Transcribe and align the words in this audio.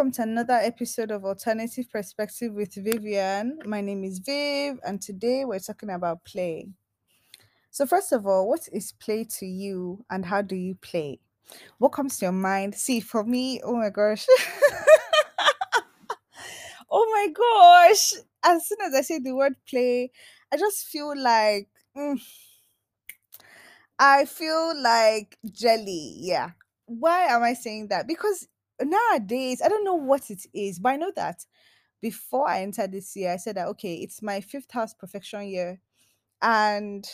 Welcome 0.00 0.12
to 0.12 0.22
another 0.22 0.54
episode 0.54 1.10
of 1.10 1.26
Alternative 1.26 1.84
Perspective 1.92 2.54
with 2.54 2.72
Vivian. 2.72 3.58
My 3.66 3.82
name 3.82 4.02
is 4.02 4.18
Viv, 4.18 4.80
and 4.82 4.98
today 4.98 5.44
we're 5.44 5.58
talking 5.58 5.90
about 5.90 6.24
play. 6.24 6.68
So, 7.70 7.84
first 7.84 8.10
of 8.12 8.26
all, 8.26 8.48
what 8.48 8.66
is 8.72 8.92
play 8.92 9.24
to 9.24 9.44
you, 9.44 10.02
and 10.08 10.24
how 10.24 10.40
do 10.40 10.56
you 10.56 10.76
play? 10.76 11.20
What 11.76 11.90
comes 11.90 12.16
to 12.16 12.24
your 12.24 12.32
mind? 12.32 12.76
See, 12.76 13.00
for 13.00 13.24
me, 13.24 13.60
oh 13.62 13.76
my 13.76 13.90
gosh. 13.90 14.26
oh 16.90 17.06
my 17.12 17.28
gosh. 17.34 18.14
As 18.42 18.66
soon 18.66 18.78
as 18.80 18.94
I 18.94 19.02
say 19.02 19.18
the 19.18 19.34
word 19.34 19.56
play, 19.68 20.12
I 20.50 20.56
just 20.56 20.86
feel 20.86 21.14
like. 21.14 21.68
mm, 21.94 22.18
I 23.98 24.24
feel 24.24 24.80
like 24.80 25.36
jelly. 25.52 26.14
Yeah. 26.20 26.52
Why 26.86 27.26
am 27.26 27.42
I 27.42 27.52
saying 27.52 27.88
that? 27.88 28.08
Because 28.08 28.48
nowadays, 28.82 29.62
I 29.64 29.68
don't 29.68 29.84
know 29.84 29.94
what 29.94 30.30
it 30.30 30.46
is, 30.54 30.78
but 30.78 30.90
I 30.90 30.96
know 30.96 31.12
that 31.16 31.44
before 32.00 32.48
I 32.48 32.62
entered 32.62 32.92
this 32.92 33.14
year, 33.16 33.32
I 33.32 33.36
said 33.36 33.56
that, 33.56 33.68
okay, 33.68 33.94
it's 33.96 34.22
my 34.22 34.40
fifth 34.40 34.70
house 34.70 34.94
profection 34.94 35.48
year. 35.48 35.80
And 36.42 37.06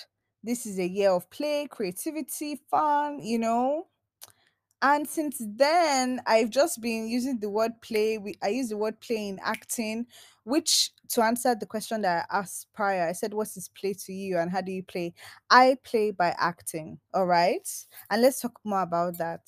this 0.45 0.66
is 0.66 0.79
a 0.79 0.87
year 0.89 1.11
of 1.11 1.29
play, 1.30 1.66
creativity, 1.70 2.61
fun, 2.70 3.20
you 3.20 3.39
know. 3.39 3.87
And 4.83 5.09
since 5.09 5.39
then, 5.41 6.20
I've 6.27 6.50
just 6.50 6.81
been 6.81 7.09
using 7.09 7.41
the 7.41 7.50
word 7.50 7.72
play. 7.83 8.19
We, 8.19 8.34
I 8.42 8.48
use 8.48 8.69
the 8.69 8.77
word 8.77 9.00
play 9.00 9.28
in 9.28 9.41
acting, 9.42 10.06
which 10.44 10.92
to 11.11 11.22
answer 11.22 11.55
the 11.55 11.67
question 11.67 12.03
that 12.03 12.27
I 12.31 12.39
asked 12.39 12.69
prior, 12.75 13.09
I 13.09 13.12
said, 13.12 13.34
What 13.34 13.48
is 13.56 13.69
play 13.70 13.94
to 14.06 14.12
you 14.12 14.39
and 14.39 14.50
how 14.50 14.61
do 14.61 14.72
you 14.72 14.83
play? 14.84 15.14
I 15.50 15.78
play 15.83 16.11
by 16.12 16.34
acting. 16.39 17.00
All 17.14 17.27
right. 17.27 17.67
And 18.11 18.22
let's 18.22 18.41
talk 18.41 18.61
more 18.64 18.83
about 18.83 19.19
that. 19.19 19.41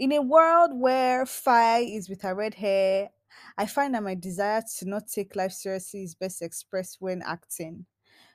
In 0.00 0.12
a 0.12 0.22
world 0.22 0.70
where 0.72 1.26
Fi 1.26 1.80
is 1.80 2.08
with 2.08 2.22
her 2.22 2.34
red 2.34 2.54
hair, 2.54 3.10
I 3.58 3.66
find 3.66 3.94
that 3.94 4.02
my 4.02 4.14
desire 4.14 4.62
to 4.78 4.88
not 4.88 5.08
take 5.08 5.36
life 5.36 5.52
seriously 5.52 6.04
is 6.04 6.14
best 6.14 6.40
expressed 6.40 6.96
when 7.00 7.20
acting. 7.20 7.84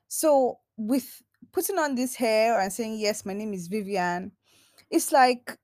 So, 0.08 0.60
with 0.78 1.24
putting 1.52 1.80
on 1.80 1.96
this 1.96 2.14
hair 2.14 2.60
and 2.60 2.72
saying, 2.72 3.00
Yes, 3.00 3.26
my 3.26 3.34
name 3.34 3.52
is 3.52 3.66
Vivian, 3.66 4.32
it's 4.92 5.12
like 5.12 5.58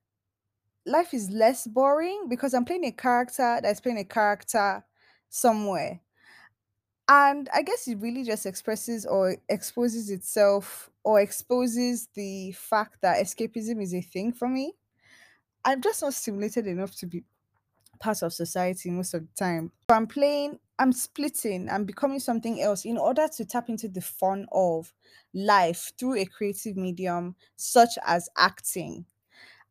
life 0.84 1.14
is 1.14 1.30
less 1.30 1.68
boring 1.68 2.26
because 2.28 2.52
I'm 2.52 2.64
playing 2.64 2.86
a 2.86 2.90
character 2.90 3.60
that's 3.62 3.80
playing 3.80 3.98
a 3.98 4.04
character 4.04 4.84
somewhere. 5.28 6.00
And 7.06 7.48
I 7.54 7.62
guess 7.62 7.86
it 7.86 7.98
really 8.00 8.24
just 8.24 8.44
expresses 8.44 9.06
or 9.06 9.36
exposes 9.48 10.10
itself 10.10 10.90
or 11.04 11.20
exposes 11.20 12.08
the 12.16 12.50
fact 12.52 13.02
that 13.02 13.24
escapism 13.24 13.80
is 13.80 13.94
a 13.94 14.00
thing 14.00 14.32
for 14.32 14.48
me. 14.48 14.74
I'm 15.64 15.80
just 15.80 16.02
not 16.02 16.14
stimulated 16.14 16.66
enough 16.66 16.94
to 16.96 17.06
be 17.06 17.24
part 18.00 18.22
of 18.22 18.32
society 18.32 18.90
most 18.90 19.14
of 19.14 19.22
the 19.22 19.34
time. 19.34 19.72
So 19.90 19.96
I'm 19.96 20.06
playing, 20.06 20.58
I'm 20.78 20.92
splitting, 20.92 21.68
I'm 21.70 21.84
becoming 21.84 22.20
something 22.20 22.60
else 22.60 22.84
in 22.84 22.98
order 22.98 23.28
to 23.28 23.44
tap 23.44 23.68
into 23.68 23.88
the 23.88 24.00
fun 24.00 24.46
of 24.52 24.92
life 25.34 25.92
through 25.98 26.16
a 26.16 26.26
creative 26.26 26.76
medium 26.76 27.36
such 27.56 27.98
as 28.04 28.28
acting 28.36 29.06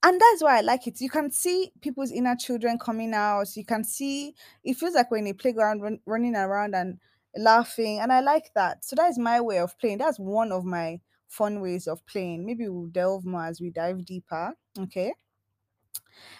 and 0.03 0.19
that's 0.19 0.43
why 0.43 0.57
I 0.57 0.61
like 0.61 0.87
it. 0.87 0.99
You 0.99 1.09
can 1.09 1.31
see 1.31 1.71
people's 1.81 2.11
inner 2.11 2.35
children 2.35 2.79
coming 2.79 3.13
out. 3.13 3.55
You 3.55 3.65
can 3.65 3.83
see 3.83 4.35
it 4.63 4.75
feels 4.75 4.95
like 4.95 5.11
we're 5.11 5.17
in 5.17 5.27
a 5.27 5.33
playground 5.33 5.81
run, 5.81 5.99
running 6.05 6.35
around 6.35 6.73
and 6.75 6.99
laughing, 7.35 7.99
and 7.99 8.11
I 8.11 8.21
like 8.21 8.53
that. 8.55 8.83
So 8.83 8.95
that 8.95 9.09
is 9.09 9.19
my 9.19 9.41
way 9.41 9.59
of 9.59 9.77
playing. 9.77 9.99
That's 9.99 10.19
one 10.19 10.51
of 10.51 10.65
my 10.65 11.01
fun 11.27 11.61
ways 11.61 11.87
of 11.87 12.05
playing. 12.07 12.45
Maybe 12.45 12.67
we'll 12.67 12.87
delve 12.87 13.25
more 13.25 13.45
as 13.45 13.61
we 13.61 13.69
dive 13.69 14.03
deeper. 14.05 14.53
Okay. 14.79 15.13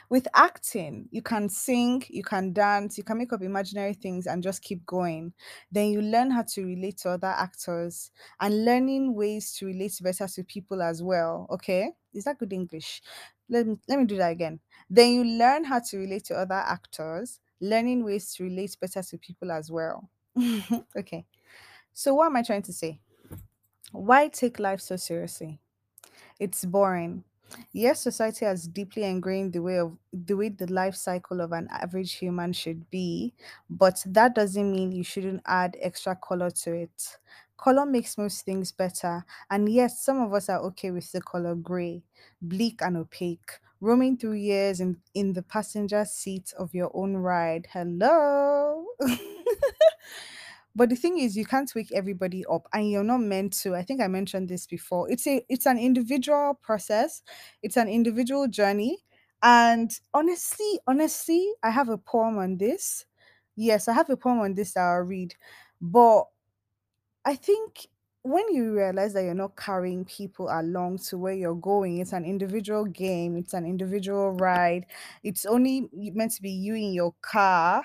With 0.09 0.28
acting, 0.34 1.08
you 1.12 1.22
can 1.22 1.50
sing, 1.50 2.04
you 2.09 2.24
can 2.24 2.54
dance, 2.54 2.98
you 2.98 3.04
can 3.04 3.18
make 3.18 3.34
up 3.34 3.42
imaginary 3.42 3.94
things 3.94 4.28
and 4.28 4.44
just 4.44 4.62
keep 4.62 4.86
going. 4.86 5.34
Then 5.72 5.90
you 5.90 6.02
learn 6.02 6.32
how 6.32 6.44
to 6.44 6.66
relate 6.66 6.98
to 7.00 7.12
other 7.12 7.28
actors 7.28 8.12
and 8.40 8.66
learning 8.66 9.16
ways 9.16 9.54
to 9.54 9.66
relate 9.66 10.00
better 10.02 10.28
to 10.28 10.44
people 10.44 10.81
as 10.81 11.02
well. 11.02 11.48
Okay? 11.50 11.92
Is 12.14 12.26
that 12.26 12.38
good 12.38 12.54
English? 12.54 13.02
Let 13.50 13.68
me 13.68 13.78
let 13.88 14.00
me 14.00 14.06
do 14.06 14.18
that 14.18 14.31
again. 14.31 14.60
Then 14.90 15.12
you 15.12 15.24
learn 15.24 15.64
how 15.64 15.80
to 15.80 15.98
relate 15.98 16.26
to 16.26 16.36
other 16.36 16.56
actors, 16.56 17.40
learning 17.60 18.04
ways 18.04 18.34
to 18.36 18.44
relate 18.44 18.78
better 18.80 19.02
to 19.04 19.18
people 19.18 19.52
as 19.52 19.72
well. 19.72 20.10
okay. 20.98 21.26
So 21.94 22.16
what 22.16 22.28
am 22.28 22.38
I 22.38 22.44
trying 22.44 22.64
to 22.64 22.74
say? 22.74 23.00
Why 23.92 24.30
take 24.30 24.60
life 24.60 24.80
so 24.80 24.96
seriously? 24.96 25.60
It's 26.40 26.66
boring. 26.66 27.24
Yes, 27.73 28.01
society 28.01 28.45
has 28.45 28.67
deeply 28.67 29.03
ingrained 29.03 29.53
the 29.53 29.62
way 29.62 29.78
of 29.79 29.97
the 30.13 30.35
way 30.35 30.50
the 30.50 30.72
life 30.72 30.95
cycle 30.95 31.41
of 31.41 31.51
an 31.51 31.67
average 31.72 32.13
human 32.13 32.53
should 32.53 32.89
be, 32.89 33.34
but 33.69 34.03
that 34.06 34.35
doesn't 34.35 34.72
mean 34.72 34.91
you 34.91 35.03
shouldn't 35.03 35.41
add 35.45 35.78
extra 35.81 36.16
color 36.16 36.50
to 36.51 36.73
it. 36.73 37.17
Color 37.57 37.85
makes 37.85 38.17
most 38.17 38.44
things 38.45 38.72
better, 38.72 39.23
and 39.50 39.69
yes, 39.72 40.03
some 40.03 40.19
of 40.22 40.34
us 40.34 40.50
are 40.50 40.59
okay 40.59 40.91
with 40.91 41.12
the 41.12 41.22
color 41.22 41.56
gray, 41.56 42.03
bleak 42.41 42.81
and 42.81 42.97
opaque, 42.97 43.59
roaming 43.79 44.18
through 44.18 44.33
years 44.33 44.79
in, 44.79 45.00
in 45.13 45.33
the 45.33 45.44
passenger 45.44 46.03
seat 46.06 46.53
of 46.57 46.73
your 46.73 46.89
own 46.94 47.18
ride. 47.18 47.68
Hello. 47.72 48.85
But 50.76 50.90
the 50.90 50.96
thing 50.96 51.18
is, 51.20 51.36
you 51.36 51.46
can't 51.46 51.72
wake 51.76 51.92
everybody 51.92 52.46
up, 52.46 52.68
and 52.74 52.90
you're 52.90 53.04
not 53.04 53.20
meant 53.22 53.54
to. 53.62 53.76
I 53.76 53.84
think 53.84 54.02
I 54.02 54.08
mentioned 54.08 54.50
this 54.50 54.66
before. 54.68 55.09
It's 55.09 55.28
a 55.28 55.46
it's 55.50 55.66
an 55.66 55.78
individual 55.78 56.56
process. 56.62 57.22
It's 57.62 57.78
an 57.78 57.90
individual 57.90 58.48
journey. 58.48 59.00
And 59.44 59.92
honestly, 60.14 60.80
honestly, 60.88 61.52
I 61.64 61.72
have 61.72 61.90
a 61.90 61.98
poem 61.98 62.38
on 62.38 62.58
this. 62.58 63.06
Yes, 63.56 63.88
I 63.88 63.94
have 63.94 64.10
a 64.10 64.18
poem 64.18 64.40
on 64.40 64.54
this 64.54 64.74
that 64.74 64.81
I'll 64.81 65.02
read. 65.02 65.36
But 65.81 66.26
I 67.26 67.36
think 67.36 67.88
when 68.24 68.54
you 68.54 68.74
realize 68.74 69.14
that 69.14 69.24
you're 69.24 69.34
not 69.34 69.56
carrying 69.58 70.06
people 70.06 70.48
along 70.52 71.00
to 71.00 71.18
where 71.18 71.34
you're 71.34 71.56
going, 71.56 71.98
it's 72.00 72.14
an 72.14 72.26
individual 72.26 72.86
game, 72.86 73.36
it's 73.36 73.54
an 73.54 73.66
individual 73.66 74.31
ride. 74.31 74.86
It's 75.24 75.46
only 75.46 75.90
meant 75.94 76.34
to 76.34 76.42
be 76.42 76.52
you 76.52 76.76
in 76.76 76.94
your 76.94 77.16
car 77.22 77.84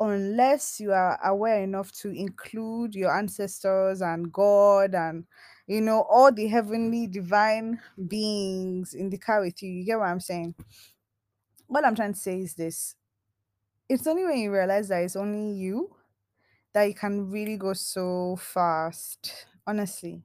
unless 0.00 0.80
you 0.80 0.92
are 0.92 1.18
aware 1.24 1.62
enough 1.62 1.92
to 1.92 2.10
include 2.10 2.94
your 2.94 3.16
ancestors 3.16 4.00
and 4.00 4.32
God 4.32 4.94
and 4.94 5.24
you 5.66 5.80
know 5.80 6.02
all 6.08 6.32
the 6.32 6.46
heavenly 6.48 7.06
divine 7.06 7.80
beings 8.06 8.94
in 8.94 9.10
the 9.10 9.18
car 9.18 9.40
with 9.40 9.62
you. 9.62 9.70
You 9.70 9.84
get 9.84 9.98
what 9.98 10.08
I'm 10.08 10.20
saying? 10.20 10.54
What 11.66 11.84
I'm 11.84 11.94
trying 11.94 12.14
to 12.14 12.18
say 12.18 12.40
is 12.40 12.54
this. 12.54 12.94
It's 13.88 14.06
only 14.06 14.24
when 14.24 14.38
you 14.38 14.52
realize 14.52 14.88
that 14.88 15.02
it's 15.02 15.16
only 15.16 15.52
you 15.52 15.94
that 16.72 16.84
you 16.84 16.94
can 16.94 17.30
really 17.30 17.56
go 17.56 17.72
so 17.72 18.36
fast. 18.36 19.46
Honestly. 19.66 20.22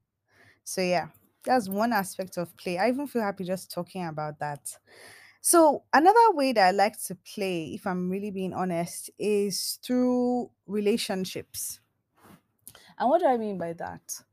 So 0.63 0.81
yeah, 0.81 1.09
that's 1.43 1.69
one 1.69 1.93
aspect 1.93 2.37
of 2.37 2.55
play. 2.57 2.77
I 2.77 2.89
even 2.89 3.07
feel 3.07 3.23
happy 3.23 3.43
just 3.43 3.71
talking 3.71 4.05
about 4.07 4.39
that. 4.39 4.77
So 5.43 5.83
another 5.93 6.31
way 6.33 6.53
that 6.53 6.67
I 6.67 6.71
like 6.71 6.99
to 7.03 7.15
play, 7.15 7.75
if 7.75 7.85
I'm 7.85 8.09
really 8.09 8.31
being 8.31 8.53
honest, 8.53 9.11
is 9.19 9.77
through 9.83 10.51
relationships. 10.65 11.81
And 12.97 13.07
what 13.09 13.19
do 13.21 13.27
I 13.27 13.37
mean 13.37 13.57
by 13.59 13.73
that? 13.73 14.23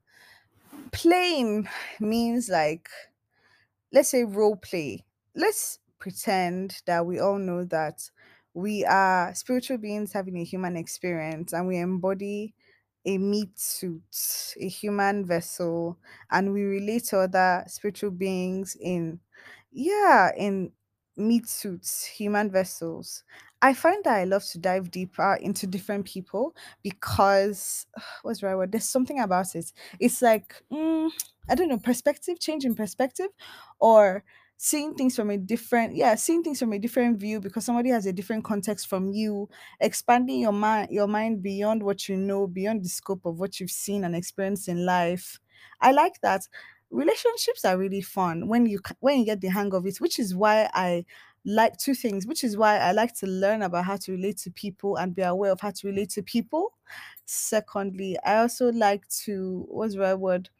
Playing 0.92 1.68
means 1.98 2.48
like, 2.48 2.88
let's 3.92 4.08
say 4.10 4.24
role 4.24 4.56
play. 4.56 5.04
Let's 5.34 5.78
pretend 5.98 6.82
that 6.86 7.06
we 7.06 7.18
all 7.18 7.38
know 7.38 7.64
that 7.66 8.10
we 8.54 8.84
are 8.84 9.34
spiritual 9.34 9.78
beings 9.78 10.12
having 10.12 10.36
a 10.38 10.44
human 10.44 10.76
experience 10.76 11.52
and 11.52 11.68
we 11.68 11.78
embody 11.78 12.54
a 13.04 13.16
meat 13.18 13.58
suit, 13.58 14.54
a 14.60 14.68
human 14.68 15.24
vessel, 15.24 15.98
and 16.30 16.52
we 16.52 16.62
relate 16.62 17.04
to 17.04 17.20
other 17.20 17.64
spiritual 17.66 18.10
beings 18.10 18.76
in 18.78 19.20
yeah, 19.72 20.32
in 20.36 20.72
meat 21.16 21.48
suits, 21.48 22.04
human 22.04 22.50
vessels. 22.50 23.24
I 23.62 23.74
find 23.74 24.02
that 24.04 24.16
I 24.16 24.24
love 24.24 24.44
to 24.46 24.58
dive 24.58 24.90
deeper 24.90 25.34
into 25.34 25.66
different 25.66 26.06
people 26.06 26.54
because 26.82 27.86
what's 28.22 28.40
the 28.40 28.46
right 28.46 28.56
word? 28.56 28.72
There's 28.72 28.88
something 28.88 29.20
about 29.20 29.54
it. 29.54 29.72
It's 29.98 30.22
like 30.22 30.54
mm, 30.72 31.10
I 31.48 31.54
don't 31.54 31.68
know, 31.68 31.78
perspective, 31.78 32.40
change 32.40 32.64
in 32.64 32.74
perspective, 32.74 33.28
or 33.78 34.24
seeing 34.56 34.94
things 34.94 35.16
from 35.16 35.30
a 35.30 35.38
different 35.38 35.94
yeah, 35.96 36.14
seeing 36.14 36.42
things 36.42 36.58
from 36.58 36.72
a 36.72 36.78
different 36.78 37.18
view 37.18 37.40
because 37.40 37.64
somebody 37.64 37.90
has 37.90 38.06
a 38.06 38.12
different 38.12 38.44
context 38.44 38.86
from 38.88 39.10
you, 39.10 39.48
expanding 39.80 40.40
your 40.40 40.52
mind 40.52 40.88
your 40.90 41.06
mind 41.06 41.42
beyond 41.42 41.82
what 41.82 42.08
you 42.08 42.16
know, 42.16 42.46
beyond 42.46 42.84
the 42.84 42.88
scope 42.88 43.24
of 43.24 43.38
what 43.38 43.58
you've 43.60 43.70
seen 43.70 44.04
and 44.04 44.14
experienced 44.14 44.68
in 44.68 44.84
life. 44.84 45.38
I 45.80 45.92
like 45.92 46.20
that 46.22 46.42
relationships 46.90 47.64
are 47.64 47.78
really 47.78 48.00
fun 48.00 48.48
when 48.48 48.66
you 48.66 48.80
when 49.00 49.18
you 49.18 49.24
get 49.24 49.40
the 49.40 49.48
hang 49.48 49.72
of 49.74 49.86
it 49.86 49.98
which 49.98 50.18
is 50.18 50.34
why 50.34 50.68
i 50.74 51.04
like 51.44 51.76
two 51.78 51.94
things 51.94 52.26
which 52.26 52.44
is 52.44 52.56
why 52.56 52.78
i 52.78 52.92
like 52.92 53.14
to 53.14 53.26
learn 53.26 53.62
about 53.62 53.84
how 53.84 53.96
to 53.96 54.12
relate 54.12 54.36
to 54.36 54.50
people 54.50 54.96
and 54.96 55.14
be 55.14 55.22
aware 55.22 55.52
of 55.52 55.60
how 55.60 55.70
to 55.70 55.86
relate 55.86 56.10
to 56.10 56.22
people. 56.22 56.74
Secondly 57.24 58.16
i 58.24 58.36
also 58.36 58.72
like 58.72 59.06
to 59.08 59.64
what's 59.68 59.94
the 59.94 60.00
right 60.00 60.14
word 60.14 60.50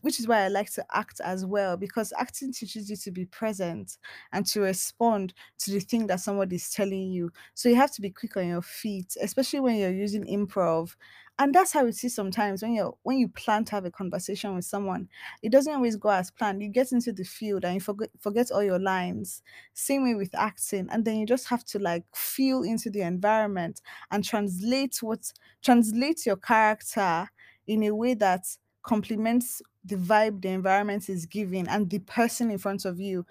which 0.00 0.18
is 0.18 0.26
why 0.26 0.40
I 0.42 0.48
like 0.48 0.72
to 0.72 0.84
act 0.92 1.20
as 1.20 1.44
well 1.44 1.76
because 1.76 2.12
acting 2.18 2.52
teaches 2.52 2.88
you 2.88 2.96
to 2.96 3.10
be 3.10 3.26
present 3.26 3.98
and 4.32 4.46
to 4.46 4.60
respond 4.60 5.34
to 5.58 5.70
the 5.70 5.80
thing 5.80 6.06
that 6.06 6.20
somebody 6.20 6.56
is 6.56 6.70
telling 6.70 7.10
you. 7.10 7.30
So 7.54 7.68
you 7.68 7.76
have 7.76 7.92
to 7.92 8.00
be 8.00 8.10
quick 8.10 8.36
on 8.36 8.48
your 8.48 8.62
feet, 8.62 9.16
especially 9.20 9.60
when 9.60 9.76
you're 9.76 9.92
using 9.92 10.24
improv. 10.24 10.96
And 11.38 11.54
that's 11.54 11.72
how 11.72 11.84
it 11.86 12.02
is 12.02 12.14
sometimes 12.14 12.62
when 12.62 12.72
you're 12.72 12.96
when 13.02 13.18
you 13.18 13.28
plan 13.28 13.66
to 13.66 13.72
have 13.72 13.84
a 13.84 13.90
conversation 13.90 14.54
with 14.54 14.64
someone, 14.64 15.08
it 15.42 15.52
doesn't 15.52 15.74
always 15.74 15.96
go 15.96 16.08
as 16.08 16.30
planned. 16.30 16.62
You 16.62 16.70
get 16.70 16.92
into 16.92 17.12
the 17.12 17.24
field 17.24 17.64
and 17.64 17.74
you 17.74 17.80
forget 17.80 18.08
forget 18.18 18.50
all 18.50 18.62
your 18.62 18.78
lines. 18.78 19.42
Same 19.74 20.04
way 20.04 20.14
with 20.14 20.34
acting, 20.34 20.88
and 20.90 21.04
then 21.04 21.16
you 21.18 21.26
just 21.26 21.48
have 21.48 21.62
to 21.66 21.78
like 21.78 22.04
feel 22.14 22.62
into 22.62 22.88
the 22.88 23.02
environment 23.02 23.82
and 24.10 24.24
translate 24.24 25.02
what 25.02 25.30
translate 25.62 26.24
your 26.24 26.36
character 26.36 27.28
in 27.66 27.82
a 27.82 27.90
way 27.94 28.14
that 28.14 28.44
complements 28.86 29.62
the 29.84 29.96
vibe 29.96 30.42
the 30.42 30.50
environment 30.50 31.08
is 31.10 31.26
giving 31.26 31.68
and 31.68 31.90
the 31.90 32.00
person 32.00 32.50
in 32.50 32.58
front 32.58 32.86
of 32.86 33.00
you. 33.00 33.26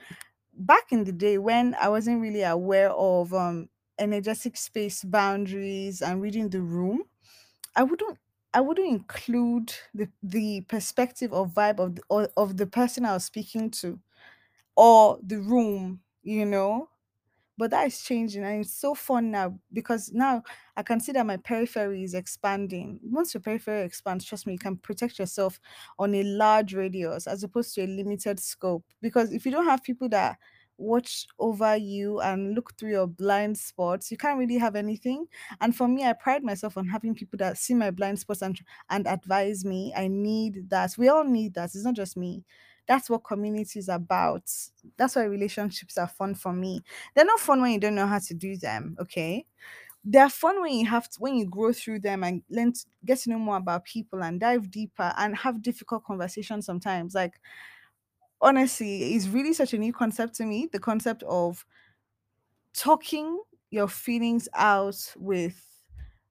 Back 0.53 0.91
in 0.91 1.05
the 1.05 1.13
day 1.13 1.37
when 1.37 1.75
I 1.75 1.89
wasn't 1.89 2.21
really 2.21 2.43
aware 2.43 2.91
of 2.91 3.33
um 3.33 3.69
energetic 3.99 4.57
space 4.57 5.03
boundaries 5.03 6.01
and 6.01 6.21
reading 6.21 6.49
the 6.49 6.61
room, 6.61 7.05
I 7.75 7.83
wouldn't 7.83 8.19
I 8.53 8.61
wouldn't 8.61 8.87
include 8.89 9.73
the 9.93 10.09
the 10.23 10.61
perspective 10.61 11.33
or 11.33 11.47
vibe 11.47 11.79
of 11.79 11.95
the, 11.95 12.03
or, 12.09 12.29
of 12.37 12.57
the 12.57 12.67
person 12.67 13.05
I 13.05 13.13
was 13.13 13.25
speaking 13.25 13.71
to 13.81 13.99
or 14.75 15.19
the 15.23 15.39
room, 15.39 16.01
you 16.23 16.45
know 16.45 16.89
but 17.57 17.71
that 17.71 17.87
is 17.87 18.01
changing 18.01 18.43
and 18.43 18.61
it's 18.61 18.73
so 18.73 18.93
fun 18.93 19.31
now 19.31 19.57
because 19.73 20.11
now 20.13 20.43
I 20.75 20.83
can 20.83 20.99
see 20.99 21.11
that 21.13 21.25
my 21.25 21.37
periphery 21.37 22.03
is 22.03 22.13
expanding. 22.13 22.99
Once 23.03 23.33
your 23.33 23.41
periphery 23.41 23.83
expands, 23.83 24.25
trust 24.25 24.45
me, 24.45 24.53
you 24.53 24.59
can 24.59 24.77
protect 24.77 25.19
yourself 25.19 25.59
on 25.97 26.13
a 26.15 26.23
large 26.23 26.73
radius 26.73 27.27
as 27.27 27.43
opposed 27.43 27.73
to 27.75 27.83
a 27.83 27.87
limited 27.87 28.39
scope. 28.39 28.83
Because 29.01 29.31
if 29.31 29.45
you 29.45 29.51
don't 29.51 29.65
have 29.65 29.83
people 29.83 30.09
that 30.09 30.37
watch 30.77 31.25
over 31.39 31.77
you 31.77 32.19
and 32.19 32.53
look 32.53 32.77
through 32.77 32.91
your 32.91 33.07
blind 33.07 33.57
spots, 33.57 34.11
you 34.11 34.17
can't 34.17 34.37
really 34.37 34.57
have 34.57 34.75
anything. 34.75 35.25
And 35.61 35.75
for 35.75 35.87
me, 35.87 36.03
I 36.03 36.13
pride 36.13 36.43
myself 36.43 36.77
on 36.77 36.87
having 36.87 37.15
people 37.15 37.37
that 37.37 37.57
see 37.57 37.73
my 37.73 37.91
blind 37.91 38.19
spots 38.19 38.41
and 38.41 38.59
and 38.89 39.07
advise 39.07 39.63
me. 39.63 39.93
I 39.95 40.07
need 40.07 40.69
that. 40.69 40.95
We 40.97 41.07
all 41.07 41.23
need 41.23 41.53
that. 41.53 41.65
It's 41.73 41.85
not 41.85 41.95
just 41.95 42.17
me. 42.17 42.43
That's 42.87 43.09
what 43.09 43.23
community 43.23 43.79
is 43.79 43.89
about. 43.89 44.51
That's 44.97 45.15
why 45.15 45.23
relationships 45.23 45.97
are 45.97 46.07
fun 46.07 46.35
for 46.35 46.53
me 46.53 46.83
they're 47.13 47.25
not 47.25 47.39
fun 47.39 47.61
when 47.61 47.71
you 47.71 47.79
don't 47.79 47.95
know 47.95 48.07
how 48.07 48.19
to 48.19 48.33
do 48.33 48.57
them, 48.57 48.95
okay? 48.99 49.45
They're 50.03 50.29
fun 50.29 50.61
when 50.61 50.73
you 50.73 50.85
have 50.87 51.09
to, 51.11 51.19
when 51.19 51.35
you 51.35 51.45
grow 51.47 51.73
through 51.73 51.99
them 52.01 52.23
and 52.23 52.43
learn 52.49 52.73
to 52.73 52.85
get 53.05 53.19
to 53.19 53.31
know 53.31 53.39
more 53.39 53.57
about 53.57 53.85
people 53.85 54.23
and 54.23 54.39
dive 54.39 54.71
deeper 54.71 55.13
and 55.17 55.35
have 55.37 55.61
difficult 55.61 56.03
conversations 56.05 56.65
sometimes. 56.65 57.15
Like 57.15 57.39
honestly, 58.41 59.13
it's 59.15 59.27
really 59.27 59.53
such 59.53 59.73
a 59.73 59.77
new 59.77 59.93
concept 59.93 60.35
to 60.35 60.45
me. 60.45 60.67
The 60.71 60.79
concept 60.79 61.23
of 61.23 61.65
talking 62.73 63.41
your 63.69 63.87
feelings 63.87 64.47
out 64.53 65.13
with 65.17 65.83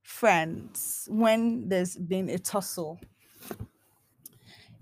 friends 0.03 1.09
when 1.11 1.69
there's 1.69 1.97
been 1.97 2.29
a 2.29 2.39
tussle. 2.39 3.01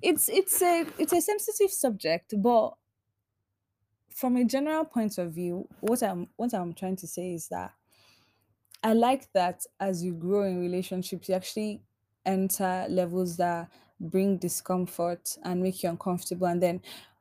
It's 0.02 0.28
it's 0.28 0.60
a 0.62 0.87
it's 0.99 1.12
a 1.12 1.20
sensitive 1.20 1.70
subject, 1.70 2.34
but 2.37 2.75
from 4.14 4.37
a 4.37 4.44
general 4.44 4.84
point 4.84 5.19
of 5.19 5.32
view, 5.32 5.69
what 5.81 6.02
I'm 6.02 6.28
what 6.37 6.54
I'm 6.54 6.75
trying 6.75 6.96
to 6.96 7.06
say 7.06 7.34
is 7.34 7.49
that 7.49 7.72
I 8.82 8.94
like 8.94 9.32
that 9.32 9.64
as 9.81 10.02
you 10.02 10.12
grow 10.14 10.44
in 10.44 10.60
relationships, 10.60 11.28
you 11.28 11.34
actually 11.34 11.82
enter 12.26 12.87
levels 12.88 13.37
that 13.37 13.70
bring 14.00 14.38
discomfort 14.38 15.37
and 15.44 15.62
make 15.62 15.82
you 15.82 15.90
uncomfortable. 15.90 16.49
And 16.49 16.62
then 16.62 16.81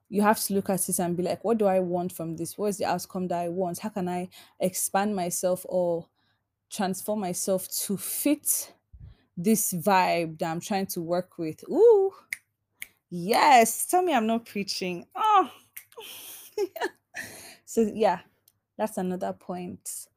you 0.10 0.24
have 0.24 0.40
to 0.42 0.54
look 0.56 0.70
at 0.70 0.90
it 0.90 1.00
and 1.00 1.16
be 1.16 1.24
like, 1.24 1.44
what 1.44 1.60
do 1.60 1.68
I 1.68 1.80
want 1.80 2.12
from 2.14 2.36
this? 2.36 2.58
What 2.58 2.68
is 2.68 2.78
the 2.78 2.86
outcome 2.86 3.28
that 3.30 3.40
I 3.40 3.50
want? 3.50 3.80
How 3.80 3.90
can 3.90 4.10
I 4.10 4.30
expand 4.60 5.16
myself 5.16 5.66
or 5.70 6.08
transform 6.72 7.20
myself 7.22 7.68
to 7.86 7.98
fit 7.98 8.74
this 9.38 9.74
vibe 9.74 10.40
that 10.40 10.52
I'm 10.52 10.62
trying 10.62 10.88
to 10.88 11.02
work 11.02 11.38
with? 11.38 11.64
Ooh, 11.70 12.12
yes. 13.12 13.86
Tell 13.86 14.02
me 14.02 14.14
I'm 14.14 14.28
not 14.28 14.46
preaching. 14.48 15.06
Oh, 15.16 15.52
so 17.66 17.92
yeah, 17.94 18.22
that's 18.78 18.98
another 18.98 19.34
point. 19.34 20.08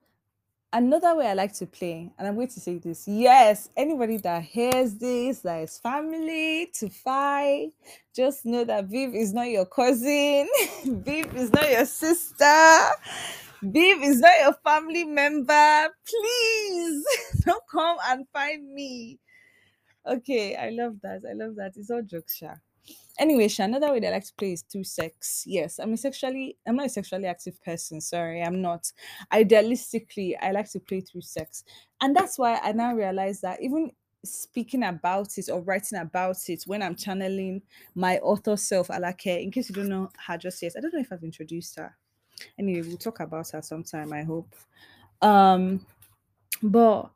Another 0.73 1.15
way 1.15 1.29
I 1.29 1.35
like 1.35 1.53
to 1.55 1.67
play, 1.67 2.11
and 2.19 2.27
I'm 2.27 2.35
going 2.35 2.49
to 2.49 2.61
say 2.61 2.79
this 2.79 3.07
yes, 3.07 3.69
anybody 3.77 4.17
that 4.19 4.43
hears 4.43 4.95
this, 4.97 5.41
that 5.41 5.63
is 5.63 5.79
family 5.79 6.69
to 6.75 6.89
fight, 6.89 7.71
just 8.15 8.45
know 8.45 8.65
that 8.65 8.87
Viv 8.87 9.15
is 9.15 9.33
not 9.33 9.49
your 9.51 9.67
cousin, 9.67 10.49
Viv 10.85 11.37
is 11.37 11.53
not 11.53 11.71
your 11.71 11.87
sister, 11.87 12.89
Viv 13.63 14.03
is 14.03 14.19
not 14.19 14.33
your 14.41 14.55
family 14.65 15.05
member. 15.05 15.89
Please 16.07 17.05
don't 17.45 17.63
come 17.71 17.97
and 18.09 18.27
find 18.33 18.75
me. 18.75 19.21
Okay, 20.07 20.57
I 20.57 20.71
love 20.71 20.97
that. 21.03 21.23
I 21.29 21.35
love 21.35 21.55
that. 21.57 21.75
It's 21.77 21.91
all 21.91 22.03
jokes. 22.03 22.43
Anyway, 23.19 23.49
another 23.59 23.93
way 23.93 24.01
that 24.01 24.09
I 24.09 24.17
like 24.17 24.27
to 24.27 24.35
play 24.35 24.53
is 24.53 24.63
through 24.63 24.85
sex. 24.85 25.45
Yes, 25.47 25.79
I'm 25.79 25.93
a 25.93 25.97
sexually, 25.97 26.57
I'm 26.67 26.77
not 26.77 26.87
a 26.87 26.89
sexually 26.89 27.27
active 27.27 27.63
person. 27.63 28.01
Sorry, 28.01 28.43
I'm 28.43 28.61
not. 28.61 28.91
Idealistically, 29.33 30.35
I 30.41 30.51
like 30.51 30.71
to 30.73 30.81
play 30.81 31.01
through 31.01 31.23
sex, 31.23 31.65
and 32.01 32.15
that's 32.15 32.39
why 32.39 32.59
I 32.63 32.73
now 32.73 32.95
realize 32.95 33.41
that 33.43 33.63
even 33.63 33.93
speaking 34.25 34.85
about 34.85 35.37
it 35.39 35.49
or 35.51 35.61
writing 35.61 35.99
about 35.99 36.39
it 36.49 36.65
when 36.67 36.83
I'm 36.83 36.97
channeling 36.97 37.63
my 37.95 38.19
author 38.19 38.57
self, 38.57 38.89
Alake. 38.89 39.43
In 39.43 39.51
case 39.51 39.69
you 39.69 39.75
don't 39.75 39.89
know 39.89 40.11
her 40.27 40.39
just 40.39 40.63
yet, 40.63 40.73
I 40.77 40.81
don't 40.81 40.95
know 40.95 41.01
if 41.01 41.13
I've 41.13 41.23
introduced 41.23 41.77
her. 41.77 41.95
Anyway, 42.59 42.87
we'll 42.87 42.97
talk 42.97 43.21
about 43.21 43.51
her 43.51 43.63
sometime. 43.63 44.13
I 44.13 44.23
hope. 44.23 44.55
Um, 45.23 45.87
but 46.63 47.11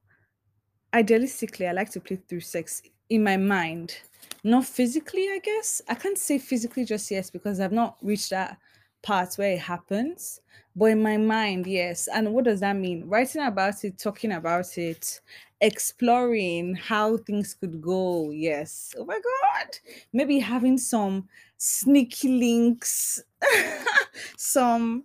idealistically, 0.94 1.68
I 1.68 1.72
like 1.72 1.90
to 1.90 2.00
play 2.00 2.16
through 2.28 2.40
sex 2.40 2.82
in 3.10 3.24
my 3.24 3.36
mind, 3.36 3.96
not 4.44 4.64
physically, 4.64 5.28
I 5.28 5.40
guess. 5.42 5.82
I 5.88 5.94
can't 5.94 6.18
say 6.18 6.38
physically 6.38 6.84
just 6.84 7.10
yes 7.10 7.30
because 7.30 7.60
I've 7.60 7.72
not 7.72 7.96
reached 8.02 8.30
that 8.30 8.58
part 9.02 9.34
where 9.34 9.52
it 9.52 9.60
happens. 9.60 10.40
But 10.76 10.86
in 10.86 11.02
my 11.02 11.16
mind, 11.16 11.66
yes. 11.66 12.08
And 12.12 12.32
what 12.32 12.44
does 12.44 12.60
that 12.60 12.76
mean? 12.76 13.04
Writing 13.06 13.42
about 13.42 13.82
it, 13.84 13.98
talking 13.98 14.32
about 14.32 14.78
it, 14.78 15.20
exploring 15.60 16.74
how 16.74 17.16
things 17.16 17.54
could 17.54 17.80
go. 17.80 18.30
Yes. 18.30 18.94
Oh 18.96 19.04
my 19.04 19.16
God. 19.18 19.76
Maybe 20.12 20.38
having 20.38 20.78
some 20.78 21.28
sneaky 21.56 22.28
links, 22.28 23.22
some 24.36 25.04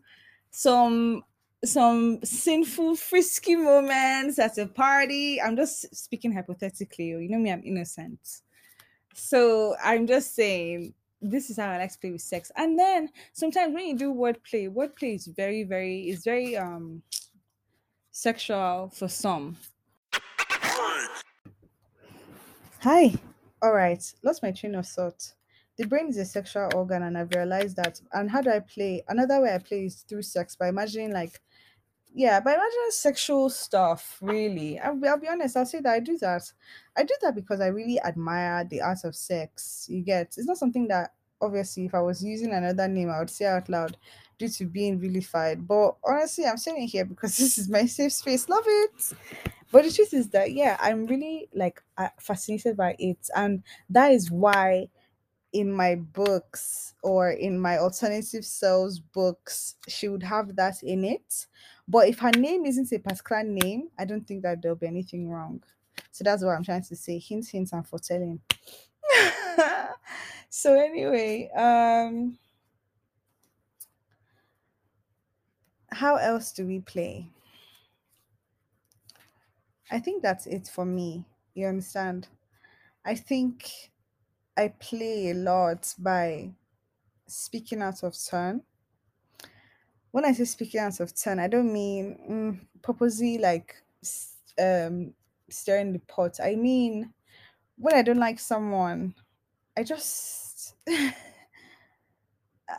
some 0.51 1.23
some 1.65 2.19
sinful 2.23 2.95
frisky 2.95 3.55
moments 3.55 4.37
at 4.37 4.57
a 4.57 4.67
party 4.67 5.41
i'm 5.41 5.55
just 5.55 5.93
speaking 5.95 6.31
hypothetically 6.31 7.05
you 7.05 7.29
know 7.29 7.37
me 7.39 7.51
i'm 7.51 7.63
innocent 7.65 8.41
so 9.13 9.75
i'm 9.83 10.05
just 10.07 10.35
saying 10.35 10.93
this 11.21 11.49
is 11.49 11.57
how 11.57 11.69
i 11.69 11.77
like 11.77 11.91
to 11.91 11.99
play 11.99 12.11
with 12.11 12.21
sex. 12.21 12.51
And 12.57 12.77
then 12.77 13.09
sometimes 13.31 13.73
when 13.73 13.87
you 13.87 13.97
do 13.97 14.13
wordplay 14.13 14.69
wordplay 14.69 15.15
is 15.15 15.27
very 15.27 15.63
very 15.63 16.09
is 16.09 16.23
very 16.23 16.57
um 16.57 17.01
sexual 18.11 18.91
for 18.93 19.07
some. 19.07 19.57
Hi. 22.81 23.13
All 23.61 23.73
right. 23.73 24.03
Lost 24.23 24.43
my 24.43 24.51
train 24.51 24.75
of 24.75 24.85
thought. 24.85 25.33
The 25.77 25.87
brain 25.87 26.09
is 26.09 26.17
a 26.17 26.25
sexual 26.25 26.69
organ 26.75 27.03
and 27.03 27.17
i've 27.17 27.33
realized 27.33 27.77
that 27.77 27.99
and 28.11 28.29
how 28.29 28.41
do 28.41 28.51
i 28.51 28.59
play? 28.59 29.03
Another 29.07 29.41
way 29.41 29.55
i 29.55 29.57
play 29.57 29.85
is 29.85 30.03
through 30.07 30.21
sex 30.23 30.55
by 30.55 30.67
imagining 30.67 31.13
like 31.13 31.39
yeah, 32.13 32.39
but 32.39 32.53
imagine 32.53 32.91
sexual 32.91 33.49
stuff, 33.49 34.19
really. 34.21 34.79
I'll 34.79 34.95
be, 34.95 35.07
I'll 35.07 35.19
be 35.19 35.27
honest, 35.27 35.57
I'll 35.57 35.65
say 35.65 35.79
that 35.81 35.93
I 35.93 35.99
do 35.99 36.17
that. 36.19 36.43
I 36.95 37.03
do 37.03 37.15
that 37.21 37.33
because 37.35 37.59
I 37.59 37.67
really 37.67 37.99
admire 37.99 38.63
the 38.65 38.81
art 38.81 39.03
of 39.03 39.15
sex. 39.15 39.87
You 39.89 40.01
get, 40.01 40.27
it's 40.37 40.45
not 40.45 40.57
something 40.57 40.87
that 40.89 41.13
obviously, 41.41 41.85
if 41.85 41.95
I 41.95 42.01
was 42.01 42.23
using 42.23 42.53
another 42.53 42.87
name, 42.87 43.09
I 43.09 43.19
would 43.19 43.31
say 43.31 43.45
out 43.45 43.67
loud 43.67 43.97
due 44.37 44.47
to 44.47 44.65
being 44.65 44.99
vilified. 44.99 45.67
But 45.67 45.97
honestly, 46.03 46.45
I'm 46.45 46.57
saying 46.57 46.87
here 46.87 47.05
because 47.05 47.35
this 47.37 47.57
is 47.57 47.67
my 47.67 47.85
safe 47.87 48.13
space. 48.13 48.47
Love 48.47 48.65
it. 48.67 49.13
But 49.71 49.85
the 49.85 49.91
truth 49.91 50.13
is 50.13 50.29
that, 50.29 50.51
yeah, 50.53 50.77
I'm 50.79 51.07
really 51.07 51.49
like 51.53 51.81
uh, 51.97 52.09
fascinated 52.19 52.77
by 52.77 52.95
it. 52.99 53.27
And 53.35 53.63
that 53.89 54.11
is 54.11 54.29
why 54.29 54.89
in 55.51 55.71
my 55.71 55.95
books 55.95 56.95
or 57.03 57.29
in 57.29 57.59
my 57.59 57.77
alternative 57.77 58.43
selves 58.45 58.99
books, 58.99 59.75
she 59.87 60.09
would 60.09 60.23
have 60.23 60.55
that 60.55 60.81
in 60.81 61.03
it. 61.03 61.47
But 61.87 62.07
if 62.07 62.19
her 62.19 62.31
name 62.31 62.65
isn't 62.65 62.91
a 62.93 62.99
particular 62.99 63.43
name, 63.43 63.89
I 63.97 64.05
don't 64.05 64.25
think 64.25 64.43
that 64.43 64.61
there'll 64.61 64.77
be 64.77 64.87
anything 64.87 65.29
wrong. 65.29 65.61
So 66.11 66.23
that's 66.23 66.43
what 66.43 66.51
I'm 66.55 66.63
trying 66.63 66.83
to 66.83 66.95
say. 66.95 67.19
Hint, 67.19 67.47
hint, 67.47 67.71
and 67.73 67.87
foretelling. 67.87 68.39
so 70.49 70.79
anyway, 70.79 71.49
um 71.55 72.37
how 75.91 76.15
else 76.15 76.51
do 76.51 76.65
we 76.65 76.79
play? 76.79 77.27
I 79.91 79.99
think 79.99 80.23
that's 80.23 80.47
it 80.47 80.67
for 80.67 80.85
me. 80.85 81.25
You 81.53 81.67
understand? 81.67 82.27
I 83.05 83.15
think 83.15 83.69
I 84.57 84.69
play 84.69 85.29
a 85.29 85.33
lot 85.35 85.93
by 85.99 86.53
speaking 87.27 87.81
out 87.81 88.03
of 88.03 88.15
turn. 88.29 88.63
When 90.13 90.25
I 90.25 90.33
say 90.33 90.45
speaking 90.45 90.79
out 90.81 91.01
of 91.01 91.15
turn, 91.15 91.39
I 91.39 91.49
don't 91.49 91.73
mean 91.73 92.19
mm, 92.29 92.81
purposely 92.83 93.39
like 93.39 93.75
um 94.59 95.13
stirring 95.49 95.93
the 95.93 95.99
pot. 95.99 96.39
I 96.41 96.55
mean 96.55 97.13
when 97.77 97.95
I 97.95 98.03
don't 98.03 98.19
like 98.19 98.39
someone, 98.39 99.15
I 99.77 99.83
just 99.83 100.75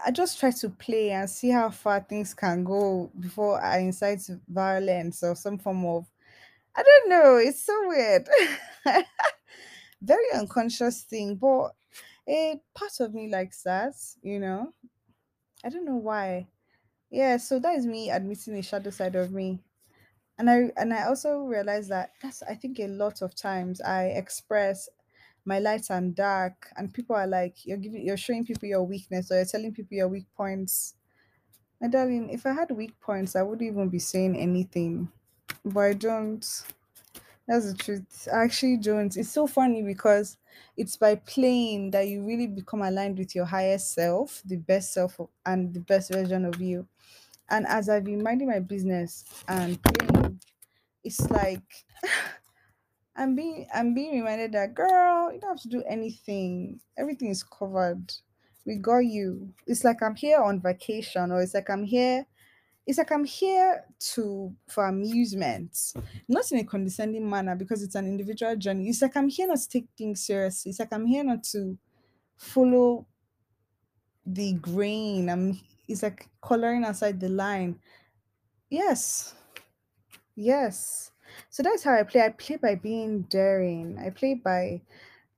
I 0.07 0.11
just 0.12 0.41
try 0.41 0.50
to 0.50 0.71
play 0.71 1.11
and 1.11 1.29
see 1.29 1.50
how 1.50 1.71
far 1.71 2.00
things 2.00 2.35
can 2.35 2.64
go 2.64 3.11
before 3.19 3.62
I 3.62 3.79
incite 3.79 4.23
violence 4.49 5.23
or 5.23 5.35
some 5.37 5.59
form 5.59 5.85
of 5.85 6.07
I 6.76 6.83
don't 6.85 7.11
know. 7.11 7.37
It's 7.37 7.64
so 7.64 7.88
weird. 7.88 8.29
Very 10.03 10.33
unconscious 10.35 11.03
thing, 11.03 11.37
but 11.37 11.75
a 12.29 12.61
part 12.75 13.00
of 13.00 13.14
me 13.14 13.31
likes 13.31 13.62
that, 13.64 13.95
you 14.23 14.41
know. 14.41 14.73
I 15.64 15.71
don't 15.71 15.85
know 15.87 15.97
why. 15.97 16.49
Yeah, 17.14 17.37
so 17.37 17.59
that 17.61 17.76
is 17.76 17.87
me 17.87 18.11
admitting 18.11 18.54
a 18.56 18.62
shadow 18.62 18.90
side 18.90 19.14
of 19.14 19.30
me. 19.33 19.61
And 20.38 20.50
I 20.50 20.73
and 20.76 20.94
I 20.94 21.04
also 21.06 21.40
realize 21.40 21.88
that 21.88 22.12
that's 22.23 22.42
I 22.42 22.54
think 22.56 22.80
a 22.80 22.88
lot 22.88 23.23
of 23.23 23.35
times 23.37 23.80
I 23.80 24.06
express 24.06 24.88
my 25.44 25.59
light 25.61 25.90
and 25.90 26.14
dark 26.16 26.71
and 26.76 26.94
people 26.94 27.16
are 27.16 27.26
like 27.28 27.66
you're 27.66 27.78
giving 27.78 28.06
you're 28.06 28.16
showing 28.18 28.44
people 28.47 28.68
your 28.68 28.85
weakness 28.85 29.30
or 29.33 29.37
you're 29.37 29.47
telling 29.47 29.75
people 29.75 29.97
your 29.97 30.09
weak 30.09 30.26
points. 30.37 30.97
My 31.80 31.88
darling, 31.88 32.30
if 32.30 32.47
I 32.47 32.52
had 32.52 32.71
weak 32.73 33.00
points, 33.00 33.37
I 33.37 33.42
wouldn't 33.42 33.68
even 33.71 33.88
be 33.90 34.00
saying 34.00 34.37
anything. 34.37 35.12
But 35.64 35.80
I 35.80 35.94
don't. 35.94 36.44
That's 37.47 37.73
the 37.73 37.76
truth. 37.76 38.28
I 38.33 38.44
actually 38.44 38.78
don't. 38.78 39.16
It's 39.16 39.30
so 39.30 39.47
funny 39.47 39.83
because 39.83 40.38
it's 40.76 40.97
by 40.97 41.16
playing 41.16 41.90
that 41.92 42.09
you 42.09 42.25
really 42.25 42.47
become 42.47 42.83
aligned 42.83 43.18
with 43.18 43.35
your 43.35 43.44
higher 43.47 43.78
self, 43.78 44.42
the 44.44 44.56
best 44.56 44.92
self, 44.94 45.21
and 45.44 45.75
the 45.75 45.80
best 45.80 46.12
version 46.12 46.44
of 46.47 46.61
you. 46.61 46.88
And 47.51 47.67
as 47.67 47.89
I've 47.89 48.05
been 48.05 48.23
minding 48.23 48.49
my 48.49 48.61
business 48.61 49.25
and 49.49 49.81
playing, 49.83 50.41
it's 51.03 51.21
like 51.31 51.63
I'm 53.17 53.35
being 53.37 53.67
I'm 53.75 53.95
being 53.95 54.21
reminded 54.21 54.53
that 54.53 54.75
girl, 54.75 55.33
you 55.33 55.41
don't 55.41 55.51
have 55.51 55.63
to 55.63 55.69
do 55.69 55.83
anything. 55.89 56.81
Everything 56.99 57.29
is 57.29 57.43
covered. 57.43 58.13
We 58.67 58.77
got 58.77 58.99
you. 58.99 59.53
It's 59.67 59.85
like 59.85 60.03
I'm 60.03 60.15
here 60.17 60.41
on 60.41 60.61
vacation, 60.61 61.31
or 61.31 61.43
it's 61.43 61.55
like 61.55 61.69
I'm 61.69 61.85
here 61.85 62.27
it's 62.87 62.99
like 62.99 63.13
I'm 63.13 63.25
here 63.25 63.85
to 64.15 64.55
for 64.69 64.87
amusement, 64.87 65.95
not 66.29 66.51
in 66.53 66.59
a 66.59 66.65
condescending 66.65 67.29
manner 67.29 67.57
because 67.57 67.83
it's 67.83 67.95
an 67.95 68.07
individual 68.07 68.57
journey. 68.57 68.89
It's 68.89 69.01
like 69.01 69.17
I'm 69.17 69.29
here 69.29 69.47
not 69.47 69.59
to 69.59 69.69
take 69.69 69.87
things 69.97 70.27
seriously. 70.27 70.71
It's 70.71 70.81
like 70.81 70.93
I'm 70.93 71.07
here 71.07 71.25
not 71.25 71.45
to 71.45 71.79
follow 72.37 73.07
the 74.27 74.53
grain. 74.55 75.31
I'm 75.31 75.59
it's 75.88 76.03
like 76.03 76.29
coloring 76.43 76.85
outside 76.85 77.21
the 77.21 77.29
line. 77.29 77.79
Yes, 78.71 79.35
yes. 80.37 81.11
So 81.50 81.62
that's 81.62 81.83
how 81.83 81.95
I 81.95 82.03
play. 82.03 82.23
I 82.23 82.31
play 82.31 82.57
by 82.57 82.75
being 82.75 83.23
daring. 83.23 83.99
I 83.99 84.11
play 84.11 84.35
by 84.35 84.83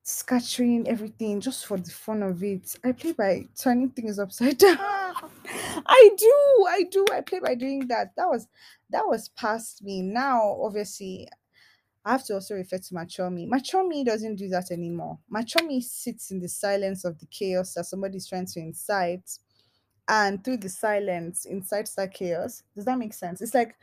scattering 0.03 0.88
everything 0.88 1.41
just 1.41 1.67
for 1.67 1.79
the 1.79 1.91
fun 1.91 2.23
of 2.23 2.43
it. 2.43 2.76
I 2.85 2.93
play 2.93 3.12
by 3.12 3.49
turning 3.57 3.91
things 3.91 4.19
upside 4.19 4.59
down. 4.59 4.79
I 4.79 6.11
do, 6.17 6.67
I 6.69 6.85
do. 6.91 7.05
I 7.12 7.21
play 7.21 7.41
by 7.41 7.55
doing 7.55 7.88
that. 7.88 8.15
That 8.17 8.29
was 8.29 8.49
that 8.91 9.07
was 9.07 9.29
past 9.31 9.83
me. 9.83 10.03
Now, 10.03 10.59
obviously, 10.62 11.29
I 12.05 12.12
have 12.12 12.25
to 12.26 12.35
also 12.35 12.55
refer 12.55 12.79
to 12.79 12.95
mature 12.95 13.31
me. 13.31 13.47
Mature 13.47 13.87
me 13.87 14.05
doesn't 14.05 14.37
do 14.37 14.49
that 14.49 14.71
anymore. 14.71 15.19
Mature 15.29 15.67
me 15.67 15.81
sits 15.81 16.31
in 16.31 16.38
the 16.38 16.49
silence 16.49 17.05
of 17.05 17.19
the 17.19 17.26
chaos 17.26 17.75
that 17.75 17.87
somebody's 17.87 18.29
trying 18.29 18.47
to 18.47 18.61
incite, 18.61 19.29
and 20.09 20.43
through 20.43 20.59
the 20.59 20.69
silence, 20.69 21.45
incites 21.45 21.95
that 21.95 22.15
chaos. 22.15 22.63
Does 22.75 22.85
that 22.85 22.99
make 22.99 23.13
sense? 23.13 23.41
It's 23.41 23.55
like 23.55 23.75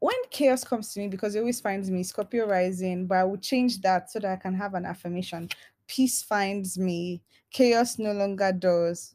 when 0.00 0.14
chaos 0.30 0.64
comes 0.64 0.92
to 0.92 1.00
me 1.00 1.08
because 1.08 1.34
it 1.34 1.40
always 1.40 1.60
finds 1.60 1.90
me 1.90 2.02
Scorpio 2.02 2.46
rising, 2.46 3.06
but 3.06 3.18
I 3.18 3.24
will 3.24 3.38
change 3.38 3.80
that 3.80 4.10
so 4.10 4.18
that 4.20 4.32
I 4.32 4.36
can 4.36 4.54
have 4.54 4.74
an 4.74 4.84
affirmation. 4.84 5.48
Peace 5.86 6.22
finds 6.22 6.78
me, 6.78 7.22
chaos 7.50 7.98
no 7.98 8.12
longer 8.12 8.52
does. 8.52 9.14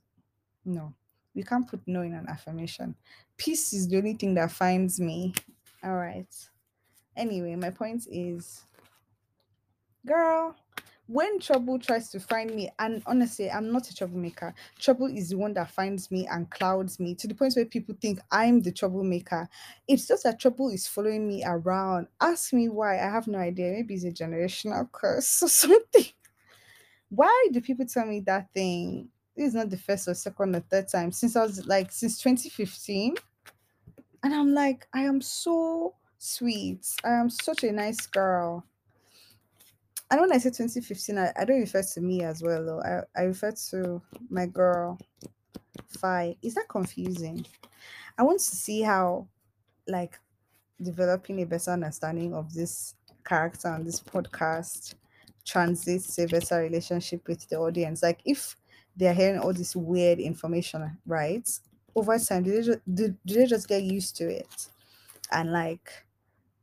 No, 0.66 0.94
we 1.36 1.44
can't 1.44 1.68
put 1.68 1.82
no 1.86 2.02
in 2.02 2.13
an 2.13 2.28
affirmation. 2.28 2.96
Peace 3.38 3.74
is 3.74 3.88
the 3.88 3.98
only 3.98 4.13
thing 4.13 4.34
that 4.36 4.52
finds 4.52 5.00
me. 5.00 5.34
All 5.84 5.96
right. 5.96 6.34
Anyway, 7.16 7.56
my 7.56 7.70
point 7.70 8.08
is, 8.12 8.66
girl, 10.06 10.56
when 11.07 11.39
trouble 11.39 11.79
tries 11.79 12.10
to 12.12 12.19
find 12.19 12.55
me, 12.55 12.69
and 12.79 13.03
honestly, 13.05 13.50
I'm 13.51 13.72
not 13.72 13.89
a 13.89 13.95
troublemaker. 13.95 14.53
Trouble 14.79 15.07
is 15.07 15.29
the 15.29 15.38
one 15.38 15.53
that 15.53 15.69
finds 15.72 16.10
me 16.10 16.27
and 16.27 16.50
clouds 16.50 17.00
me 17.00 17.13
to 17.15 17.27
the 17.27 17.36
point 17.36 17.55
where 17.55 17.65
people 17.65 17.95
think 18.01 18.19
I'm 18.31 18.62
the 18.62 18.72
troublemaker. 18.72 19.50
It's 19.88 20.07
just 20.07 20.24
that 20.24 20.39
trouble 20.39 20.69
is 20.69 20.88
following 20.88 21.27
me 21.27 21.43
around. 21.45 22.07
Ask 22.22 22.53
me 22.53 22.69
why. 22.69 22.95
I 22.95 23.10
have 23.10 23.27
no 23.27 23.38
idea. 23.39 23.72
Maybe 23.72 23.95
it's 23.95 24.05
a 24.05 24.12
generational 24.12 24.89
curse 24.91 25.43
or 25.43 25.50
something. 25.50 26.05
Why 27.10 27.48
do 27.51 27.62
people 27.62 27.86
tell 27.86 28.05
me 28.05 28.22
that 28.22 28.53
thing? 28.53 29.10
This 29.36 29.50
is 29.50 29.53
not 29.55 29.69
the 29.69 29.77
first 29.77 30.07
or 30.07 30.13
second 30.13 30.55
or 30.55 30.60
third 30.62 30.88
time 30.88 31.12
since 31.12 31.36
I 31.36 31.43
was 31.43 31.65
like 31.65 31.91
since 31.91 32.19
2015. 32.22 33.15
And 34.24 34.33
I'm 34.33 34.53
like, 34.53 34.88
I 34.93 35.01
am 35.03 35.22
so 35.22 35.95
sweet. 36.17 36.88
I 37.03 37.12
am 37.12 37.29
such 37.29 37.63
a 37.63 37.72
nice 37.72 38.07
girl. 38.07 38.65
And 40.13 40.22
when 40.22 40.32
I 40.32 40.38
say 40.38 40.51
2015, 40.51 41.17
I, 41.17 41.32
I 41.36 41.43
don't 41.43 41.60
refer 41.60 41.82
to 41.82 42.00
me 42.00 42.22
as 42.22 42.43
well, 42.43 42.63
though. 42.63 42.82
I, 42.84 43.20
I 43.20 43.24
refer 43.24 43.51
to 43.72 44.00
my 44.29 44.46
girl, 44.46 45.00
Fi. 45.88 46.36
Is 46.43 46.53
that 46.53 46.70
confusing? 46.70 47.43
I 48.15 48.22
want 48.22 48.39
to 48.39 48.55
see 48.55 48.84
how, 48.84 49.27
like, 49.88 50.20
developing 50.79 51.41
a 51.41 51.48
better 51.48 51.72
understanding 51.72 52.36
of 52.36 52.53
this 52.53 52.93
character 53.25 53.70
on 53.70 53.86
this 53.86 54.01
podcast 54.01 54.93
translates 55.46 56.20
a 56.20 56.27
better 56.27 56.60
relationship 56.60 57.27
with 57.27 57.50
the 57.50 57.55
audience. 57.55 58.03
Like, 58.03 58.20
if 58.24 58.55
they're 58.96 59.15
hearing 59.15 59.39
all 59.39 59.51
this 59.51 59.75
weird 59.75 60.20
information, 60.20 60.96
right? 61.08 61.50
Over 61.96 62.20
time, 62.20 62.43
do 62.43 62.51
they 62.51 62.62
just, 62.62 62.79
do, 62.93 63.15
do 63.25 63.34
they 63.34 63.48
just 63.48 63.67
get 63.67 63.82
used 63.82 64.15
to 64.17 64.29
it? 64.29 64.67
And, 65.32 65.51
like, 65.51 65.89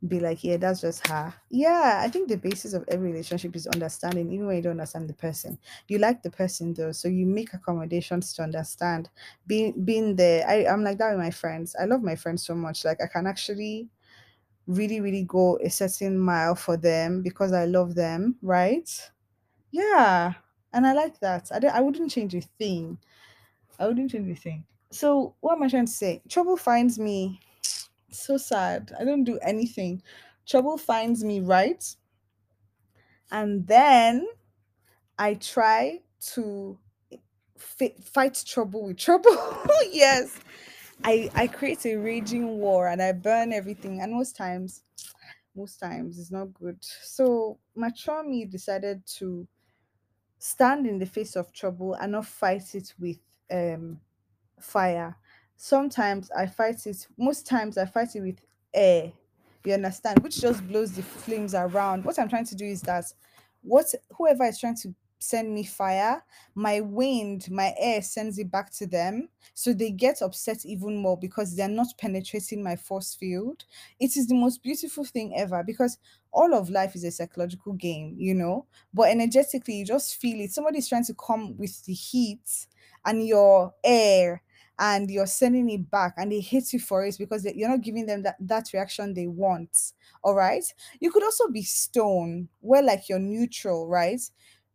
be 0.07 0.19
like, 0.21 0.43
yeah, 0.43 0.57
that's 0.57 0.81
just 0.81 1.07
her. 1.09 1.35
Yeah, 1.51 2.01
I 2.03 2.09
think 2.09 2.29
the 2.29 2.37
basis 2.37 2.73
of 2.73 2.85
every 2.89 3.11
relationship 3.11 3.55
is 3.55 3.67
understanding, 3.67 4.33
even 4.33 4.47
when 4.47 4.57
you 4.57 4.63
don't 4.63 4.73
understand 4.73 5.09
the 5.09 5.15
person. 5.15 5.59
You 5.89 5.99
like 5.99 6.23
the 6.23 6.31
person 6.31 6.73
though, 6.75 6.93
so 6.93 7.09
you 7.09 7.27
make 7.27 7.53
accommodations 7.53 8.33
to 8.35 8.43
understand. 8.43 9.11
Being 9.47 9.85
being 9.85 10.17
there, 10.17 10.47
I, 10.49 10.67
I'm 10.67 10.83
like 10.83 10.99
that 10.99 11.11
with 11.11 11.19
my 11.19 11.31
friends. 11.31 11.77
I 11.81 11.85
love 11.85 12.03
my 12.03 12.17
friends 12.17 12.45
so 12.47 12.55
much. 12.55 12.85
Like 12.85 13.01
I 13.03 13.07
can 13.09 13.27
actually 13.27 13.89
really, 14.67 15.01
really 15.01 15.25
go 15.25 15.59
a 15.63 15.71
certain 15.71 16.19
mile 16.19 16.55
for 16.55 16.77
them 16.77 17.23
because 17.23 17.53
I 17.53 17.65
love 17.67 17.95
them, 17.95 18.37
right? 18.43 18.89
Yeah. 19.71 20.35
And 20.73 20.87
I 20.87 20.93
like 20.93 21.21
that. 21.21 21.51
I, 21.53 21.59
don't, 21.59 21.75
I 21.75 21.81
wouldn't 21.81 22.11
change 22.11 22.35
a 22.35 22.41
thing. 22.41 22.99
I 23.79 23.87
wouldn't 23.89 24.11
change 24.11 24.31
a 24.31 24.41
thing. 24.41 24.67
So 24.91 25.35
what 25.41 25.55
am 25.55 25.63
I 25.63 25.69
trying 25.69 25.87
to 25.87 25.93
say? 25.93 26.23
Trouble 26.29 26.57
finds 26.57 26.99
me 26.99 27.41
so 28.13 28.37
sad. 28.37 28.93
I 28.99 29.05
don't 29.05 29.25
do 29.25 29.39
anything. 29.41 30.03
Trouble 30.47 30.79
finds 30.79 31.25
me 31.25 31.41
right, 31.41 31.85
and 33.31 33.67
then 33.67 34.27
I 35.19 35.35
try 35.35 36.03
to 36.35 36.79
fi- 37.59 37.97
fight 38.03 38.43
trouble 38.47 38.85
with 38.87 38.99
trouble. 38.99 39.33
yes, 39.91 40.41
I 41.05 41.31
I 41.35 41.49
create 41.49 41.87
a 41.87 41.97
raging 41.97 42.59
war 42.59 42.89
and 42.89 43.03
I 43.03 43.13
burn 43.13 43.53
everything. 43.53 44.01
And 44.01 44.13
most 44.15 44.37
times, 44.37 44.85
most 45.55 45.79
times 45.79 46.19
it's 46.19 46.33
not 46.33 46.55
good. 46.55 46.85
So 46.85 47.61
mature 47.77 48.25
me 48.25 48.47
decided 48.47 49.07
to 49.19 49.49
stand 50.39 50.87
in 50.87 50.99
the 50.99 51.07
face 51.07 51.37
of 51.37 51.53
trouble 51.53 51.95
and 51.95 52.13
not 52.13 52.27
fight 52.27 52.75
it 52.75 52.95
with 52.99 53.21
um 53.51 54.01
fire. 54.61 55.17
Sometimes 55.63 56.31
I 56.31 56.47
fight 56.47 56.87
it, 56.87 57.07
most 57.19 57.47
times 57.47 57.77
I 57.77 57.85
fight 57.85 58.17
it 58.17 58.23
with 58.23 58.39
air. 58.73 59.13
You 59.63 59.75
understand? 59.75 60.21
Which 60.21 60.41
just 60.41 60.67
blows 60.67 60.93
the 60.93 61.03
flames 61.03 61.55
around. 61.55 62.03
What 62.03 62.19
I'm 62.19 62.31
trying 62.31 62.47
to 62.47 62.55
do 62.55 62.65
is 62.65 62.81
that 62.83 63.05
what 63.61 63.95
whoever 64.17 64.45
is 64.45 64.59
trying 64.59 64.79
to 64.79 64.95
send 65.19 65.53
me 65.53 65.65
fire, 65.65 66.25
my 66.55 66.81
wind, 66.81 67.51
my 67.51 67.75
air 67.79 68.01
sends 68.01 68.39
it 68.39 68.51
back 68.51 68.73
to 68.77 68.87
them. 68.87 69.29
So 69.53 69.75
they 69.75 69.91
get 69.91 70.23
upset 70.23 70.65
even 70.65 70.97
more 70.97 71.19
because 71.19 71.55
they're 71.55 71.69
not 71.69 71.89
penetrating 71.99 72.63
my 72.63 72.77
force 72.77 73.15
field. 73.15 73.67
It 74.01 74.17
is 74.17 74.29
the 74.29 74.35
most 74.37 74.63
beautiful 74.63 75.05
thing 75.05 75.35
ever 75.37 75.63
because 75.63 75.99
all 76.33 76.55
of 76.55 76.71
life 76.71 76.95
is 76.95 77.05
a 77.05 77.11
psychological 77.11 77.75
game, 77.75 78.17
you 78.19 78.35
know. 78.35 78.65
But 78.95 79.11
energetically, 79.11 79.75
you 79.75 79.85
just 79.85 80.17
feel 80.17 80.41
it. 80.41 80.53
Somebody's 80.53 80.89
trying 80.89 81.05
to 81.05 81.15
come 81.15 81.59
with 81.59 81.85
the 81.85 81.93
heat 81.93 82.67
and 83.05 83.27
your 83.27 83.75
air 83.85 84.41
and 84.81 85.11
you're 85.11 85.27
sending 85.27 85.71
it 85.71 85.91
back 85.91 86.15
and 86.17 86.33
they 86.33 86.41
hate 86.41 86.73
you 86.73 86.81
for 86.81 87.05
it 87.05 87.17
because 87.19 87.45
you're 87.55 87.69
not 87.69 87.83
giving 87.83 88.07
them 88.07 88.23
that, 88.23 88.37
that 88.41 88.73
reaction 88.73 89.15
they 89.15 89.29
want 89.29 89.93
all 90.25 90.35
right? 90.35 90.65
You 91.01 91.13
could 91.13 91.23
also 91.23 91.49
be 91.49 91.63
stone 91.63 92.49
where 92.61 92.83
like 92.83 93.09
you're 93.09 93.19
neutral 93.21 93.87
right? 93.89 94.21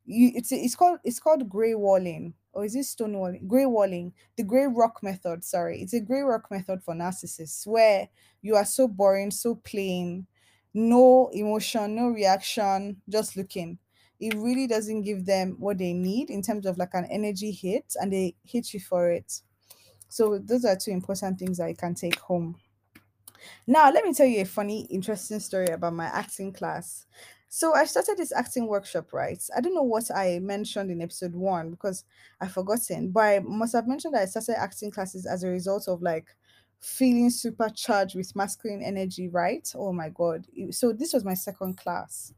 You 0.06 0.32
it's 0.36 0.52
it's 0.52 0.76
called 0.76 1.00
it's 1.04 1.20
called 1.20 1.50
gray 1.50 1.74
walling 1.76 2.36
or 2.54 2.66
is 2.66 2.76
it 2.76 2.84
stone 2.86 3.18
walling? 3.18 3.48
Gray 3.48 3.66
walling 3.66 4.14
the 4.38 4.44
gray 4.44 4.68
rock 4.68 5.02
method 5.02 5.44
sorry. 5.44 5.82
It's 5.82 5.94
a 5.94 6.00
gray 6.00 6.22
rock 6.22 6.52
method 6.52 6.84
for 6.84 6.94
narcissists 6.94 7.66
where 7.66 8.10
you 8.42 8.56
are 8.56 8.66
so 8.66 8.88
boring 8.88 9.32
so 9.32 9.56
plain 9.56 10.28
no 10.74 11.30
emotion 11.34 11.96
no 11.96 12.10
reaction 12.10 13.02
just 13.10 13.36
looking. 13.36 13.80
It 14.20 14.36
really 14.36 14.68
doesn't 14.68 15.02
give 15.02 15.26
them 15.26 15.56
what 15.60 15.78
they 15.80 15.94
need 15.94 16.30
in 16.30 16.42
terms 16.42 16.66
of 16.66 16.78
like 16.78 16.94
an 16.94 17.06
energy 17.06 17.52
hit 17.52 17.96
and 18.00 18.14
they 18.14 18.36
hit 18.44 18.74
you 18.74 18.80
for 18.80 19.12
it 19.12 19.42
so 20.10 20.38
those 20.40 20.66
are 20.66 20.76
two 20.76 20.92
important 20.92 21.38
things 21.40 21.58
that 21.58 21.70
you 21.70 21.76
can 21.76 21.94
take 21.94 22.20
home 22.20 22.56
now, 23.68 23.92
let 23.92 24.04
me 24.06 24.14
tell 24.14 24.26
you 24.26 24.42
a 24.42 24.46
funny, 24.46 24.82
interesting 24.90 25.40
story 25.40 25.68
about 25.68 25.94
my 25.94 26.06
acting 26.06 26.54
class. 26.54 27.06
So, 27.48 27.74
I 27.74 27.86
started 27.86 28.18
this 28.18 28.34
acting 28.34 28.68
workshop, 28.68 29.14
right? 29.14 29.42
I 29.56 29.62
don't 29.62 29.74
know 29.76 29.84
what 29.84 30.12
I 30.14 30.40
mentioned 30.40 30.92
in 30.92 31.02
episode 31.02 31.34
one 31.36 31.72
because 31.72 32.04
I've 32.42 32.52
forgotten, 32.52 33.12
but 33.12 33.22
I 33.24 33.40
must 33.40 33.74
have 33.74 33.88
mentioned 33.88 34.14
that 34.14 34.24
I 34.24 34.26
started 34.26 34.60
acting 34.60 34.92
classes 34.92 35.26
as 35.26 35.44
a 35.44 35.50
result 35.50 35.88
of 35.88 36.02
like 36.02 36.36
feeling 36.82 37.30
supercharged 37.30 38.16
with 38.16 38.36
masculine 38.36 38.82
energy, 38.82 39.30
right? 39.30 39.68
Oh 39.76 39.94
my 39.94 40.10
God. 40.10 40.46
So, 40.72 40.92
this 40.92 41.14
was 41.14 41.24
my 41.24 41.34
second 41.34 41.78
class. 41.78 42.34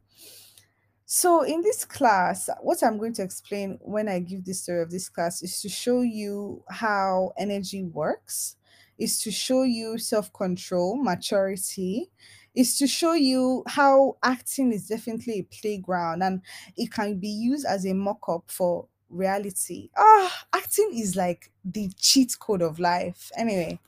So, 1.09 1.43
in 1.43 1.61
this 1.61 1.85
class, 1.85 2.49
what 2.59 2.83
I'm 2.83 2.97
going 2.97 3.13
to 3.13 3.23
explain 3.23 3.79
when 3.81 4.09
I 4.09 4.19
give 4.19 4.43
this 4.43 4.63
story 4.63 4.81
of 4.81 4.91
this 4.91 5.07
class 5.07 5.41
is 5.41 5.61
to 5.61 5.69
show 5.69 6.01
you 6.01 6.63
how 6.69 7.31
energy 7.37 7.81
works, 7.83 8.57
is 8.99 9.21
to 9.21 9.31
show 9.31 9.63
you 9.63 9.97
self 9.99 10.33
control, 10.33 11.01
maturity, 11.01 12.11
is 12.53 12.77
to 12.79 12.87
show 12.87 13.13
you 13.13 13.63
how 13.67 14.17
acting 14.21 14.73
is 14.73 14.87
definitely 14.89 15.39
a 15.39 15.43
playground 15.43 16.23
and 16.23 16.41
it 16.75 16.91
can 16.91 17.17
be 17.17 17.29
used 17.29 17.65
as 17.65 17.85
a 17.85 17.93
mock 17.93 18.27
up 18.27 18.43
for 18.47 18.87
reality. 19.09 19.89
Ah, 19.95 20.45
acting 20.53 20.91
is 20.93 21.15
like 21.15 21.51
the 21.63 21.89
cheat 21.95 22.37
code 22.37 22.61
of 22.61 22.79
life. 22.79 23.31
Anyway, 23.37 23.79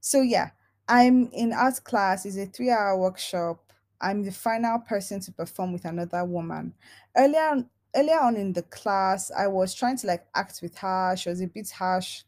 so 0.00 0.22
yeah, 0.22 0.50
I'm 0.88 1.30
in 1.32 1.52
art 1.52 1.82
class. 1.84 2.24
It's 2.26 2.36
a 2.36 2.46
three-hour 2.46 2.96
workshop. 2.98 3.67
I'm 4.00 4.22
the 4.24 4.32
final 4.32 4.78
person 4.80 5.20
to 5.20 5.32
perform 5.32 5.72
with 5.72 5.84
another 5.84 6.24
woman. 6.24 6.74
Earlier 7.16 7.40
on, 7.50 7.70
earlier 7.94 8.20
on 8.20 8.36
in 8.36 8.52
the 8.52 8.62
class, 8.62 9.30
I 9.30 9.46
was 9.48 9.74
trying 9.74 9.96
to 9.98 10.06
like 10.06 10.26
act 10.34 10.60
with 10.62 10.76
her. 10.78 11.16
She 11.16 11.28
was 11.30 11.40
a 11.40 11.46
bit 11.46 11.70
harsh. 11.70 12.22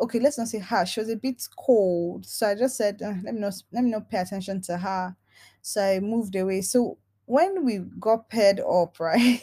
Okay, 0.00 0.20
let's 0.20 0.38
not 0.38 0.48
say 0.48 0.58
harsh. 0.58 0.92
She 0.92 1.00
was 1.00 1.10
a 1.10 1.16
bit 1.16 1.42
cold. 1.58 2.24
So 2.26 2.48
I 2.48 2.54
just 2.54 2.76
said, 2.76 3.02
"Uh, 3.02 3.14
let 3.24 3.34
me 3.34 3.40
not 3.40 3.54
let 3.72 3.84
me 3.84 3.90
not 3.90 4.10
pay 4.10 4.18
attention 4.18 4.60
to 4.62 4.78
her. 4.78 5.16
So 5.62 5.82
I 5.82 6.00
moved 6.00 6.36
away. 6.36 6.60
So 6.62 6.98
when 7.26 7.64
we 7.64 7.78
got 7.78 8.28
paired 8.30 8.60
up, 8.60 9.00
right? 9.00 9.42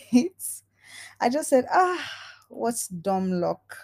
I 1.20 1.30
just 1.30 1.50
said, 1.50 1.66
ah, 1.72 2.12
what's 2.50 2.88
dumb 2.88 3.32
luck? 3.42 3.76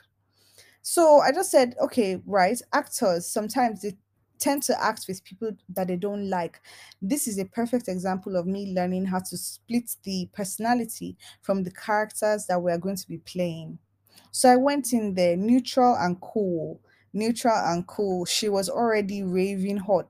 So 0.82 1.20
I 1.20 1.32
just 1.32 1.52
said, 1.52 1.76
okay, 1.82 2.22
right, 2.26 2.60
actors 2.74 3.28
sometimes 3.28 3.82
they 3.82 3.98
tend 4.42 4.64
to 4.64 4.84
act 4.84 5.06
with 5.08 5.24
people 5.24 5.52
that 5.70 5.88
they 5.88 5.96
don't 5.96 6.30
like. 6.30 6.62
This 7.02 7.28
is 7.28 7.40
a 7.40 7.46
perfect 7.46 7.88
example 7.88 8.36
of 8.36 8.48
me 8.48 8.74
learning 8.74 9.06
how 9.06 9.20
to 9.20 9.38
split 9.38 9.96
the 10.04 10.30
personality 10.34 11.18
from 11.42 11.64
the 11.64 11.72
characters 11.72 12.48
that 12.48 12.62
we 12.62 12.72
are 12.72 12.78
going 12.78 12.98
to 12.98 13.08
be 13.08 13.20
playing. 13.20 13.80
So 14.32 14.50
I 14.50 14.58
went 14.58 14.94
in 14.94 15.14
there 15.14 15.38
neutral 15.38 15.96
and 15.96 16.20
cool. 16.22 16.80
Neutral 17.14 17.54
and 17.56 17.86
cool. 17.88 18.24
She 18.26 18.48
was 18.48 18.70
already 18.70 19.22
raving 19.22 19.78
hot. 19.78 20.10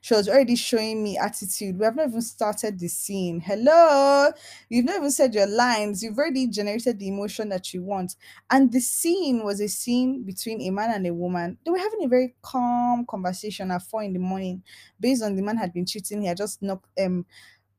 She 0.00 0.14
was 0.14 0.28
already 0.28 0.56
showing 0.56 1.02
me 1.02 1.18
attitude. 1.18 1.78
We 1.78 1.84
have 1.84 1.96
not 1.96 2.08
even 2.08 2.22
started 2.22 2.78
the 2.78 2.88
scene. 2.88 3.40
Hello. 3.40 4.30
You've 4.70 4.86
not 4.86 4.96
even 4.96 5.10
said 5.10 5.34
your 5.34 5.46
lines. 5.46 6.02
You've 6.02 6.16
already 6.16 6.46
generated 6.46 6.98
the 6.98 7.08
emotion 7.08 7.50
that 7.50 7.74
you 7.74 7.82
want. 7.82 8.16
And 8.50 8.72
the 8.72 8.80
scene 8.80 9.44
was 9.44 9.60
a 9.60 9.68
scene 9.68 10.22
between 10.22 10.62
a 10.62 10.70
man 10.70 10.90
and 10.94 11.06
a 11.06 11.12
woman. 11.12 11.58
They 11.64 11.70
were 11.70 11.78
having 11.78 12.04
a 12.04 12.08
very 12.08 12.34
calm 12.40 13.04
conversation 13.06 13.70
at 13.70 13.82
four 13.82 14.02
in 14.02 14.14
the 14.14 14.18
morning, 14.18 14.62
based 14.98 15.22
on 15.22 15.36
the 15.36 15.42
man 15.42 15.58
had 15.58 15.72
been 15.74 15.84
cheating. 15.86 16.22
He 16.22 16.28
had 16.28 16.38
just 16.38 16.62
knocked 16.62 16.88
um 16.98 17.26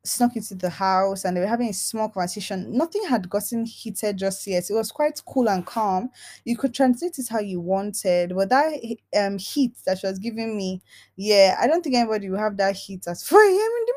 snuck 0.03 0.35
into 0.35 0.55
the 0.55 0.69
house 0.69 1.25
and 1.25 1.35
they 1.35 1.41
were 1.41 1.47
having 1.47 1.69
a 1.69 1.73
small 1.73 2.09
conversation. 2.09 2.71
Nothing 2.77 3.03
had 3.05 3.29
gotten 3.29 3.65
heated 3.65 4.17
just 4.17 4.45
yet. 4.47 4.69
It 4.69 4.73
was 4.73 4.91
quite 4.91 5.21
cool 5.27 5.49
and 5.49 5.65
calm. 5.65 6.09
You 6.45 6.57
could 6.57 6.73
translate 6.73 7.19
it 7.19 7.27
how 7.29 7.39
you 7.39 7.59
wanted, 7.59 8.35
but 8.35 8.49
that 8.49 8.73
um 9.17 9.37
heat 9.37 9.73
that 9.85 9.99
she 9.99 10.07
was 10.07 10.19
giving 10.19 10.55
me, 10.57 10.81
yeah, 11.15 11.57
I 11.59 11.67
don't 11.67 11.83
think 11.83 11.95
anybody 11.95 12.29
will 12.29 12.39
have 12.39 12.57
that 12.57 12.75
heat 12.75 13.07
at 13.07 13.17
4 13.21 13.41
a.m. 13.41 13.53
in 13.53 13.85
the 13.85 13.93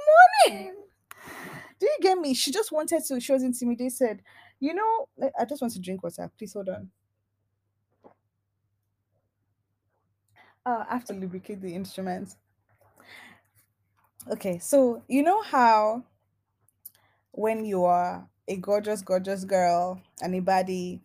morning. 0.51 0.75
Do 1.79 1.87
you 1.87 1.97
get 2.01 2.19
me? 2.19 2.35
She 2.35 2.53
just 2.53 2.73
wanted 2.73 3.05
to, 3.07 3.21
she 3.21 3.33
was 3.33 3.43
intimidated. 3.43 4.23
You 4.61 4.75
know, 4.75 5.09
I 5.39 5.45
just 5.45 5.61
want 5.61 5.75
to 5.75 5.81
drink 5.81 6.03
water. 6.03 6.31
Please 6.39 6.53
hold 6.53 6.69
on. 6.69 6.91
Uh, 10.65 10.85
I 10.89 10.95
have 10.95 11.05
to 11.07 11.15
lubricate 11.15 11.61
the 11.61 11.75
instrument. 11.75 12.37
Okay, 14.31 14.59
so 14.59 15.03
you 15.09 15.23
know 15.23 15.43
how 15.43 16.05
when 17.33 17.65
you 17.65 17.85
are 17.85 18.29
a 18.49 18.57
gorgeous, 18.57 19.03
gorgeous 19.03 19.45
girl 19.45 20.01
and 20.21 20.35
a 20.35 21.01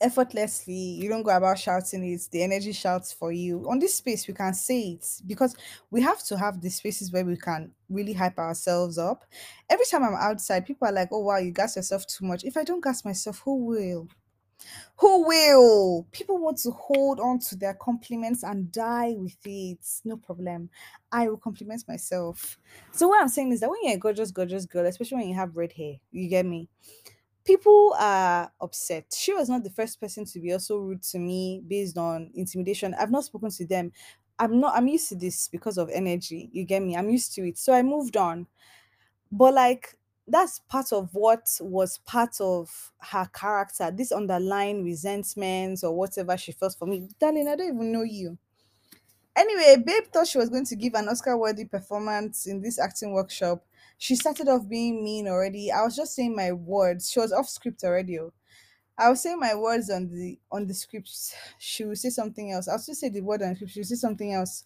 effortlessly, 0.00 0.74
you 0.74 1.08
don't 1.08 1.24
go 1.24 1.36
about 1.36 1.58
shouting 1.58 2.04
it, 2.04 2.28
the 2.30 2.42
energy 2.42 2.72
shouts 2.72 3.12
for 3.12 3.32
you. 3.32 3.68
On 3.68 3.78
this 3.80 3.94
space, 3.96 4.28
we 4.28 4.34
can 4.34 4.54
say 4.54 4.92
it 4.92 5.06
because 5.26 5.56
we 5.90 6.02
have 6.02 6.22
to 6.24 6.38
have 6.38 6.60
the 6.60 6.70
spaces 6.70 7.12
where 7.12 7.24
we 7.24 7.36
can 7.36 7.72
really 7.88 8.12
hype 8.12 8.38
ourselves 8.38 8.98
up. 8.98 9.24
Every 9.70 9.86
time 9.86 10.04
I'm 10.04 10.14
outside, 10.14 10.66
people 10.66 10.88
are 10.88 10.92
like, 10.92 11.08
oh 11.12 11.20
wow, 11.20 11.38
you 11.38 11.52
gas 11.52 11.76
yourself 11.76 12.06
too 12.06 12.26
much. 12.26 12.44
If 12.44 12.56
I 12.56 12.64
don't 12.64 12.84
gas 12.84 13.04
myself, 13.04 13.40
who 13.44 13.56
will? 13.66 14.08
Who 14.96 15.26
will? 15.26 16.06
People 16.10 16.38
want 16.38 16.58
to 16.58 16.70
hold 16.70 17.20
on 17.20 17.38
to 17.40 17.56
their 17.56 17.74
compliments 17.74 18.42
and 18.42 18.70
die 18.72 19.14
with 19.16 19.36
it. 19.44 19.78
No 20.04 20.16
problem. 20.16 20.70
I 21.12 21.28
will 21.28 21.36
compliment 21.36 21.84
myself. 21.86 22.58
So 22.92 23.08
what 23.08 23.20
I'm 23.20 23.28
saying 23.28 23.52
is 23.52 23.60
that 23.60 23.70
when 23.70 23.78
you're 23.82 23.94
a 23.94 23.98
gorgeous, 23.98 24.30
gorgeous 24.30 24.66
girl, 24.66 24.86
especially 24.86 25.18
when 25.18 25.28
you 25.28 25.34
have 25.36 25.56
red 25.56 25.72
hair, 25.72 25.94
you 26.10 26.28
get 26.28 26.46
me. 26.46 26.68
People 27.44 27.94
are 27.98 28.52
upset. 28.60 29.06
She 29.16 29.32
was 29.32 29.48
not 29.48 29.64
the 29.64 29.70
first 29.70 30.00
person 30.00 30.24
to 30.26 30.40
be 30.40 30.52
also 30.52 30.78
rude 30.78 31.02
to 31.04 31.18
me 31.18 31.62
based 31.66 31.96
on 31.96 32.30
intimidation. 32.34 32.94
I've 32.98 33.10
not 33.10 33.24
spoken 33.24 33.50
to 33.50 33.66
them. 33.66 33.92
I'm 34.38 34.60
not. 34.60 34.76
I'm 34.76 34.86
used 34.88 35.08
to 35.10 35.16
this 35.16 35.48
because 35.48 35.78
of 35.78 35.88
energy. 35.90 36.50
You 36.52 36.64
get 36.64 36.82
me. 36.82 36.96
I'm 36.96 37.08
used 37.08 37.32
to 37.34 37.48
it. 37.48 37.56
So 37.56 37.72
I 37.72 37.82
moved 37.82 38.16
on. 38.16 38.46
But 39.32 39.54
like 39.54 39.97
that's 40.28 40.60
part 40.60 40.92
of 40.92 41.14
what 41.14 41.48
was 41.60 41.98
part 41.98 42.40
of 42.40 42.92
her 43.00 43.28
character, 43.32 43.90
this 43.90 44.12
underlying 44.12 44.84
resentment 44.84 45.80
or 45.82 45.92
whatever 45.96 46.36
she 46.36 46.52
felt 46.52 46.76
for 46.78 46.86
me. 46.86 47.08
Darling, 47.18 47.48
I 47.48 47.56
don't 47.56 47.74
even 47.74 47.92
know 47.92 48.02
you. 48.02 48.38
Anyway, 49.36 49.76
Babe 49.84 50.04
thought 50.12 50.26
she 50.26 50.38
was 50.38 50.48
going 50.50 50.64
to 50.66 50.76
give 50.76 50.94
an 50.94 51.08
Oscar 51.08 51.36
worthy 51.36 51.64
performance 51.64 52.46
in 52.46 52.60
this 52.60 52.78
acting 52.78 53.12
workshop. 53.12 53.64
She 53.96 54.16
started 54.16 54.48
off 54.48 54.68
being 54.68 55.02
mean 55.04 55.28
already. 55.28 55.70
I 55.70 55.82
was 55.82 55.94
just 55.94 56.14
saying 56.14 56.34
my 56.34 56.52
words. 56.52 57.10
She 57.10 57.20
was 57.20 57.32
off 57.32 57.48
script 57.48 57.84
already. 57.84 58.18
oh. 58.18 58.32
I 58.98 59.08
was 59.10 59.22
saying 59.22 59.38
my 59.38 59.54
words 59.54 59.90
on 59.90 60.08
the 60.08 60.38
on 60.50 60.66
the 60.66 60.74
script. 60.74 61.10
She 61.58 61.84
would 61.84 61.98
say 61.98 62.10
something 62.10 62.50
else. 62.50 62.66
I'll 62.68 62.78
still 62.80 62.94
say 62.96 63.08
the 63.10 63.20
word 63.20 63.42
on 63.42 63.50
the 63.50 63.54
script. 63.56 63.72
She 63.72 63.80
would 63.80 63.86
say 63.86 63.94
something 63.94 64.32
else 64.32 64.64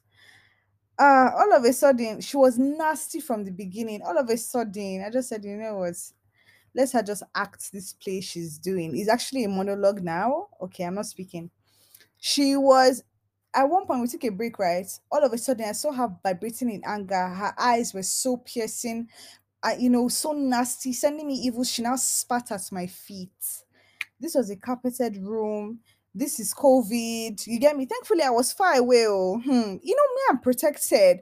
uh 0.99 1.31
all 1.37 1.53
of 1.55 1.65
a 1.65 1.73
sudden 1.73 2.21
she 2.21 2.37
was 2.37 2.59
nasty 2.59 3.21
from 3.21 3.45
the 3.45 3.51
beginning. 3.51 4.03
All 4.03 4.19
of 4.19 4.29
a 4.29 4.37
sudden 4.37 5.05
i 5.07 5.11
just 5.11 5.29
said 5.29 5.45
you 5.45 5.57
know 5.57 5.77
what? 5.77 5.97
Let's 6.75 6.93
her 6.93 7.03
just 7.03 7.23
act 7.35 7.73
this 7.73 7.93
play 7.95 8.21
she's 8.21 8.59
doing. 8.59 8.97
It's 8.97 9.11
actually 9.11 9.45
a 9.45 9.49
monologue 9.49 10.03
now. 10.03 10.49
Okay 10.63 10.85
i'm 10.85 10.95
not 10.97 11.07
speaking. 11.07 11.51
She 12.19 12.57
was 12.57 13.05
at 13.55 13.65
one 13.65 13.87
point 13.87 14.03
we 14.03 14.09
took 14.09 14.25
a 14.25 14.31
break 14.31 14.59
right? 14.59 14.87
All 15.11 15.25
of 15.25 15.33
a 15.33 15.39
sudden 15.39 15.67
i 15.69 15.73
saw 15.73 15.93
her 15.93 16.15
vibrating 16.23 16.71
in 16.71 16.83
anger. 16.87 17.29
Her 17.29 17.55
eyes 17.59 17.95
were 17.95 18.03
so 18.05 18.39
piercing. 18.39 19.09
I, 19.63 19.77
you 19.77 19.91
know 19.91 20.09
so 20.09 20.33
nasty 20.33 20.93
sending 20.93 21.27
me 21.29 21.35
evil. 21.35 21.65
She 21.65 21.83
now 21.83 21.97
spat 21.97 22.53
at 22.53 22.63
my 22.73 22.87
feet. 22.87 23.31
This 24.21 24.35
was 24.35 24.51
a 24.51 24.57
carpeted 24.57 25.17
room. 25.19 25.81
This 26.15 26.39
is 26.39 26.53
COVID. 26.55 27.47
You 27.47 27.59
get 27.59 27.77
me? 27.77 27.87
Thankfully, 27.87 28.23
I 28.23 28.31
was 28.31 28.53
far 28.53 28.75
away. 28.75 29.07
Oh, 29.09 29.41
hmm. 29.43 29.49
You 29.83 29.97
know, 29.97 30.15
me, 30.15 30.23
I'm 30.31 30.39
protected. 30.39 31.21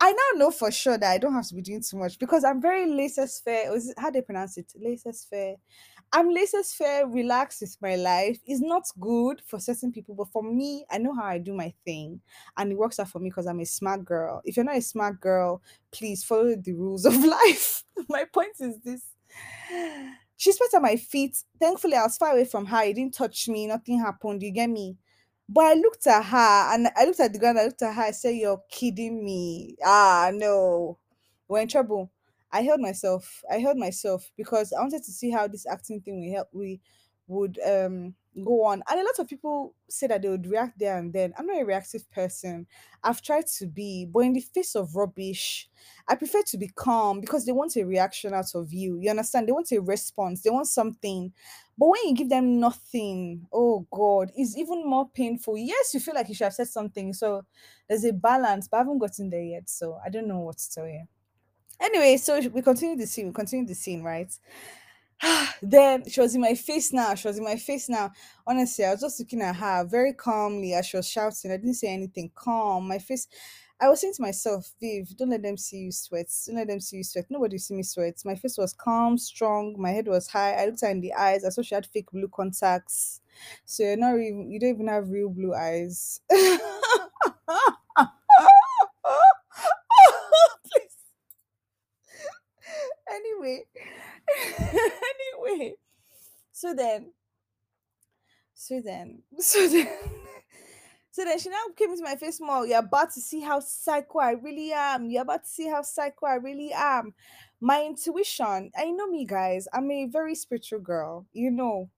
I 0.00 0.10
now 0.10 0.38
know 0.38 0.50
for 0.50 0.70
sure 0.70 0.98
that 0.98 1.10
I 1.10 1.18
don't 1.18 1.34
have 1.34 1.46
to 1.48 1.54
be 1.54 1.62
doing 1.62 1.82
too 1.82 1.96
much 1.96 2.18
because 2.18 2.44
I'm 2.44 2.60
very 2.60 2.90
laissez-faire. 2.90 3.70
How 3.96 4.10
do 4.10 4.14
they 4.14 4.22
pronounce 4.22 4.58
it? 4.58 4.72
Laissez-faire. 4.74 5.54
I'm 6.12 6.28
laissez-faire, 6.28 7.06
relaxed 7.08 7.60
with 7.60 7.76
my 7.80 7.96
life. 7.96 8.38
It's 8.46 8.60
not 8.60 8.82
good 9.00 9.40
for 9.46 9.58
certain 9.58 9.92
people, 9.92 10.14
but 10.14 10.28
for 10.32 10.42
me, 10.42 10.84
I 10.90 10.98
know 10.98 11.14
how 11.14 11.24
I 11.24 11.38
do 11.38 11.54
my 11.54 11.72
thing, 11.84 12.20
and 12.56 12.70
it 12.70 12.78
works 12.78 13.00
out 13.00 13.08
for 13.08 13.18
me 13.18 13.30
because 13.30 13.46
I'm 13.46 13.60
a 13.60 13.66
smart 13.66 14.04
girl. 14.04 14.42
If 14.44 14.56
you're 14.56 14.64
not 14.64 14.76
a 14.76 14.82
smart 14.82 15.20
girl, 15.20 15.62
please 15.90 16.22
follow 16.22 16.54
the 16.56 16.72
rules 16.72 17.04
of 17.04 17.14
life. 17.24 17.84
my 18.08 18.24
point 18.32 18.56
is 18.60 18.78
this: 18.84 19.02
she 20.36 20.52
spat 20.52 20.74
at 20.74 20.82
my 20.82 20.96
feet. 20.96 21.36
Thankfully, 21.60 21.94
I 21.94 22.02
was 22.04 22.16
far 22.16 22.32
away 22.32 22.44
from 22.44 22.66
her. 22.66 22.82
It 22.82 22.94
didn't 22.94 23.14
touch 23.14 23.48
me. 23.48 23.66
Nothing 23.66 24.00
happened. 24.00 24.42
You 24.42 24.50
get 24.50 24.70
me? 24.70 24.96
But 25.48 25.64
I 25.64 25.74
looked 25.74 26.06
at 26.06 26.24
her 26.24 26.74
and 26.74 26.88
I 26.96 27.04
looked 27.04 27.20
at 27.20 27.32
the 27.32 27.38
ground. 27.38 27.58
I 27.58 27.64
looked 27.66 27.82
at 27.82 27.94
her. 27.94 28.02
I 28.02 28.10
said, 28.12 28.30
You're 28.36 28.62
kidding 28.70 29.24
me. 29.24 29.76
Ah, 29.84 30.30
no. 30.32 30.98
We're 31.48 31.60
in 31.60 31.68
trouble. 31.68 32.10
I 32.50 32.62
held 32.62 32.80
myself. 32.80 33.42
I 33.50 33.58
held 33.58 33.76
myself 33.76 34.30
because 34.36 34.72
I 34.72 34.80
wanted 34.80 35.04
to 35.04 35.12
see 35.12 35.30
how 35.30 35.46
this 35.46 35.66
acting 35.66 36.00
thing 36.00 36.20
we 36.20 36.30
help 36.30 36.48
we 36.52 36.80
would 37.26 37.58
um 37.66 38.14
Mm. 38.36 38.44
go 38.44 38.64
on. 38.64 38.82
And 38.88 39.00
a 39.00 39.04
lot 39.04 39.18
of 39.18 39.28
people 39.28 39.74
say 39.88 40.06
that 40.08 40.22
they 40.22 40.28
would 40.28 40.46
react 40.46 40.78
there 40.78 40.98
and 40.98 41.12
then. 41.12 41.32
I'm 41.38 41.46
not 41.46 41.60
a 41.60 41.64
reactive 41.64 42.10
person. 42.10 42.66
I've 43.02 43.22
tried 43.22 43.46
to 43.58 43.66
be, 43.66 44.06
but 44.06 44.20
in 44.20 44.32
the 44.32 44.40
face 44.40 44.74
of 44.74 44.96
rubbish, 44.96 45.68
I 46.08 46.14
prefer 46.16 46.42
to 46.48 46.58
be 46.58 46.68
calm 46.68 47.20
because 47.20 47.46
they 47.46 47.52
want 47.52 47.76
a 47.76 47.84
reaction 47.84 48.34
out 48.34 48.54
of 48.54 48.72
you. 48.72 48.98
You 48.98 49.10
understand? 49.10 49.48
They 49.48 49.52
want 49.52 49.72
a 49.72 49.80
response. 49.80 50.42
They 50.42 50.50
want 50.50 50.66
something. 50.68 51.32
But 51.76 51.88
when 51.88 52.00
you 52.08 52.14
give 52.14 52.28
them 52.28 52.60
nothing, 52.60 53.46
oh 53.52 53.86
God, 53.90 54.30
it's 54.36 54.56
even 54.56 54.88
more 54.88 55.08
painful. 55.08 55.56
Yes, 55.58 55.92
you 55.94 56.00
feel 56.00 56.14
like 56.14 56.28
you 56.28 56.34
should 56.34 56.44
have 56.44 56.54
said 56.54 56.68
something. 56.68 57.12
So 57.12 57.44
there's 57.88 58.04
a 58.04 58.12
balance, 58.12 58.68
but 58.68 58.78
I 58.78 58.80
haven't 58.80 58.98
gotten 58.98 59.30
there 59.30 59.42
yet. 59.42 59.68
So 59.68 59.98
I 60.04 60.08
don't 60.08 60.28
know 60.28 60.40
what 60.40 60.58
to 60.58 60.70
tell 60.70 60.86
you. 60.88 61.06
Anyway, 61.80 62.16
so 62.16 62.40
we 62.48 62.62
continue 62.62 62.96
the 62.96 63.06
scene. 63.06 63.28
We 63.28 63.32
continue 63.32 63.66
the 63.66 63.74
scene, 63.74 64.02
right? 64.02 64.32
Then 65.70 66.08
she 66.08 66.20
was 66.20 66.34
in 66.34 66.40
my 66.40 66.54
face 66.54 66.92
now. 66.92 67.14
She 67.14 67.28
was 67.28 67.38
in 67.38 67.44
my 67.44 67.56
face 67.56 67.88
now. 67.88 68.12
Honestly, 68.46 68.84
I 68.84 68.92
was 68.92 69.00
just 69.00 69.20
looking 69.20 69.42
at 69.42 69.56
her 69.56 69.84
very 69.84 70.12
calmly 70.12 70.74
as 70.74 70.86
she 70.86 70.96
was 70.96 71.08
shouting. 71.08 71.50
I 71.52 71.56
didn't 71.56 71.74
say 71.74 71.88
anything. 71.88 72.30
Calm. 72.34 72.88
My 72.88 72.98
face. 72.98 73.28
I 73.80 73.88
was 73.88 74.00
saying 74.00 74.14
to 74.14 74.22
myself, 74.22 74.72
Viv, 74.80 75.16
don't 75.16 75.30
let 75.30 75.42
them 75.42 75.56
see 75.56 75.78
you 75.78 75.92
sweat. 75.92 76.28
Don't 76.46 76.56
let 76.56 76.68
them 76.68 76.80
see 76.80 76.98
you 76.98 77.04
sweat. 77.04 77.26
Nobody 77.28 77.58
see 77.58 77.74
me 77.74 77.82
sweat. 77.82 78.22
My 78.24 78.36
face 78.36 78.56
was 78.56 78.72
calm, 78.72 79.18
strong. 79.18 79.74
My 79.78 79.90
head 79.90 80.06
was 80.06 80.28
high. 80.28 80.54
I 80.54 80.66
looked 80.66 80.80
her 80.82 80.88
in 80.88 81.00
the 81.00 81.12
eyes. 81.12 81.44
I 81.44 81.48
saw 81.50 81.62
she 81.62 81.74
had 81.74 81.86
fake 81.86 82.10
blue 82.12 82.28
contacts. 82.28 83.20
So 83.64 83.82
you're 83.82 83.96
not 83.96 84.14
even, 84.14 84.50
you 84.50 84.60
don't 84.60 84.70
even 84.70 84.88
have 84.88 85.10
real 85.10 85.28
blue 85.28 85.54
eyes. 85.54 86.20
Anyway, 93.10 93.64
anyway. 94.58 95.74
So 96.52 96.74
then, 96.74 97.12
so 98.54 98.80
then, 98.80 99.22
so 99.38 99.68
then, 99.68 99.88
so 101.10 101.24
then 101.24 101.38
she 101.38 101.48
now 101.48 101.62
came 101.76 101.90
into 101.90 102.02
my 102.02 102.16
face 102.16 102.40
more. 102.40 102.66
You're 102.66 102.78
about 102.78 103.12
to 103.14 103.20
see 103.20 103.40
how 103.40 103.60
psycho 103.60 104.18
I 104.18 104.32
really 104.32 104.72
am. 104.72 105.10
You're 105.10 105.22
about 105.22 105.44
to 105.44 105.48
see 105.48 105.68
how 105.68 105.82
psycho 105.82 106.26
I 106.26 106.34
really 106.34 106.72
am. 106.72 107.14
My 107.60 107.84
intuition, 107.84 108.70
I 108.76 108.90
know 108.90 109.06
me, 109.08 109.24
guys. 109.24 109.68
I'm 109.72 109.90
a 109.90 110.06
very 110.06 110.34
spiritual 110.34 110.80
girl. 110.80 111.26
You 111.32 111.50
know, 111.50 111.88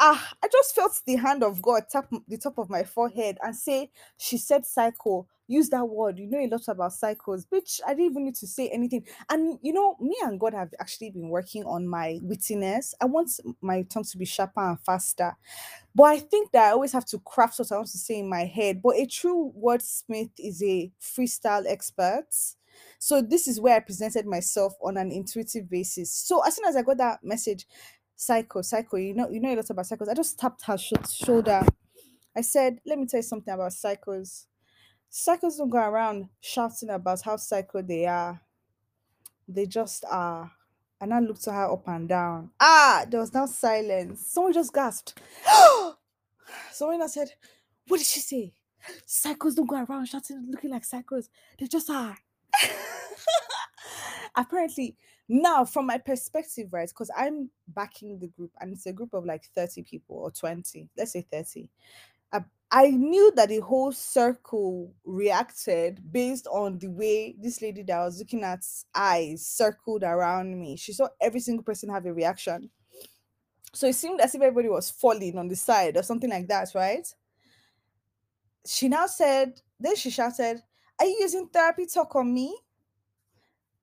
ah, 0.00 0.32
I 0.42 0.48
just 0.50 0.74
felt 0.74 1.00
the 1.06 1.16
hand 1.16 1.44
of 1.44 1.62
God 1.62 1.84
tap 1.90 2.10
the 2.26 2.38
top 2.38 2.58
of 2.58 2.70
my 2.70 2.82
forehead 2.82 3.38
and 3.42 3.54
say, 3.54 3.90
She 4.16 4.38
said 4.38 4.66
psycho. 4.66 5.26
Use 5.46 5.68
that 5.70 5.84
word. 5.84 6.18
You 6.18 6.28
know 6.28 6.38
a 6.38 6.46
lot 6.46 6.68
about 6.68 6.92
psychos, 6.92 7.44
bitch. 7.46 7.80
I 7.84 7.90
didn't 7.90 8.12
even 8.12 8.24
need 8.24 8.36
to 8.36 8.46
say 8.46 8.68
anything. 8.68 9.04
And 9.28 9.58
you 9.62 9.72
know, 9.72 9.96
me 10.00 10.16
and 10.24 10.38
God 10.40 10.54
have 10.54 10.70
actually 10.80 11.10
been 11.10 11.28
working 11.28 11.64
on 11.64 11.86
my 11.88 12.20
wittiness. 12.24 12.94
I 13.00 13.06
want 13.06 13.30
my 13.60 13.82
tongue 13.82 14.04
to 14.04 14.18
be 14.18 14.24
sharper 14.24 14.60
and 14.60 14.80
faster. 14.80 15.36
But 15.94 16.04
I 16.04 16.18
think 16.20 16.52
that 16.52 16.68
I 16.68 16.70
always 16.70 16.92
have 16.92 17.04
to 17.06 17.18
craft 17.20 17.58
what 17.58 17.72
I 17.72 17.76
want 17.76 17.88
to 17.88 17.98
say 17.98 18.20
in 18.20 18.28
my 18.28 18.44
head. 18.44 18.80
But 18.80 18.96
a 18.96 19.06
true 19.06 19.52
wordsmith 19.58 20.30
is 20.38 20.62
a 20.62 20.90
freestyle 21.00 21.64
expert. 21.66 22.26
So 22.98 23.20
this 23.20 23.48
is 23.48 23.60
where 23.60 23.76
I 23.76 23.80
presented 23.80 24.26
myself 24.26 24.74
on 24.82 24.96
an 24.96 25.10
intuitive 25.10 25.68
basis. 25.68 26.12
So 26.12 26.44
as 26.46 26.56
soon 26.56 26.66
as 26.66 26.76
I 26.76 26.82
got 26.82 26.98
that 26.98 27.24
message, 27.24 27.66
psycho, 28.20 28.60
psycho, 28.60 28.98
you 28.98 29.14
know, 29.14 29.30
you 29.30 29.40
know 29.40 29.54
a 29.54 29.56
lot 29.56 29.70
about 29.70 29.86
psychos. 29.86 30.08
I 30.10 30.14
just 30.14 30.38
tapped 30.38 30.62
her 30.66 30.76
sho- 30.76 31.02
shoulder. 31.10 31.62
I 32.36 32.42
said, 32.42 32.80
"Let 32.84 32.98
me 32.98 33.06
tell 33.06 33.18
you 33.18 33.22
something 33.22 33.52
about 33.52 33.72
psychos. 33.72 34.44
Psychos 35.10 35.56
don't 35.56 35.70
go 35.70 35.78
around 35.78 36.28
shouting 36.40 36.90
about 36.90 37.22
how 37.22 37.36
psycho 37.36 37.80
they 37.80 38.04
are. 38.06 38.42
They 39.48 39.66
just 39.66 40.04
are." 40.04 40.52
And 41.00 41.14
I 41.14 41.20
looked 41.20 41.48
at 41.48 41.54
her 41.54 41.72
up 41.72 41.88
and 41.88 42.06
down. 42.06 42.50
Ah, 42.60 43.06
there 43.08 43.20
was 43.20 43.32
now 43.32 43.46
silence. 43.46 44.26
Someone 44.26 44.52
just 44.52 44.72
gasped. 44.74 45.18
Someone 46.72 47.08
said, 47.08 47.32
What 47.88 47.96
did 47.98 48.06
she 48.06 48.20
say? 48.20 48.52
Psychos 49.06 49.54
don't 49.56 49.66
go 49.66 49.82
around 49.82 50.06
shouting, 50.06 50.46
looking 50.50 50.70
like 50.70 50.82
psychos. 50.82 51.30
They 51.58 51.66
just 51.66 51.88
are. 51.88 52.18
Apparently, 54.36 54.94
now 55.30 55.64
from 55.64 55.86
my 55.86 55.96
perspective, 55.96 56.72
right? 56.72 56.88
Because 56.88 57.10
I'm 57.16 57.50
backing 57.68 58.18
the 58.18 58.26
group 58.26 58.50
and 58.60 58.72
it's 58.72 58.86
a 58.86 58.92
group 58.92 59.14
of 59.14 59.24
like 59.24 59.44
30 59.54 59.82
people 59.84 60.16
or 60.16 60.30
20, 60.32 60.88
let's 60.96 61.12
say 61.12 61.24
30. 61.30 61.68
I, 62.72 62.90
knew 62.90 63.32
that 63.34 63.48
the 63.48 63.58
whole 63.58 63.90
circle 63.90 64.94
reacted 65.04 66.00
based 66.12 66.46
on 66.46 66.78
the 66.78 66.86
way 66.86 67.34
this 67.36 67.60
lady 67.60 67.82
that 67.82 67.98
I 67.98 68.04
was 68.04 68.20
looking 68.20 68.44
at 68.44 68.64
eyes 68.94 69.44
circled 69.44 70.04
around 70.04 70.56
me. 70.60 70.76
She 70.76 70.92
saw 70.92 71.08
every 71.20 71.40
single 71.40 71.64
person 71.64 71.90
have 71.90 72.06
a 72.06 72.12
reaction. 72.12 72.70
So 73.72 73.88
it 73.88 73.94
seemed 73.94 74.20
as 74.20 74.36
if 74.36 74.40
everybody 74.40 74.68
was 74.68 74.88
falling 74.88 75.36
on 75.36 75.48
the 75.48 75.56
side 75.56 75.96
or 75.96 76.04
something 76.04 76.30
like 76.30 76.46
that, 76.46 76.68
right? 76.74 77.12
She 78.64 78.88
now 78.88 79.06
said, 79.06 79.60
then 79.80 79.96
she 79.96 80.10
shouted, 80.10 80.62
Are 81.00 81.06
you 81.06 81.18
using 81.20 81.48
therapy 81.48 81.86
talk 81.86 82.14
on 82.14 82.32
me? 82.32 82.56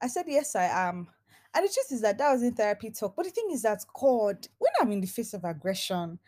I 0.02 0.08
said, 0.08 0.26
Yes, 0.28 0.56
I 0.56 0.66
am. 0.88 1.10
And 1.54 1.66
the 1.66 1.74
truth 1.74 1.92
is 1.92 2.02
that 2.02 2.18
that 2.18 2.32
was 2.32 2.44
in 2.44 2.54
therapy 2.54 2.92
talk. 2.92 3.16
But 3.16 3.26
the 3.26 3.32
thing 3.32 3.50
is 3.52 3.64
that, 3.64 3.84
God, 4.00 4.48
when 4.58 4.72
I'm 4.80 4.92
in 4.92 5.02
the 5.02 5.08
face 5.08 5.34
of 5.34 5.44
aggression, 5.44 6.20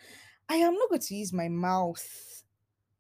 I 0.47 0.55
am 0.55 0.73
not 0.73 0.89
going 0.89 1.01
to 1.01 1.15
use 1.15 1.31
my 1.31 1.47
mouth. 1.49 2.43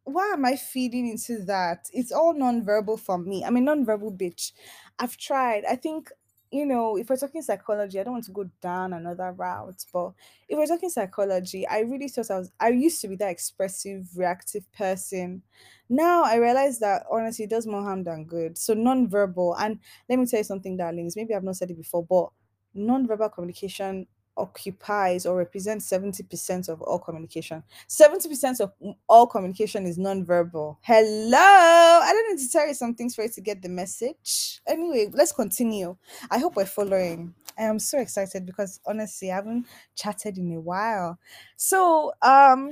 Why 0.03 0.31
am 0.33 0.45
I 0.45 0.55
feeding 0.55 1.07
into 1.07 1.43
that? 1.45 1.87
It's 1.93 2.11
all 2.11 2.33
non-verbal 2.33 2.97
for 2.97 3.17
me. 3.17 3.43
I'm 3.43 3.57
a 3.57 3.61
non-verbal 3.61 4.13
bitch. 4.13 4.53
I've 4.97 5.17
tried. 5.17 5.65
I 5.65 5.75
think, 5.75 6.11
you 6.51 6.65
know, 6.65 6.97
if 6.97 7.09
we're 7.09 7.15
talking 7.17 7.41
psychology, 7.41 7.99
I 7.99 8.03
don't 8.03 8.13
want 8.13 8.25
to 8.25 8.31
go 8.31 8.49
down 8.61 8.93
another 8.93 9.31
route, 9.31 9.85
but 9.93 10.13
if 10.47 10.57
we're 10.57 10.65
talking 10.65 10.89
psychology, 10.89 11.67
I 11.67 11.81
really 11.81 12.07
thought 12.07 12.31
I 12.31 12.39
was 12.39 12.51
I 12.59 12.69
used 12.69 13.01
to 13.01 13.07
be 13.07 13.15
that 13.17 13.29
expressive, 13.29 14.07
reactive 14.15 14.71
person. 14.71 15.43
Now 15.89 16.23
I 16.23 16.35
realize 16.35 16.79
that 16.79 17.05
honestly 17.11 17.45
it 17.45 17.51
does 17.51 17.67
more 17.67 17.83
harm 17.83 18.03
than 18.03 18.25
good. 18.25 18.57
So 18.57 18.73
non-verbal, 18.73 19.57
and 19.57 19.79
let 20.09 20.19
me 20.19 20.25
tell 20.25 20.39
you 20.39 20.43
something, 20.43 20.77
darlings. 20.77 21.15
Maybe 21.15 21.35
I've 21.35 21.43
not 21.43 21.55
said 21.55 21.71
it 21.71 21.77
before, 21.77 22.05
but 22.05 22.29
non-verbal 22.73 23.29
communication 23.29 24.07
occupies 24.39 25.25
or 25.25 25.37
represents 25.37 25.89
70% 25.89 26.69
of 26.69 26.81
all 26.81 26.99
communication. 26.99 27.63
70% 27.87 28.61
of 28.61 28.71
all 29.07 29.27
communication 29.27 29.85
is 29.85 29.97
non-verbal. 29.97 30.79
Hello. 30.81 31.37
I 31.37 32.11
don't 32.11 32.35
need 32.35 32.43
to 32.43 32.51
tell 32.51 32.67
you 32.67 32.73
some 32.73 32.95
things 32.95 33.15
for 33.15 33.23
you 33.23 33.29
to 33.29 33.41
get 33.41 33.61
the 33.61 33.69
message. 33.69 34.61
Anyway, 34.67 35.09
let's 35.11 35.31
continue. 35.31 35.95
I 36.31 36.39
hope 36.39 36.55
we're 36.55 36.65
following. 36.65 37.33
I 37.57 37.63
am 37.63 37.79
so 37.79 37.99
excited 37.99 38.45
because 38.45 38.79
honestly, 38.85 39.31
I 39.31 39.35
haven't 39.35 39.67
chatted 39.95 40.37
in 40.37 40.53
a 40.53 40.59
while. 40.61 41.19
So, 41.57 42.13
um, 42.21 42.71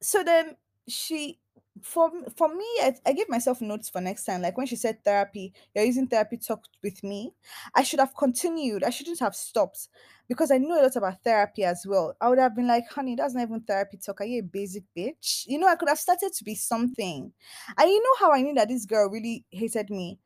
so 0.00 0.22
then 0.22 0.56
she 0.86 1.38
for 1.82 2.10
for 2.36 2.48
me 2.48 2.64
I, 2.80 2.94
I 3.06 3.12
gave 3.12 3.28
myself 3.28 3.60
notes 3.60 3.88
for 3.88 4.00
next 4.00 4.24
time 4.24 4.42
like 4.42 4.56
when 4.56 4.66
she 4.66 4.76
said 4.76 5.04
therapy 5.04 5.52
you're 5.74 5.84
using 5.84 6.06
therapy 6.06 6.36
talk 6.36 6.64
with 6.82 7.02
me 7.04 7.32
i 7.74 7.82
should 7.82 8.00
have 8.00 8.16
continued 8.16 8.84
i 8.84 8.90
shouldn't 8.90 9.20
have 9.20 9.34
stopped 9.34 9.88
because 10.28 10.50
i 10.50 10.58
know 10.58 10.80
a 10.80 10.82
lot 10.82 10.96
about 10.96 11.22
therapy 11.22 11.64
as 11.64 11.84
well 11.86 12.14
i 12.20 12.28
would 12.28 12.38
have 12.38 12.54
been 12.54 12.66
like 12.66 12.88
honey 12.88 13.14
that's 13.14 13.34
not 13.34 13.42
even 13.42 13.60
therapy 13.60 13.96
talk 13.96 14.20
are 14.20 14.24
you 14.24 14.40
a 14.40 14.42
basic 14.42 14.84
bitch 14.96 15.44
you 15.46 15.58
know 15.58 15.68
i 15.68 15.76
could 15.76 15.88
have 15.88 15.98
started 15.98 16.32
to 16.32 16.44
be 16.44 16.54
something 16.54 17.32
and 17.76 17.90
you 17.90 18.02
know 18.02 18.26
how 18.26 18.32
i 18.32 18.40
knew 18.40 18.54
that 18.54 18.68
this 18.68 18.86
girl 18.86 19.08
really 19.08 19.44
hated 19.50 19.90
me 19.90 20.18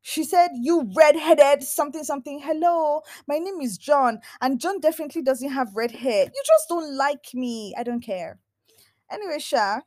she 0.00 0.24
said, 0.24 0.52
You 0.54 0.90
red-headed 0.96 1.62
something 1.62 2.04
something. 2.04 2.40
Hello, 2.40 3.02
my 3.26 3.38
name 3.38 3.60
is 3.60 3.76
John, 3.76 4.20
and 4.40 4.60
John 4.60 4.80
definitely 4.80 5.22
doesn't 5.22 5.50
have 5.50 5.74
red 5.74 5.90
hair. 5.90 6.24
You 6.24 6.42
just 6.46 6.68
don't 6.68 6.96
like 6.96 7.34
me. 7.34 7.74
I 7.76 7.82
don't 7.82 8.00
care. 8.00 8.38
Anyway, 9.10 9.38
Sha, 9.38 9.80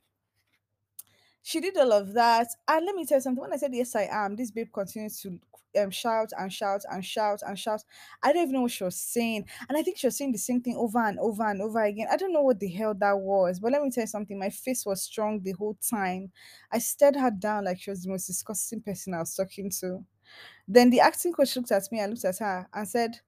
she 1.43 1.59
did 1.59 1.77
all 1.77 1.91
of 1.91 2.13
that. 2.13 2.47
And 2.67 2.85
let 2.85 2.95
me 2.95 3.05
tell 3.05 3.17
you 3.17 3.21
something. 3.21 3.41
When 3.41 3.53
I 3.53 3.57
said 3.57 3.73
yes, 3.73 3.95
I 3.95 4.07
am, 4.11 4.35
this 4.35 4.51
babe 4.51 4.69
continued 4.73 5.13
to 5.21 5.39
um 5.79 5.89
shout 5.89 6.31
and 6.37 6.51
shout 6.51 6.81
and 6.91 7.03
shout 7.03 7.41
and 7.47 7.57
shout. 7.57 7.81
I 8.21 8.33
don't 8.33 8.43
even 8.43 8.53
know 8.55 8.61
what 8.63 8.71
she 8.71 8.83
was 8.83 8.97
saying. 8.97 9.45
And 9.69 9.77
I 9.77 9.83
think 9.83 9.97
she 9.97 10.07
was 10.07 10.17
saying 10.17 10.33
the 10.33 10.37
same 10.37 10.61
thing 10.61 10.75
over 10.75 10.99
and 10.99 11.17
over 11.19 11.43
and 11.47 11.61
over 11.61 11.81
again. 11.83 12.07
I 12.11 12.17
don't 12.17 12.33
know 12.33 12.41
what 12.41 12.59
the 12.59 12.67
hell 12.67 12.93
that 12.95 13.17
was. 13.17 13.59
But 13.59 13.71
let 13.71 13.81
me 13.81 13.89
tell 13.89 14.03
you 14.03 14.07
something. 14.07 14.37
My 14.37 14.49
face 14.49 14.85
was 14.85 15.01
strong 15.03 15.41
the 15.41 15.53
whole 15.53 15.77
time. 15.89 16.31
I 16.71 16.79
stared 16.79 17.15
her 17.15 17.31
down 17.31 17.65
like 17.65 17.79
she 17.79 17.89
was 17.89 18.03
the 18.03 18.09
most 18.09 18.27
disgusting 18.27 18.81
person 18.81 19.13
I 19.13 19.19
was 19.19 19.35
talking 19.35 19.69
to. 19.79 20.05
Then 20.67 20.89
the 20.89 20.99
acting 21.01 21.33
coach 21.33 21.55
looked 21.55 21.71
at 21.71 21.91
me 21.91 21.99
and 21.99 22.11
looked 22.13 22.25
at 22.25 22.39
her 22.39 22.67
and 22.73 22.87
said, 22.87 23.19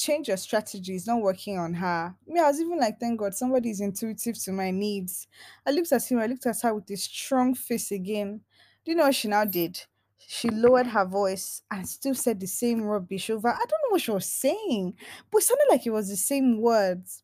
change 0.00 0.28
your 0.28 0.36
strategy. 0.36 0.94
It's 0.94 1.06
not 1.06 1.20
working 1.20 1.58
on 1.58 1.74
her. 1.74 2.14
Me, 2.26 2.40
I 2.40 2.46
was 2.48 2.60
even 2.60 2.78
like, 2.78 2.98
thank 2.98 3.20
God, 3.20 3.34
somebody 3.34 3.70
is 3.70 3.80
intuitive 3.80 4.42
to 4.44 4.52
my 4.52 4.70
needs. 4.70 5.28
I 5.66 5.70
looked 5.70 5.92
at 5.92 6.10
him, 6.10 6.18
I 6.18 6.26
looked 6.26 6.46
at 6.46 6.60
her 6.62 6.74
with 6.74 6.90
a 6.90 6.96
strong 6.96 7.54
face 7.54 7.90
again. 7.92 8.40
Do 8.84 8.92
you 8.92 8.96
know 8.96 9.04
what 9.04 9.14
she 9.14 9.28
now 9.28 9.44
did? 9.44 9.80
She 10.18 10.48
lowered 10.48 10.86
her 10.86 11.04
voice 11.04 11.62
and 11.70 11.88
still 11.88 12.14
said 12.14 12.40
the 12.40 12.46
same 12.46 12.82
rubbish 12.82 13.28
over. 13.30 13.48
I 13.48 13.58
don't 13.58 13.70
know 13.70 13.90
what 13.90 14.02
she 14.02 14.10
was 14.10 14.26
saying, 14.26 14.94
but 15.30 15.38
it 15.38 15.44
sounded 15.44 15.66
like 15.68 15.86
it 15.86 15.90
was 15.90 16.08
the 16.08 16.16
same 16.16 16.60
words. 16.60 17.22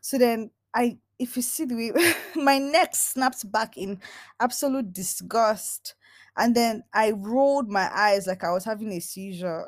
So 0.00 0.18
then 0.18 0.50
I 0.74 0.98
if 1.18 1.36
you 1.36 1.42
see 1.42 1.64
the 1.64 1.74
way 1.74 2.14
my 2.40 2.58
neck 2.58 2.94
snapped 2.94 3.50
back 3.50 3.76
in 3.76 4.00
absolute 4.38 4.92
disgust. 4.92 5.94
And 6.36 6.54
then 6.54 6.84
I 6.94 7.10
rolled 7.10 7.68
my 7.68 7.90
eyes 7.92 8.28
like 8.28 8.44
I 8.44 8.52
was 8.52 8.64
having 8.64 8.92
a 8.92 9.00
seizure. 9.00 9.66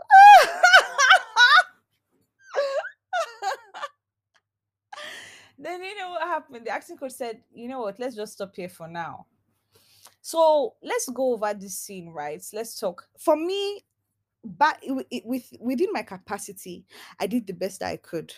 Then 5.61 5.83
you 5.83 5.97
know 5.97 6.11
what 6.11 6.23
happened? 6.23 6.67
The 6.67 6.71
acting 6.71 6.97
coach 6.97 7.13
said, 7.13 7.43
you 7.53 7.69
know 7.69 7.81
what, 7.81 7.99
let's 7.99 8.17
just 8.17 8.35
stop 8.35 8.55
here 8.57 8.69
for 8.69 8.89
now. 8.89 9.27
So 10.23 10.75
let's 10.83 11.09
go 11.09 11.33
over 11.35 11.55
this 11.55 11.79
scene, 11.79 12.11
right? 12.11 12.43
Let's 12.53 12.79
talk. 12.79 13.07
For 13.19 13.37
me, 13.37 13.85
but 14.45 14.79
with 15.25 15.53
within 15.61 15.93
my 15.93 16.03
capacity, 16.03 16.85
I 17.19 17.27
did 17.27 17.47
the 17.47 17.53
best 17.53 17.83
I 17.83 17.97
could 17.97 18.33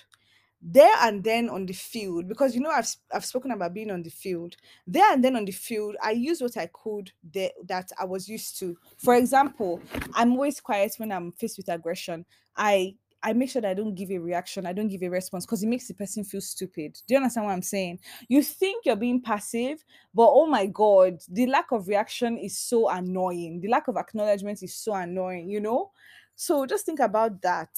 there 0.63 0.95
and 1.01 1.25
then 1.25 1.51
on 1.51 1.67
the 1.67 1.73
field 1.73 2.29
because 2.29 2.55
you 2.55 2.61
know 2.61 2.71
I've 2.71 2.89
I've 3.13 3.25
spoken 3.25 3.51
about 3.51 3.75
being 3.75 3.91
on 3.91 4.05
the 4.05 4.11
field 4.11 4.57
there 4.87 5.13
and 5.13 5.23
then 5.23 5.35
on 5.35 5.45
the 5.45 5.53
field 5.53 5.97
I 6.01 6.13
used 6.13 6.41
what 6.41 6.57
I 6.57 6.71
could 6.73 7.11
that 7.33 7.91
I 7.99 8.05
was 8.05 8.29
used 8.29 8.61
to 8.61 8.77
for 8.97 9.17
example 9.17 9.81
I'm 10.15 10.33
always 10.33 10.61
quiet 10.61 10.95
when 10.99 11.11
I'm 11.11 11.33
faced 11.33 11.57
with 11.57 11.69
aggression 11.69 12.25
I 12.57 12.95
I 13.23 13.33
make 13.33 13.51
sure 13.51 13.63
that 13.63 13.71
I 13.71 13.75
don't 13.75 13.95
give 13.95 14.11
a 14.11 14.19
reaction 14.19 14.67
I 14.67 14.73
don't 14.73 14.89
give 14.89 15.03
a 15.03 15.09
response 15.11 15.47
because 15.47 15.63
it 15.63 15.69
makes 15.69 15.89
the 15.89 15.95
person 15.95 16.25
feel 16.25 16.41
stupid. 16.41 16.95
Do 17.07 17.15
you 17.15 17.17
understand 17.19 17.47
what 17.47 17.53
I'm 17.53 17.63
saying? 17.63 18.01
You 18.29 18.43
think 18.43 18.85
you're 18.85 18.97
being 18.97 19.21
passive 19.23 19.85
but 20.15 20.29
oh 20.31 20.47
my 20.47 20.67
god 20.67 21.21
the 21.29 21.47
lack 21.47 21.73
of 21.73 21.89
reaction 21.89 22.39
is 22.39 22.59
so 22.59 22.89
annoying. 22.89 23.61
The 23.61 23.69
lack 23.69 23.89
of 23.89 23.97
acknowledgement 23.97 24.63
is 24.63 24.75
so 24.75 24.95
annoying 24.95 25.49
you 25.49 25.61
know? 25.61 25.91
So 26.35 26.67
just 26.67 26.87
think 26.87 27.01
about 27.01 27.41
that. 27.43 27.71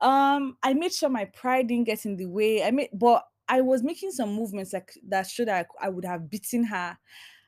Um, 0.00 0.58
I 0.62 0.74
made 0.74 0.92
sure 0.92 1.08
my 1.08 1.24
pride 1.24 1.68
didn't 1.68 1.86
get 1.86 2.04
in 2.04 2.16
the 2.16 2.26
way. 2.26 2.62
I 2.62 2.70
made, 2.70 2.90
but 2.92 3.24
I 3.48 3.60
was 3.60 3.82
making 3.82 4.10
some 4.10 4.32
movements 4.32 4.72
like 4.72 4.92
that 5.08 5.26
showed 5.26 5.48
that 5.48 5.66
I, 5.80 5.86
I 5.86 5.88
would 5.88 6.04
have 6.04 6.28
beaten 6.28 6.64
her. 6.64 6.98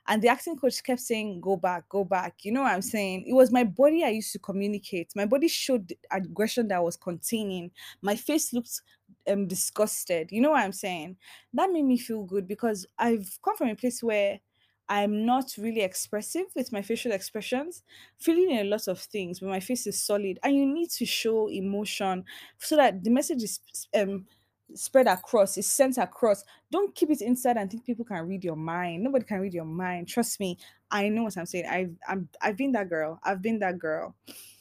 And 0.08 0.22
the 0.22 0.28
acting 0.28 0.56
coach 0.56 0.82
kept 0.82 1.00
saying, 1.00 1.40
Go 1.40 1.56
back, 1.56 1.88
go 1.88 2.04
back. 2.04 2.44
You 2.44 2.52
know 2.52 2.62
what 2.62 2.72
I'm 2.72 2.82
saying? 2.82 3.24
It 3.26 3.32
was 3.32 3.50
my 3.52 3.64
body 3.64 4.04
I 4.04 4.10
used 4.10 4.32
to 4.32 4.38
communicate. 4.38 5.12
My 5.16 5.26
body 5.26 5.48
showed 5.48 5.92
aggression 6.10 6.68
that 6.68 6.76
I 6.76 6.80
was 6.80 6.96
containing. 6.96 7.70
My 8.02 8.16
face 8.16 8.52
looked 8.52 8.80
um 9.28 9.46
disgusted. 9.46 10.30
You 10.32 10.40
know 10.40 10.50
what 10.50 10.64
I'm 10.64 10.72
saying? 10.72 11.16
That 11.54 11.70
made 11.70 11.84
me 11.84 11.98
feel 11.98 12.24
good 12.24 12.46
because 12.46 12.86
I've 12.98 13.38
come 13.42 13.56
from 13.56 13.68
a 13.68 13.76
place 13.76 14.02
where 14.02 14.40
I'm 14.88 15.26
not 15.26 15.52
really 15.58 15.80
expressive 15.80 16.46
with 16.54 16.70
my 16.70 16.80
facial 16.80 17.10
expressions, 17.10 17.82
feeling 18.18 18.56
a 18.56 18.62
lot 18.64 18.86
of 18.86 19.00
things, 19.00 19.40
but 19.40 19.48
my 19.48 19.58
face 19.58 19.84
is 19.88 20.00
solid. 20.00 20.38
And 20.44 20.54
you 20.54 20.64
need 20.64 20.90
to 20.90 21.04
show 21.04 21.48
emotion 21.48 22.24
so 22.58 22.76
that 22.76 23.02
the 23.02 23.10
message 23.10 23.42
is 23.42 23.58
um, 23.96 24.26
spread 24.74 25.06
across, 25.06 25.56
is 25.56 25.66
sent 25.66 25.98
across. 25.98 26.44
Don't 26.70 26.94
keep 26.94 27.10
it 27.10 27.20
inside 27.20 27.56
and 27.56 27.70
think 27.70 27.84
people 27.84 28.04
can 28.04 28.26
read 28.26 28.44
your 28.44 28.56
mind. 28.56 29.02
Nobody 29.04 29.24
can 29.24 29.40
read 29.40 29.54
your 29.54 29.64
mind. 29.64 30.08
Trust 30.08 30.40
me, 30.40 30.58
I 30.90 31.08
know 31.08 31.24
what 31.24 31.36
I'm 31.36 31.46
saying. 31.46 31.66
I've 31.66 31.94
I'm, 32.08 32.28
I've 32.40 32.56
been 32.56 32.72
that 32.72 32.88
girl. 32.88 33.20
I've 33.24 33.42
been 33.42 33.58
that 33.60 33.78
girl. 33.78 34.14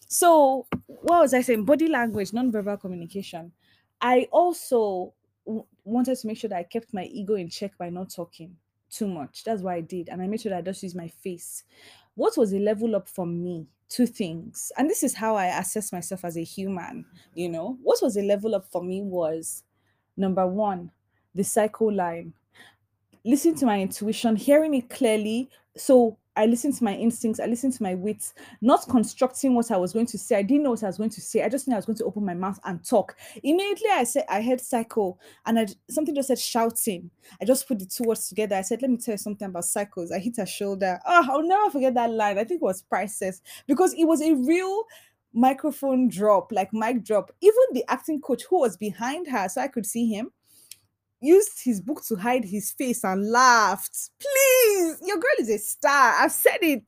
So 0.07 0.67
what 0.85 1.21
was 1.21 1.33
I 1.33 1.41
saying? 1.41 1.65
Body 1.65 1.87
language, 1.87 2.33
non-verbal 2.33 2.77
communication. 2.77 3.51
I 4.01 4.27
also 4.31 5.13
w- 5.45 5.65
wanted 5.83 6.17
to 6.17 6.27
make 6.27 6.37
sure 6.37 6.49
that 6.49 6.57
I 6.59 6.63
kept 6.63 6.93
my 6.93 7.05
ego 7.05 7.35
in 7.35 7.49
check 7.49 7.77
by 7.77 7.89
not 7.89 8.11
talking 8.13 8.55
too 8.89 9.07
much. 9.07 9.43
That's 9.43 9.61
what 9.61 9.73
I 9.73 9.81
did. 9.81 10.09
And 10.09 10.21
I 10.21 10.27
made 10.27 10.41
sure 10.41 10.51
that 10.51 10.59
I 10.59 10.61
just 10.61 10.83
use 10.83 10.95
my 10.95 11.07
face. 11.07 11.63
What 12.13 12.37
was 12.37 12.53
a 12.53 12.59
level 12.59 12.95
up 12.95 13.09
for 13.09 13.25
me? 13.25 13.67
Two 13.89 14.07
things. 14.07 14.71
And 14.77 14.89
this 14.89 15.03
is 15.03 15.13
how 15.13 15.35
I 15.35 15.47
assess 15.59 15.91
myself 15.91 16.25
as 16.25 16.37
a 16.37 16.43
human, 16.43 17.05
you 17.33 17.49
know. 17.49 17.77
What 17.83 17.99
was 18.01 18.17
a 18.17 18.21
level 18.21 18.55
up 18.55 18.65
for 18.71 18.83
me 18.83 19.01
was 19.01 19.63
number 20.17 20.45
one, 20.47 20.91
the 21.33 21.43
cycle 21.43 21.93
line. 21.93 22.33
Listen 23.23 23.55
to 23.55 23.65
my 23.65 23.81
intuition, 23.81 24.35
hearing 24.35 24.73
it 24.75 24.89
clearly. 24.89 25.49
So 25.75 26.17
I 26.37 26.45
listened 26.47 26.75
to 26.75 26.83
my 26.83 26.93
instincts, 26.93 27.39
I 27.39 27.45
listened 27.45 27.73
to 27.73 27.83
my 27.83 27.95
wits, 27.95 28.33
not 28.61 28.87
constructing 28.89 29.55
what 29.55 29.71
I 29.71 29.77
was 29.77 29.93
going 29.93 30.05
to 30.07 30.17
say. 30.17 30.35
I 30.35 30.41
didn't 30.41 30.63
know 30.63 30.71
what 30.71 30.83
I 30.83 30.87
was 30.87 30.97
going 30.97 31.09
to 31.11 31.21
say. 31.21 31.43
I 31.43 31.49
just 31.49 31.67
knew 31.67 31.75
I 31.75 31.77
was 31.77 31.85
going 31.85 31.97
to 31.97 32.03
open 32.05 32.25
my 32.25 32.33
mouth 32.33 32.59
and 32.65 32.83
talk. 32.83 33.15
Immediately 33.41 33.89
I 33.91 34.03
said 34.03 34.25
I 34.27 34.41
heard 34.41 34.59
cycle 34.59 35.17
and 35.45 35.57
I 35.57 35.67
something 35.89 36.13
just 36.13 36.27
said 36.27 36.39
shouting. 36.39 37.09
I 37.41 37.45
just 37.45 37.67
put 37.67 37.79
the 37.79 37.85
two 37.85 38.03
words 38.05 38.27
together. 38.27 38.57
I 38.57 38.61
said, 38.61 38.81
let 38.81 38.91
me 38.91 38.97
tell 38.97 39.13
you 39.13 39.17
something 39.17 39.47
about 39.47 39.65
cycles. 39.65 40.11
I 40.11 40.19
hit 40.19 40.37
her 40.37 40.45
shoulder. 40.45 40.99
Oh, 41.05 41.25
I'll 41.29 41.47
never 41.47 41.71
forget 41.71 41.93
that 41.93 42.11
line. 42.11 42.37
I 42.37 42.43
think 42.43 42.61
it 42.61 42.65
was 42.65 42.81
priceless 42.81 43.41
because 43.65 43.93
it 43.93 44.03
was 44.03 44.21
a 44.21 44.33
real 44.33 44.83
microphone 45.35 46.07
drop, 46.07 46.51
like 46.51 46.73
mic 46.73 47.03
drop. 47.03 47.31
Even 47.41 47.61
the 47.73 47.83
acting 47.87 48.21
coach 48.21 48.43
who 48.49 48.61
was 48.61 48.77
behind 48.77 49.27
her, 49.27 49.47
so 49.49 49.61
I 49.61 49.67
could 49.67 49.85
see 49.85 50.07
him 50.07 50.31
used 51.21 51.63
his 51.63 51.81
book 51.81 52.03
to 52.05 52.15
hide 52.15 52.45
his 52.45 52.71
face 52.71 53.03
and 53.03 53.29
laughed. 53.31 54.11
Please, 54.19 55.01
your 55.05 55.17
girl 55.17 55.31
is 55.39 55.49
a 55.49 55.57
star. 55.57 56.13
I've 56.17 56.31
said 56.31 56.59
it. 56.61 56.83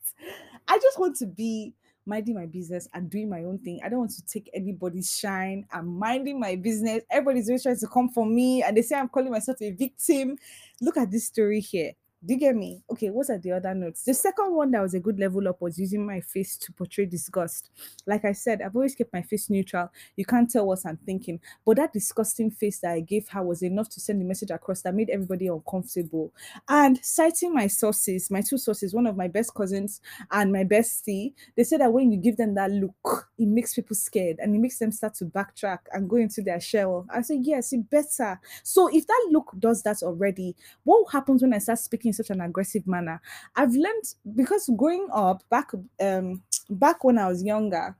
I 0.66 0.78
just 0.78 0.98
want 0.98 1.16
to 1.16 1.26
be 1.26 1.74
minding 2.06 2.34
my 2.34 2.46
business 2.46 2.88
and 2.94 3.10
doing 3.10 3.28
my 3.28 3.44
own 3.44 3.58
thing. 3.58 3.80
I 3.84 3.88
don't 3.88 3.98
want 4.00 4.12
to 4.12 4.26
take 4.26 4.48
anybody's 4.54 5.16
shine. 5.18 5.66
I'm 5.72 5.86
minding 5.86 6.40
my 6.40 6.56
business. 6.56 7.02
Everybody's 7.10 7.48
always 7.48 7.62
trying 7.62 7.78
to 7.78 7.88
come 7.88 8.08
for 8.08 8.24
me 8.24 8.62
and 8.62 8.76
they 8.76 8.82
say 8.82 8.96
I'm 8.96 9.08
calling 9.08 9.30
myself 9.30 9.60
a 9.60 9.72
victim. 9.72 10.38
Look 10.80 10.96
at 10.96 11.10
this 11.10 11.26
story 11.26 11.60
here. 11.60 11.92
Do 12.24 12.34
you 12.34 12.40
get 12.40 12.56
me? 12.56 12.82
Okay, 12.90 13.10
what 13.10 13.30
are 13.30 13.38
the 13.38 13.52
other 13.52 13.72
notes? 13.74 14.02
The 14.02 14.12
second 14.12 14.52
one 14.52 14.72
that 14.72 14.82
was 14.82 14.92
a 14.92 14.98
good 14.98 15.20
level 15.20 15.46
up 15.46 15.60
was 15.60 15.78
using 15.78 16.04
my 16.04 16.20
face 16.20 16.56
to 16.56 16.72
portray 16.72 17.06
disgust. 17.06 17.70
Like 18.06 18.24
I 18.24 18.32
said, 18.32 18.60
I've 18.60 18.74
always 18.74 18.96
kept 18.96 19.12
my 19.12 19.22
face 19.22 19.48
neutral. 19.48 19.88
You 20.16 20.24
can't 20.24 20.50
tell 20.50 20.66
what 20.66 20.80
I'm 20.84 20.96
thinking. 20.96 21.38
But 21.64 21.76
that 21.76 21.92
disgusting 21.92 22.50
face 22.50 22.80
that 22.80 22.90
I 22.90 23.00
gave 23.00 23.28
her 23.28 23.40
was 23.44 23.62
enough 23.62 23.88
to 23.90 24.00
send 24.00 24.20
the 24.20 24.24
message 24.24 24.50
across 24.50 24.82
that 24.82 24.96
made 24.96 25.10
everybody 25.10 25.46
uncomfortable. 25.46 26.32
And 26.68 26.98
citing 27.04 27.54
my 27.54 27.68
sources, 27.68 28.32
my 28.32 28.40
two 28.40 28.58
sources, 28.58 28.92
one 28.92 29.06
of 29.06 29.16
my 29.16 29.28
best 29.28 29.54
cousins 29.54 30.00
and 30.32 30.52
my 30.52 30.64
bestie, 30.64 31.34
they 31.56 31.62
said 31.62 31.80
that 31.82 31.92
when 31.92 32.10
you 32.10 32.18
give 32.18 32.36
them 32.36 32.54
that 32.56 32.72
look, 32.72 33.28
it 33.38 33.46
makes 33.46 33.74
people 33.74 33.94
scared 33.94 34.38
and 34.40 34.56
it 34.56 34.58
makes 34.58 34.80
them 34.80 34.90
start 34.90 35.14
to 35.14 35.24
backtrack 35.24 35.78
and 35.92 36.10
go 36.10 36.16
into 36.16 36.42
their 36.42 36.58
shell. 36.60 37.06
I 37.10 37.22
said, 37.22 37.38
yes, 37.42 37.72
it 37.72 37.88
better. 37.88 38.40
So 38.64 38.88
if 38.92 39.06
that 39.06 39.28
look 39.30 39.52
does 39.56 39.84
that 39.84 40.02
already, 40.02 40.56
what 40.82 41.12
happens 41.12 41.42
when 41.42 41.54
I 41.54 41.58
start 41.58 41.78
speaking? 41.78 42.07
In 42.08 42.12
such 42.12 42.30
an 42.30 42.40
aggressive 42.40 42.86
manner. 42.86 43.20
I've 43.56 43.72
learned 43.72 44.14
because 44.34 44.68
growing 44.76 45.08
up 45.12 45.42
back 45.48 45.70
um 46.00 46.42
back 46.70 47.04
when 47.04 47.18
I 47.18 47.28
was 47.28 47.42
younger, 47.42 47.96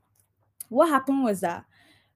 what 0.69 0.89
happened 0.89 1.25
was 1.25 1.41
that 1.41 1.65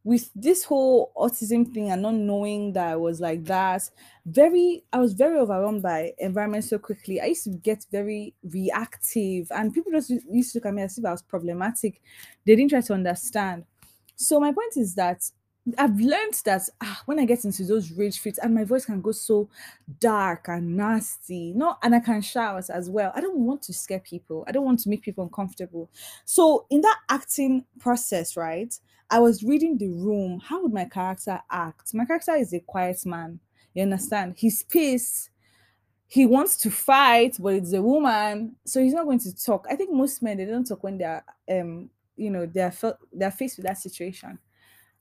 with 0.05 0.31
this 0.35 0.65
whole 0.65 1.13
autism 1.17 1.73
thing 1.73 1.91
and 1.91 2.03
not 2.03 2.15
knowing 2.15 2.73
that 2.73 2.89
I 2.89 2.97
was 2.97 3.21
like 3.21 3.45
that, 3.45 3.89
very 4.27 4.83
I 4.93 4.99
was 4.99 5.13
very 5.13 5.39
overwhelmed 5.39 5.83
by 5.83 6.13
environment 6.19 6.65
so 6.65 6.79
quickly. 6.79 7.21
I 7.21 7.27
used 7.27 7.45
to 7.45 7.51
get 7.51 7.87
very 7.93 8.35
reactive, 8.43 9.47
and 9.53 9.73
people 9.73 9.93
just 9.93 10.11
used 10.11 10.53
to 10.53 10.59
look 10.59 10.67
at 10.67 10.75
me 10.75 10.83
as 10.83 10.99
if 10.99 11.05
I 11.05 11.13
was 11.13 11.23
problematic. 11.23 12.01
They 12.45 12.57
didn't 12.57 12.71
try 12.71 12.81
to 12.81 12.95
understand. 12.95 13.65
So 14.17 14.41
my 14.41 14.53
point 14.53 14.77
is 14.77 14.95
that 14.97 15.23
I've 15.79 16.01
learned 16.01 16.35
that 16.45 16.63
ah, 16.81 17.03
when 17.07 17.21
I 17.21 17.25
get 17.25 17.45
into 17.45 17.65
those 17.65 17.93
rage 17.93 18.19
fits 18.19 18.39
and 18.39 18.53
my 18.55 18.65
voice 18.65 18.85
can 18.85 19.01
go 19.01 19.13
so 19.13 19.49
dark 20.01 20.49
and 20.49 20.77
nasty, 20.77 21.53
no, 21.55 21.77
and 21.83 21.95
I 21.95 22.01
can 22.01 22.21
shout 22.21 22.69
as 22.69 22.91
well. 22.91 23.13
I 23.15 23.21
don't 23.21 23.39
want 23.39 23.63
to 23.63 23.73
scare 23.73 24.01
people. 24.01 24.45
I 24.49 24.53
don't 24.53 24.65
want 24.65 24.81
to 24.81 24.89
make 24.89 25.03
people 25.03 25.23
uncomfortable. 25.25 25.89
So 26.25 26.67
in 26.69 26.81
that 26.81 26.99
acting 27.09 27.65
process, 27.79 28.37
right, 28.37 28.75
I 29.09 29.21
was 29.21 29.45
reading 29.45 29.79
the 29.79 29.89
room. 29.91 30.41
How 30.45 30.63
would 30.63 30.73
my 30.73 30.85
character 30.87 31.41
act? 31.51 31.95
My 31.95 32.05
character 32.07 32.35
is 32.35 32.53
a 32.53 32.61
quiet 32.61 33.05
man. 33.07 33.39
You 33.75 33.83
understand? 33.83 34.35
His 34.39 34.65
pace. 34.65 35.31
He 36.09 36.27
wants 36.27 36.57
to 36.59 36.71
fight, 36.71 37.37
but 37.41 37.55
it's 37.55 37.73
a 37.73 37.83
woman, 37.83 38.57
so 38.67 38.83
he's 38.83 38.93
not 38.93 39.05
going 39.07 39.19
to 39.21 39.35
talk. 39.45 39.67
I 39.71 39.77
think 39.77 39.93
most 39.93 40.23
men 40.23 40.37
they 40.37 40.45
don't 40.45 40.65
talk 40.67 40.83
when 40.83 40.99
they're 40.99 41.25
um 41.51 41.89
you 42.17 42.31
know 42.31 42.45
they're 42.47 42.73
they're 43.13 43.31
faced 43.31 43.57
with 43.57 43.67
that 43.67 43.79
situation 43.79 44.39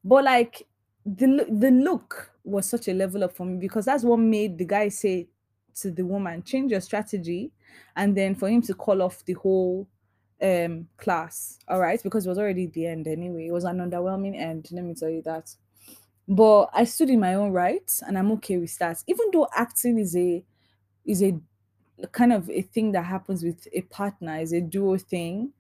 but 0.03 0.23
like 0.23 0.67
the 1.05 1.45
the 1.49 1.71
look 1.71 2.31
was 2.43 2.67
such 2.67 2.87
a 2.87 2.93
level 2.93 3.23
up 3.23 3.35
for 3.35 3.45
me 3.45 3.57
because 3.57 3.85
that's 3.85 4.03
what 4.03 4.17
made 4.17 4.57
the 4.57 4.65
guy 4.65 4.89
say 4.89 5.27
to 5.75 5.91
the 5.91 6.05
woman, 6.05 6.43
change 6.43 6.71
your 6.71 6.81
strategy, 6.81 7.51
and 7.95 8.15
then 8.15 8.35
for 8.35 8.49
him 8.49 8.61
to 8.61 8.73
call 8.73 9.01
off 9.01 9.23
the 9.25 9.33
whole 9.33 9.87
um 10.41 10.87
class. 10.97 11.59
All 11.67 11.79
right, 11.79 12.01
because 12.01 12.25
it 12.25 12.29
was 12.29 12.39
already 12.39 12.67
the 12.67 12.87
end 12.87 13.07
anyway. 13.07 13.47
It 13.47 13.51
was 13.51 13.63
an 13.63 13.77
underwhelming 13.77 14.37
end. 14.39 14.67
Let 14.71 14.83
me 14.83 14.93
tell 14.95 15.09
you 15.09 15.21
that. 15.23 15.53
But 16.27 16.69
I 16.73 16.83
stood 16.85 17.09
in 17.09 17.19
my 17.19 17.35
own 17.35 17.51
rights, 17.51 18.01
and 18.05 18.17
I'm 18.17 18.31
okay 18.33 18.57
with 18.57 18.77
that. 18.79 19.03
Even 19.07 19.27
though 19.31 19.47
acting 19.55 19.97
is 19.99 20.15
a 20.15 20.43
is 21.05 21.23
a 21.23 21.39
kind 22.11 22.33
of 22.33 22.49
a 22.49 22.61
thing 22.61 22.91
that 22.93 23.05
happens 23.05 23.43
with 23.43 23.67
a 23.73 23.81
partner, 23.81 24.39
is 24.39 24.53
a 24.53 24.61
duo 24.61 24.97
thing 24.97 25.51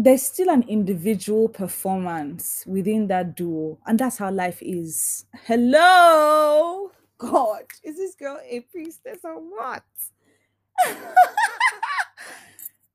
there's 0.00 0.22
still 0.22 0.48
an 0.48 0.62
individual 0.68 1.48
performance 1.48 2.62
within 2.68 3.08
that 3.08 3.34
duo, 3.34 3.76
and 3.84 3.98
that's 3.98 4.18
how 4.18 4.30
life 4.30 4.58
is. 4.62 5.26
Hello, 5.44 6.92
God, 7.18 7.64
is 7.82 7.96
this 7.96 8.14
girl 8.14 8.38
a 8.48 8.60
priestess 8.60 9.18
or 9.24 9.34
what? 9.34 9.82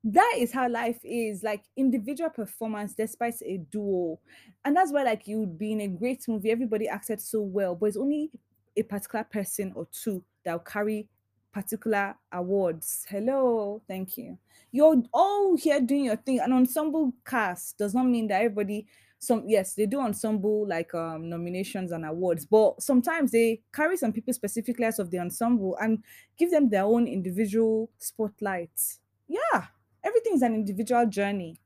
that 0.04 0.32
is 0.38 0.50
how 0.50 0.66
life 0.66 0.98
is 1.04 1.42
like 1.42 1.64
individual 1.76 2.30
performance 2.30 2.94
despite 2.94 3.34
a 3.44 3.58
duo 3.70 4.18
and 4.64 4.74
that's 4.74 4.90
why 4.92 5.02
like 5.02 5.26
you 5.26 5.40
would 5.40 5.58
be 5.58 5.72
in 5.72 5.80
a 5.82 5.88
great 5.88 6.22
movie 6.28 6.50
everybody 6.50 6.88
acted 6.88 7.20
so 7.20 7.40
well 7.40 7.74
but 7.74 7.86
it's 7.86 7.96
only 7.96 8.30
a 8.76 8.82
particular 8.82 9.24
person 9.24 9.72
or 9.74 9.86
two 9.92 10.22
that 10.44 10.52
will 10.52 10.58
carry 10.60 11.08
particular 11.54 12.16
awards. 12.32 13.06
Hello, 13.08 13.80
thank 13.86 14.18
you. 14.18 14.36
You're 14.72 15.04
all 15.12 15.56
here 15.56 15.80
doing 15.80 16.06
your 16.06 16.16
thing. 16.16 16.40
An 16.40 16.52
ensemble 16.52 17.14
cast 17.24 17.78
does 17.78 17.94
not 17.94 18.06
mean 18.06 18.26
that 18.26 18.42
everybody 18.42 18.86
some 19.24 19.42
yes 19.46 19.74
they 19.74 19.86
do 19.86 20.00
ensemble 20.00 20.68
like 20.68 20.94
um 20.94 21.30
nominations 21.30 21.92
and 21.92 22.04
awards 22.04 22.44
but 22.44 22.80
sometimes 22.82 23.30
they 23.32 23.62
carry 23.72 23.96
some 23.96 24.12
people 24.12 24.34
specifically 24.34 24.84
out 24.84 24.98
of 24.98 25.10
the 25.10 25.18
ensemble 25.18 25.76
and 25.80 26.04
give 26.36 26.50
them 26.50 26.68
their 26.68 26.84
own 26.84 27.06
individual 27.06 27.90
spotlights 27.98 29.00
yeah 29.26 29.66
everything 30.02 30.34
is 30.34 30.42
an 30.42 30.54
individual 30.54 31.06
journey 31.06 31.58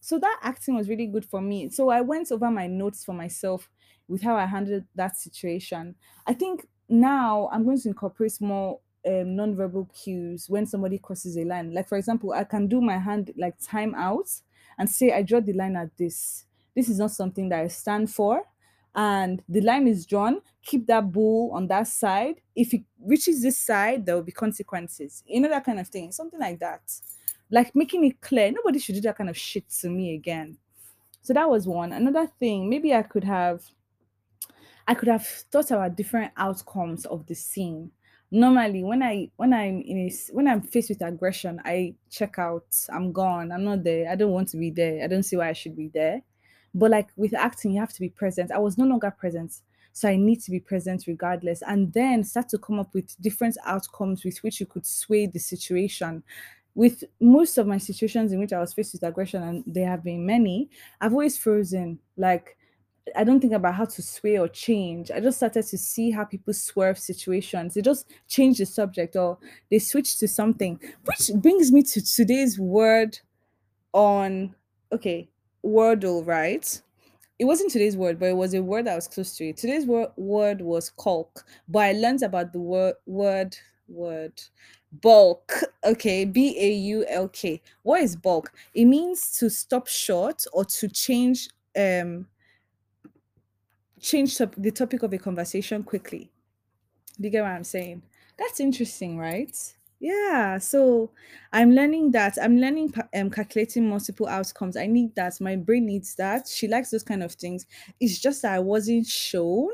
so 0.00 0.18
that 0.18 0.40
acting 0.42 0.74
was 0.74 0.88
really 0.88 1.06
good 1.06 1.24
for 1.24 1.42
me 1.42 1.68
so 1.68 1.90
i 1.90 2.00
went 2.00 2.32
over 2.32 2.50
my 2.50 2.66
notes 2.66 3.04
for 3.04 3.12
myself 3.12 3.68
with 4.08 4.22
how 4.22 4.34
i 4.34 4.46
handled 4.46 4.84
that 4.94 5.14
situation 5.14 5.94
i 6.26 6.32
think 6.32 6.66
now 6.88 7.48
i'm 7.52 7.64
going 7.64 7.78
to 7.78 7.88
incorporate 7.88 8.40
more 8.40 8.80
um, 9.06 9.36
non-verbal 9.36 9.88
cues 9.94 10.48
when 10.48 10.66
somebody 10.66 10.98
crosses 10.98 11.36
a 11.36 11.44
line. 11.44 11.72
Like 11.74 11.88
for 11.88 11.98
example 11.98 12.32
i 12.32 12.44
can 12.44 12.66
do 12.68 12.80
my 12.80 12.98
hand 12.98 13.32
like 13.36 13.54
time 13.60 13.94
out 13.94 14.28
and 14.78 14.88
say 14.88 15.12
i 15.12 15.22
draw 15.22 15.40
the 15.40 15.52
line 15.52 15.76
at 15.76 15.96
this. 15.96 16.44
This 16.74 16.88
is 16.88 16.98
not 16.98 17.10
something 17.10 17.48
that 17.50 17.60
i 17.60 17.68
stand 17.68 18.10
for. 18.10 18.42
And 18.94 19.42
the 19.48 19.62
line 19.62 19.88
is 19.88 20.06
drawn 20.06 20.40
keep 20.64 20.86
that 20.86 21.10
bull 21.10 21.50
on 21.52 21.66
that 21.68 21.88
side. 21.88 22.40
If 22.54 22.72
it 22.72 22.82
reaches 23.04 23.42
this 23.42 23.58
side 23.58 24.06
there 24.06 24.14
will 24.14 24.22
be 24.22 24.32
consequences. 24.32 25.22
You 25.26 25.40
know 25.40 25.48
that 25.48 25.64
kind 25.64 25.80
of 25.80 25.88
thing 25.88 26.12
something 26.12 26.40
like 26.40 26.60
that. 26.60 26.82
Like 27.50 27.74
making 27.74 28.04
it 28.04 28.20
clear 28.20 28.50
nobody 28.52 28.78
should 28.78 28.94
do 28.94 29.00
that 29.02 29.18
kind 29.18 29.30
of 29.30 29.36
shit 29.36 29.68
to 29.80 29.90
me 29.90 30.14
again. 30.14 30.58
So 31.22 31.32
that 31.34 31.48
was 31.48 31.66
one. 31.66 31.92
Another 31.92 32.26
thing 32.26 32.68
maybe 32.68 32.94
i 32.94 33.02
could 33.02 33.24
have 33.24 33.62
I 34.86 34.94
could 34.94 35.08
have 35.08 35.26
thought 35.26 35.70
about 35.70 35.96
different 35.96 36.32
outcomes 36.36 37.06
of 37.06 37.26
the 37.26 37.34
scene. 37.34 37.92
Normally, 38.34 38.82
when 38.82 39.02
I 39.02 39.30
when 39.36 39.52
I'm 39.52 39.82
in 39.82 39.98
a 40.08 40.12
when 40.32 40.48
I'm 40.48 40.62
faced 40.62 40.88
with 40.88 41.02
aggression, 41.02 41.60
I 41.66 41.94
check 42.08 42.38
out. 42.38 42.64
I'm 42.90 43.12
gone. 43.12 43.52
I'm 43.52 43.62
not 43.62 43.84
there. 43.84 44.10
I 44.10 44.14
don't 44.16 44.32
want 44.32 44.48
to 44.48 44.56
be 44.56 44.70
there. 44.70 45.04
I 45.04 45.06
don't 45.06 45.22
see 45.22 45.36
why 45.36 45.50
I 45.50 45.52
should 45.52 45.76
be 45.76 45.88
there. 45.88 46.22
But 46.74 46.92
like 46.92 47.10
with 47.16 47.34
acting, 47.34 47.72
you 47.72 47.80
have 47.80 47.92
to 47.92 48.00
be 48.00 48.08
present. 48.08 48.50
I 48.50 48.56
was 48.56 48.78
no 48.78 48.86
longer 48.86 49.10
present, 49.10 49.60
so 49.92 50.08
I 50.08 50.16
need 50.16 50.40
to 50.44 50.50
be 50.50 50.60
present 50.60 51.04
regardless. 51.06 51.60
And 51.60 51.92
then 51.92 52.24
start 52.24 52.48
to 52.48 52.58
come 52.58 52.80
up 52.80 52.94
with 52.94 53.14
different 53.20 53.58
outcomes 53.66 54.24
with 54.24 54.38
which 54.38 54.60
you 54.60 54.66
could 54.66 54.86
sway 54.86 55.26
the 55.26 55.38
situation. 55.38 56.22
With 56.74 57.04
most 57.20 57.58
of 57.58 57.66
my 57.66 57.76
situations 57.76 58.32
in 58.32 58.40
which 58.40 58.54
I 58.54 58.60
was 58.60 58.72
faced 58.72 58.94
with 58.94 59.02
aggression, 59.02 59.42
and 59.42 59.62
there 59.66 59.90
have 59.90 60.02
been 60.02 60.24
many, 60.24 60.70
I've 61.02 61.12
always 61.12 61.36
frozen. 61.36 61.98
Like 62.16 62.56
I 63.16 63.24
don't 63.24 63.40
think 63.40 63.52
about 63.52 63.74
how 63.74 63.84
to 63.84 64.02
sway 64.02 64.38
or 64.38 64.48
change. 64.48 65.10
I 65.10 65.20
just 65.20 65.38
started 65.38 65.66
to 65.66 65.78
see 65.78 66.10
how 66.10 66.24
people 66.24 66.54
swerve 66.54 66.98
situations. 66.98 67.74
They 67.74 67.82
just 67.82 68.08
change 68.28 68.58
the 68.58 68.66
subject 68.66 69.16
or 69.16 69.38
they 69.70 69.78
switch 69.78 70.18
to 70.20 70.28
something, 70.28 70.78
which 71.04 71.30
brings 71.36 71.72
me 71.72 71.82
to 71.82 72.00
today's 72.00 72.58
word 72.58 73.18
on 73.92 74.54
okay, 74.92 75.28
Wordle, 75.64 76.26
right? 76.26 76.82
It 77.38 77.44
wasn't 77.44 77.72
today's 77.72 77.96
word, 77.96 78.20
but 78.20 78.26
it 78.26 78.36
was 78.36 78.54
a 78.54 78.62
word 78.62 78.86
that 78.86 78.94
was 78.94 79.08
close 79.08 79.36
to 79.36 79.48
it. 79.48 79.56
Today's 79.56 79.86
word, 79.86 80.08
word 80.16 80.60
was 80.60 80.90
caulk, 80.90 81.44
but 81.68 81.80
I 81.80 81.92
learned 81.92 82.22
about 82.22 82.52
the 82.52 82.60
word 82.60 82.94
word 83.06 83.56
word 83.88 84.40
bulk. 85.00 85.52
Okay, 85.84 86.24
B 86.24 86.56
A 86.60 86.72
U 86.72 87.04
L 87.08 87.28
K. 87.28 87.60
What 87.82 88.02
is 88.02 88.14
bulk? 88.14 88.52
It 88.74 88.84
means 88.84 89.36
to 89.38 89.50
stop 89.50 89.88
short 89.88 90.44
or 90.52 90.64
to 90.64 90.88
change 90.88 91.48
um 91.76 92.26
change 94.02 94.36
the 94.36 94.70
topic 94.70 95.02
of 95.02 95.12
a 95.12 95.18
conversation 95.18 95.82
quickly. 95.82 96.30
Do 97.18 97.28
you 97.28 97.30
get 97.30 97.42
what 97.42 97.52
I'm 97.52 97.64
saying? 97.64 98.02
That's 98.36 98.60
interesting, 98.60 99.16
right? 99.16 99.56
Yeah. 100.00 100.58
So 100.58 101.12
I'm 101.52 101.70
learning 101.70 102.10
that. 102.10 102.36
I'm 102.42 102.58
learning 102.58 102.92
um, 103.14 103.30
calculating 103.30 103.88
multiple 103.88 104.26
outcomes. 104.26 104.76
I 104.76 104.86
need 104.86 105.14
that. 105.14 105.40
My 105.40 105.54
brain 105.54 105.86
needs 105.86 106.16
that. 106.16 106.48
She 106.48 106.66
likes 106.66 106.90
those 106.90 107.04
kind 107.04 107.22
of 107.22 107.32
things. 107.32 107.66
It's 108.00 108.18
just 108.18 108.42
that 108.42 108.54
I 108.54 108.58
wasn't 108.58 109.06
shown 109.06 109.70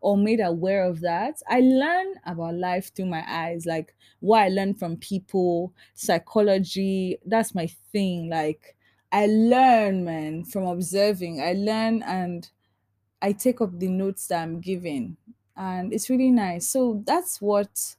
or 0.00 0.16
made 0.16 0.40
aware 0.40 0.84
of 0.84 1.00
that. 1.00 1.42
I 1.48 1.60
learn 1.60 2.14
about 2.24 2.54
life 2.54 2.92
through 2.94 3.06
my 3.06 3.24
eyes, 3.26 3.66
like 3.66 3.94
what 4.20 4.42
I 4.42 4.48
learn 4.48 4.74
from 4.74 4.96
people, 4.98 5.74
psychology. 5.94 7.18
That's 7.26 7.54
my 7.54 7.66
thing. 7.92 8.30
Like 8.30 8.76
I 9.10 9.26
learn, 9.26 10.04
man, 10.04 10.44
from 10.44 10.64
observing. 10.64 11.40
I 11.42 11.54
learn 11.54 12.04
and 12.04 12.48
I 13.24 13.32
take 13.32 13.62
up 13.62 13.78
the 13.78 13.88
notes 13.88 14.26
that 14.26 14.42
I'm 14.42 14.60
giving, 14.60 15.16
and 15.56 15.94
it's 15.94 16.10
really 16.10 16.30
nice. 16.30 16.68
So 16.68 17.02
that's 17.06 17.40
what 17.40 17.96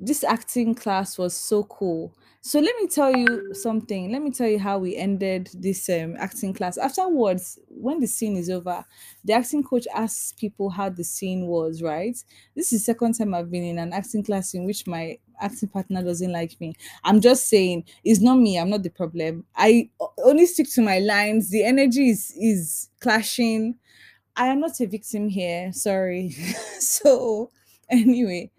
this 0.00 0.24
acting 0.24 0.74
class 0.74 1.16
was 1.16 1.32
so 1.32 1.62
cool. 1.62 2.12
So 2.40 2.58
let 2.58 2.74
me 2.80 2.88
tell 2.88 3.16
you 3.16 3.54
something. 3.54 4.10
Let 4.10 4.20
me 4.20 4.32
tell 4.32 4.48
you 4.48 4.58
how 4.58 4.78
we 4.78 4.96
ended 4.96 5.48
this 5.54 5.88
um, 5.88 6.16
acting 6.18 6.52
class. 6.52 6.76
Afterwards, 6.76 7.60
when 7.68 8.00
the 8.00 8.08
scene 8.08 8.36
is 8.36 8.50
over, 8.50 8.84
the 9.24 9.32
acting 9.32 9.62
coach 9.62 9.86
asks 9.94 10.32
people 10.32 10.70
how 10.70 10.88
the 10.88 11.04
scene 11.04 11.46
was, 11.46 11.80
right? 11.80 12.16
This 12.56 12.72
is 12.72 12.80
the 12.80 12.84
second 12.92 13.12
time 13.12 13.34
I've 13.34 13.48
been 13.52 13.62
in 13.62 13.78
an 13.78 13.92
acting 13.92 14.24
class 14.24 14.54
in 14.54 14.64
which 14.64 14.88
my 14.88 15.18
acting 15.40 15.68
partner 15.68 16.02
doesn't 16.02 16.32
like 16.32 16.60
me. 16.60 16.74
I'm 17.04 17.20
just 17.20 17.48
saying, 17.48 17.84
it's 18.02 18.20
not 18.20 18.38
me, 18.38 18.58
I'm 18.58 18.70
not 18.70 18.82
the 18.82 18.90
problem. 18.90 19.44
I 19.54 19.88
only 20.24 20.46
stick 20.46 20.68
to 20.72 20.82
my 20.82 20.98
lines. 20.98 21.48
The 21.50 21.62
energy 21.62 22.10
is 22.10 22.34
is 22.36 22.88
clashing 22.98 23.76
I 24.36 24.46
am 24.48 24.60
not 24.60 24.80
a 24.80 24.86
victim 24.86 25.28
here. 25.28 25.72
Sorry. 25.72 26.30
so 26.78 27.50
anyway, 27.90 28.50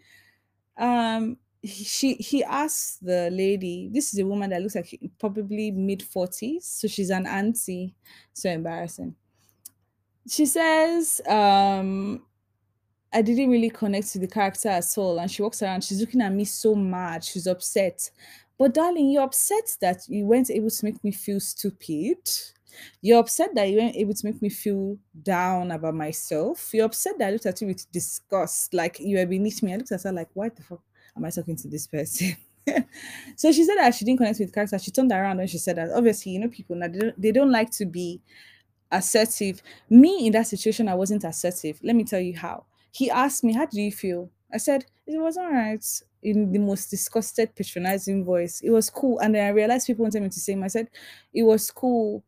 um, 0.78 1.38
he- 1.62 1.84
she 1.84 2.14
he 2.16 2.44
asked 2.44 3.04
the 3.06 3.30
lady. 3.32 3.90
This 3.92 4.14
is 4.14 4.20
a 4.20 4.26
woman 4.26 4.52
that 4.52 4.62
looks 4.62 4.76
like 4.76 5.00
probably 5.20 5.72
mid 5.72 6.04
forties, 6.04 6.66
so 6.66 6.88
she's 6.88 7.10
an 7.10 7.26
auntie. 7.26 7.96
So 8.34 8.50
embarrassing. 8.50 9.16
She 10.28 10.46
says, 10.46 11.20
um, 11.28 12.24
I 13.14 13.22
didn't 13.22 13.50
really 13.50 13.70
connect 13.70 14.12
to 14.14 14.20
the 14.20 14.28
character 14.28 14.70
at 14.70 14.86
all. 14.98 15.20
And 15.20 15.30
she 15.30 15.42
walks 15.42 15.62
around, 15.62 15.84
she's 15.84 16.00
looking 16.00 16.22
at 16.22 16.32
me 16.34 16.46
so 16.46 16.76
mad, 16.76 17.24
she's 17.24 17.48
upset. 17.48 18.10
But 18.58 18.74
darling, 18.74 19.10
you're 19.10 19.24
upset 19.24 19.76
that 19.82 20.08
you 20.08 20.26
weren't 20.26 20.50
able 20.50 20.70
to 20.70 20.86
make 20.86 21.04
me 21.04 21.12
feel 21.12 21.40
stupid. 21.40 22.18
You're 23.02 23.20
upset 23.20 23.54
that 23.56 23.70
you 23.70 23.78
weren't 23.78 23.96
able 23.96 24.14
to 24.14 24.26
make 24.26 24.42
me 24.42 24.50
feel 24.50 24.98
down 25.22 25.72
about 25.72 25.96
myself. 25.96 26.72
You're 26.74 26.86
upset 26.86 27.18
that 27.20 27.28
I 27.28 27.32
looked 27.32 27.46
at 27.46 27.62
you 27.62 27.68
with 27.68 27.92
disgust, 27.92 28.74
like 28.74 29.00
you 29.00 29.18
were 29.18 29.26
beneath 29.26 29.62
me. 29.64 29.74
I 29.74 29.78
looked 29.78 29.92
at 29.92 30.04
her 30.04 30.12
like, 30.12 30.30
why 30.34 30.50
the 30.50 30.64
fuck 30.64 30.82
am 31.16 31.26
I 31.26 31.30
talking 31.30 31.56
to 31.58 31.68
this 31.68 31.88
person? 31.88 32.36
so 33.36 33.52
she 33.52 33.64
said 33.64 33.76
that 33.78 33.94
she 33.94 34.06
didn't 34.06 34.20
connect 34.20 34.40
with 34.40 34.54
character. 34.54 34.80
She 34.80 34.92
turned 34.92 35.12
around 35.12 35.40
and 35.40 35.50
she 35.50 35.58
said 35.58 35.78
that 35.78 35.92
obviously, 35.92 36.34
you 36.34 36.40
know, 36.40 36.50
people 36.50 36.76
now 36.76 36.88
they 36.88 37.00
don't, 37.00 37.22
they 37.22 37.32
don't 37.32 37.52
like 37.52 37.72
to 37.72 37.86
be 37.86 38.22
assertive. 38.92 39.62
Me 39.90 40.28
in 40.28 40.34
that 40.34 40.48
situation, 40.48 40.88
I 40.88 40.96
wasn't 40.96 41.24
assertive. 41.24 41.80
Let 41.84 41.96
me 41.96 42.04
tell 42.04 42.20
you 42.20 42.38
how. 42.38 42.66
He 42.92 43.10
asked 43.10 43.44
me, 43.44 43.54
How 43.54 43.66
do 43.66 43.82
you 43.82 43.92
feel? 43.92 44.30
I 44.54 44.58
said, 44.58 44.86
It 45.08 45.18
was 45.20 45.38
all 45.38 45.52
right. 45.52 45.84
In 46.22 46.52
the 46.54 46.60
most 46.60 46.90
disgusted, 46.90 47.54
patronizing 47.56 48.24
voice. 48.24 48.62
It 48.62 48.70
was 48.70 48.90
cool. 48.90 49.20
And 49.20 49.36
then 49.36 49.46
I 49.46 49.50
realized 49.50 49.88
people 49.88 50.04
wanted 50.04 50.24
me 50.24 50.30
to 50.30 50.40
say, 50.40 50.56
I 50.62 50.68
said, 50.68 50.90
It 51.34 51.44
was 51.44 51.70
cool. 51.72 52.24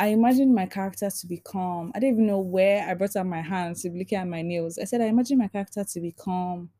I 0.00 0.06
imagined 0.06 0.54
my 0.54 0.64
character 0.64 1.10
to 1.10 1.26
be 1.26 1.36
calm. 1.36 1.92
I 1.94 2.00
didn't 2.00 2.14
even 2.14 2.26
know 2.26 2.40
where 2.40 2.88
I 2.88 2.94
brought 2.94 3.16
out 3.16 3.26
my 3.26 3.42
hands 3.42 3.82
to 3.82 3.90
be 3.90 3.98
looking 3.98 4.16
at 4.16 4.26
my 4.26 4.40
nails. 4.40 4.78
I 4.78 4.84
said, 4.84 5.02
I 5.02 5.08
imagine 5.08 5.36
my 5.36 5.48
character 5.48 5.84
to 5.84 6.00
be 6.00 6.12
calm. 6.12 6.70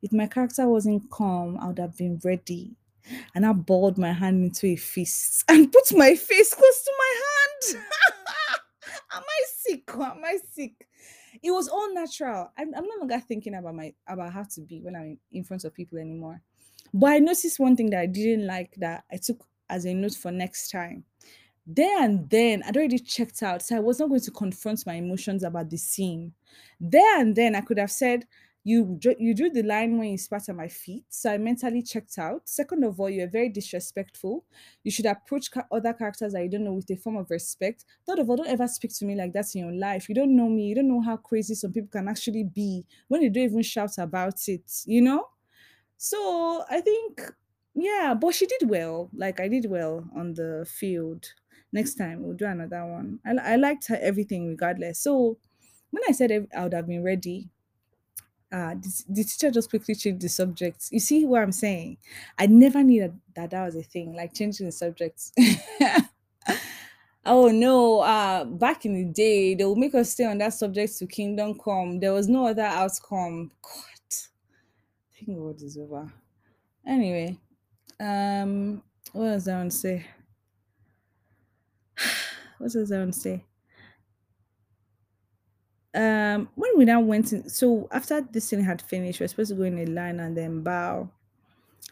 If 0.00 0.14
my 0.14 0.26
character 0.26 0.66
wasn't 0.66 1.10
calm, 1.10 1.58
I 1.60 1.66
would 1.66 1.78
have 1.78 1.94
been 1.94 2.18
ready. 2.24 2.74
And 3.34 3.44
I 3.44 3.52
balled 3.52 3.98
my 3.98 4.14
hand 4.14 4.42
into 4.42 4.66
a 4.68 4.76
fist 4.76 5.44
and 5.48 5.70
put 5.70 5.94
my 5.94 6.14
face 6.14 6.54
close 6.54 6.84
to 6.84 6.92
my 6.96 7.20
hand. 7.20 7.84
Am 9.12 9.22
I 9.22 9.42
sick? 9.58 9.82
Am 9.92 10.24
I 10.24 10.38
sick? 10.54 10.88
It 11.42 11.50
was 11.50 11.68
all 11.68 11.92
natural. 11.92 12.50
I'm, 12.56 12.74
I'm 12.74 12.86
no 12.86 12.96
longer 12.98 13.20
thinking 13.20 13.56
about 13.56 13.74
my 13.74 13.92
about 14.08 14.32
how 14.32 14.44
to 14.54 14.62
be 14.62 14.80
when 14.80 14.96
I'm 14.96 15.18
in 15.32 15.44
front 15.44 15.64
of 15.64 15.74
people 15.74 15.98
anymore. 15.98 16.40
But 16.94 17.10
I 17.10 17.18
noticed 17.18 17.60
one 17.60 17.76
thing 17.76 17.90
that 17.90 18.00
I 18.00 18.06
didn't 18.06 18.46
like 18.46 18.72
that 18.78 19.04
I 19.12 19.18
took 19.18 19.44
as 19.68 19.84
a 19.84 19.92
note 19.92 20.14
for 20.14 20.30
next 20.30 20.70
time. 20.70 21.04
There 21.66 22.02
and 22.02 22.28
then, 22.28 22.62
I'd 22.62 22.76
already 22.76 22.98
checked 22.98 23.42
out, 23.42 23.62
so 23.62 23.76
I 23.76 23.80
was 23.80 23.98
not 23.98 24.08
going 24.08 24.20
to 24.20 24.30
confront 24.30 24.84
my 24.86 24.94
emotions 24.94 25.42
about 25.42 25.70
the 25.70 25.78
scene. 25.78 26.34
There 26.78 27.18
and 27.20 27.34
then, 27.34 27.54
I 27.54 27.62
could 27.62 27.78
have 27.78 27.90
said, 27.90 28.26
"You 28.64 28.98
you 29.18 29.34
drew 29.34 29.48
the 29.50 29.62
line 29.62 29.96
when 29.98 30.08
you 30.10 30.18
spat 30.18 30.48
at 30.50 30.56
my 30.56 30.68
feet," 30.68 31.04
so 31.08 31.32
I 31.32 31.38
mentally 31.38 31.82
checked 31.82 32.18
out. 32.18 32.46
Second 32.48 32.84
of 32.84 33.00
all, 33.00 33.08
you 33.08 33.24
are 33.24 33.28
very 33.28 33.48
disrespectful. 33.48 34.44
You 34.82 34.90
should 34.90 35.06
approach 35.06 35.50
ca- 35.50 35.66
other 35.72 35.94
characters 35.94 36.32
that 36.34 36.42
you 36.42 36.50
don't 36.50 36.64
know 36.64 36.74
with 36.74 36.90
a 36.90 36.96
form 36.96 37.16
of 37.16 37.30
respect. 37.30 37.84
Third 38.06 38.18
of 38.18 38.28
all, 38.28 38.36
don't 38.36 38.46
ever 38.48 38.68
speak 38.68 38.92
to 38.96 39.06
me 39.06 39.14
like 39.14 39.32
that 39.32 39.54
in 39.54 39.62
your 39.62 39.72
life. 39.74 40.08
You 40.08 40.14
don't 40.14 40.36
know 40.36 40.48
me. 40.50 40.66
You 40.66 40.74
don't 40.76 40.88
know 40.88 41.00
how 41.00 41.16
crazy 41.16 41.54
some 41.54 41.72
people 41.72 41.88
can 41.90 42.08
actually 42.08 42.44
be 42.44 42.84
when 43.08 43.22
they 43.22 43.28
don't 43.30 43.44
even 43.44 43.62
shout 43.62 43.96
about 43.98 44.48
it. 44.48 44.70
You 44.84 45.00
know. 45.02 45.28
So 45.96 46.64
I 46.70 46.80
think, 46.80 47.20
yeah, 47.74 48.14
but 48.14 48.34
she 48.34 48.46
did 48.46 48.68
well. 48.68 49.10
Like 49.14 49.40
I 49.40 49.48
did 49.48 49.66
well 49.70 50.08
on 50.16 50.34
the 50.34 50.66
field. 50.68 51.26
Next 51.74 51.96
time 51.96 52.22
we'll 52.22 52.36
do 52.36 52.46
another 52.46 52.86
one. 52.86 53.18
I, 53.26 53.54
I 53.54 53.56
liked 53.56 53.88
her 53.88 53.98
everything 54.00 54.48
regardless. 54.48 55.00
So 55.00 55.38
when 55.90 56.02
I 56.08 56.12
said 56.12 56.30
I 56.56 56.62
would 56.62 56.72
have 56.72 56.86
been 56.86 57.02
ready, 57.02 57.50
uh, 58.52 58.74
the, 58.74 59.04
the 59.08 59.24
teacher 59.24 59.50
just 59.50 59.70
quickly 59.70 59.96
changed 59.96 60.22
the 60.22 60.28
subject. 60.28 60.86
You 60.92 61.00
see 61.00 61.26
what 61.26 61.42
I'm 61.42 61.52
saying? 61.52 61.98
I 62.38 62.46
never 62.46 62.84
knew 62.84 63.00
that 63.02 63.12
that, 63.34 63.50
that 63.50 63.66
was 63.66 63.74
a 63.74 63.82
thing, 63.82 64.14
like 64.14 64.32
changing 64.32 64.66
the 64.66 64.72
subjects. 64.72 65.32
Oh 67.26 67.48
no, 67.48 68.00
uh 68.00 68.44
back 68.44 68.84
in 68.84 68.94
the 68.94 69.04
day, 69.04 69.54
they 69.54 69.64
would 69.64 69.78
make 69.78 69.94
us 69.94 70.10
stay 70.10 70.26
on 70.26 70.38
that 70.38 70.52
subject 70.52 70.98
to 70.98 71.06
kingdom 71.06 71.58
come. 71.58 71.98
There 71.98 72.12
was 72.12 72.28
no 72.28 72.46
other 72.46 72.62
outcome. 72.62 73.50
God, 73.62 74.14
I 75.10 75.24
think 75.24 75.38
what 75.38 75.62
is 75.62 75.78
over. 75.78 76.12
Anyway, 76.86 77.38
um, 77.98 78.82
what 79.12 79.48
I 79.48 79.56
want 79.56 79.72
to 79.72 79.76
say? 79.76 80.06
What 82.58 82.72
does 82.72 82.92
I 82.92 82.98
want 82.98 83.14
to 83.14 83.20
say? 83.20 83.44
Um, 85.94 86.48
when 86.56 86.76
we 86.76 86.84
now 86.84 87.00
went 87.00 87.32
in, 87.32 87.48
so 87.48 87.86
after 87.92 88.20
this 88.20 88.50
thing 88.50 88.64
had 88.64 88.82
finished, 88.82 89.20
we 89.20 89.24
are 89.24 89.28
supposed 89.28 89.50
to 89.50 89.56
go 89.56 89.62
in 89.62 89.78
a 89.78 89.86
line 89.86 90.18
and 90.18 90.36
then 90.36 90.62
bow. 90.62 91.10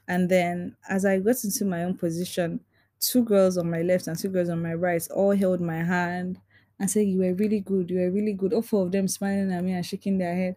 And 0.08 0.28
then 0.30 0.76
as 0.88 1.04
I 1.04 1.20
got 1.20 1.44
into 1.44 1.64
my 1.64 1.84
own 1.84 1.96
position, 1.96 2.60
two 3.00 3.24
girls 3.24 3.58
on 3.58 3.70
my 3.70 3.82
left 3.82 4.08
and 4.08 4.18
two 4.18 4.30
girls 4.30 4.48
on 4.50 4.62
my 4.62 4.74
right 4.74 5.06
all 5.10 5.32
held 5.36 5.60
my 5.60 5.82
hand 5.84 6.40
and 6.80 6.90
said, 6.90 7.06
You 7.08 7.20
were 7.20 7.34
really 7.34 7.60
good, 7.60 7.90
you 7.90 8.00
were 8.00 8.10
really 8.10 8.34
good. 8.34 8.52
All 8.54 8.62
four 8.62 8.86
of 8.86 8.92
them 8.92 9.08
smiling 9.08 9.52
at 9.52 9.64
me 9.64 9.72
and 9.72 9.86
shaking 9.86 10.18
their 10.18 10.34
head. 10.36 10.56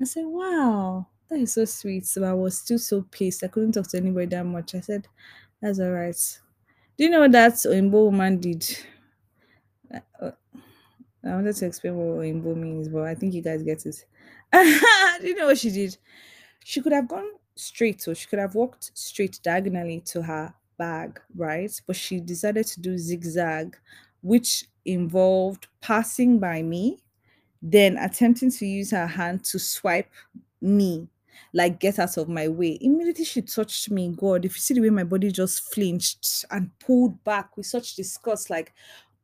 I 0.00 0.04
said, 0.04 0.26
Wow, 0.26 1.08
that 1.30 1.38
is 1.40 1.54
so 1.54 1.64
sweet. 1.66 2.06
So 2.06 2.24
I 2.24 2.34
was 2.34 2.58
still 2.58 2.78
so 2.80 3.02
pissed. 3.02 3.44
I 3.44 3.48
couldn't 3.48 3.72
talk 3.72 3.88
to 3.90 3.98
anybody 3.98 4.26
that 4.28 4.46
much. 4.46 4.74
I 4.74 4.80
said, 4.80 5.08
That's 5.62 5.80
all 5.80 5.90
right. 5.92 6.16
Do 6.98 7.04
you 7.04 7.10
know 7.10 7.28
that 7.28 7.54
Oyinbo 7.54 8.06
woman 8.06 8.38
did? 8.40 8.66
Uh, 9.92 10.30
I 11.24 11.34
wanted 11.34 11.54
to 11.56 11.66
explain 11.66 11.96
what 11.96 12.24
Oyinbo 12.24 12.56
means, 12.56 12.88
but 12.88 13.02
I 13.02 13.14
think 13.14 13.34
you 13.34 13.42
guys 13.42 13.62
get 13.62 13.84
it. 13.86 14.04
Do 15.20 15.26
you 15.26 15.34
know 15.36 15.46
what 15.46 15.58
she 15.58 15.70
did? 15.70 15.96
She 16.64 16.80
could 16.80 16.92
have 16.92 17.08
gone 17.08 17.28
straight, 17.54 18.02
so 18.02 18.14
she 18.14 18.26
could 18.26 18.38
have 18.38 18.54
walked 18.54 18.90
straight 18.94 19.38
diagonally 19.42 20.00
to 20.06 20.22
her 20.22 20.52
bag, 20.78 21.20
right? 21.36 21.70
But 21.86 21.96
she 21.96 22.20
decided 22.20 22.66
to 22.66 22.80
do 22.80 22.98
zigzag, 22.98 23.76
which 24.22 24.64
involved 24.84 25.68
passing 25.80 26.38
by 26.38 26.62
me, 26.62 26.98
then 27.62 27.96
attempting 27.98 28.50
to 28.50 28.66
use 28.66 28.90
her 28.90 29.06
hand 29.06 29.44
to 29.44 29.58
swipe 29.58 30.10
me, 30.60 31.08
like 31.52 31.78
get 31.78 31.98
out 31.98 32.16
of 32.16 32.28
my 32.28 32.48
way. 32.48 32.78
Immediately 32.80 33.24
she 33.24 33.42
touched 33.42 33.90
me. 33.90 34.08
God, 34.16 34.44
if 34.44 34.56
you 34.56 34.60
see 34.60 34.74
the 34.74 34.80
way 34.80 34.90
my 34.90 35.04
body 35.04 35.30
just 35.30 35.72
flinched 35.72 36.44
and 36.50 36.76
pulled 36.80 37.22
back 37.22 37.56
with 37.56 37.66
such 37.66 37.94
disgust, 37.94 38.50
like, 38.50 38.72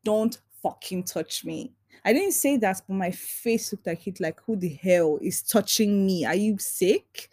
don't 0.04 0.38
fucking 0.62 1.04
touch 1.04 1.44
me. 1.44 1.72
I 2.04 2.12
didn't 2.12 2.32
say 2.32 2.56
that, 2.58 2.82
but 2.86 2.94
my 2.94 3.10
face 3.10 3.72
looked 3.72 3.86
like 3.86 4.06
it, 4.06 4.20
like, 4.20 4.40
who 4.46 4.56
the 4.56 4.68
hell 4.68 5.18
is 5.20 5.42
touching 5.42 6.06
me? 6.06 6.24
Are 6.24 6.34
you 6.34 6.56
sick? 6.58 7.28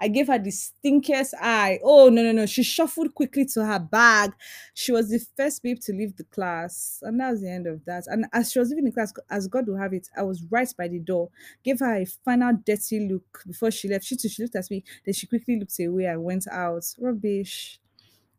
I 0.00 0.08
gave 0.08 0.26
her 0.26 0.38
the 0.38 0.50
stinkiest 0.50 1.34
eye. 1.40 1.80
Oh, 1.82 2.08
no, 2.08 2.22
no, 2.22 2.32
no. 2.32 2.46
She 2.46 2.62
shuffled 2.62 3.14
quickly 3.14 3.46
to 3.46 3.64
her 3.64 3.78
bag. 3.78 4.32
She 4.74 4.92
was 4.92 5.08
the 5.08 5.24
first 5.36 5.62
babe 5.62 5.80
to 5.80 5.92
leave 5.92 6.16
the 6.16 6.24
class. 6.24 7.00
And 7.02 7.18
that 7.20 7.30
was 7.30 7.40
the 7.40 7.50
end 7.50 7.66
of 7.66 7.84
that. 7.86 8.04
And 8.06 8.26
as 8.32 8.52
she 8.52 8.58
was 8.58 8.68
leaving 8.68 8.84
the 8.84 8.92
class, 8.92 9.12
as 9.30 9.48
God 9.48 9.66
will 9.66 9.78
have 9.78 9.94
it, 9.94 10.08
I 10.16 10.22
was 10.22 10.42
right 10.50 10.68
by 10.76 10.88
the 10.88 10.98
door. 10.98 11.30
Gave 11.64 11.80
her 11.80 11.94
a 11.94 12.04
final 12.04 12.52
dirty 12.64 13.08
look 13.08 13.42
before 13.46 13.70
she 13.70 13.88
left. 13.88 14.04
She 14.04 14.16
too, 14.16 14.28
she 14.28 14.42
looked 14.42 14.56
at 14.56 14.70
me. 14.70 14.84
Then 15.04 15.14
she 15.14 15.26
quickly 15.26 15.58
looked 15.58 15.78
away 15.80 16.04
and 16.04 16.22
went 16.22 16.46
out. 16.50 16.84
Rubbish. 16.98 17.80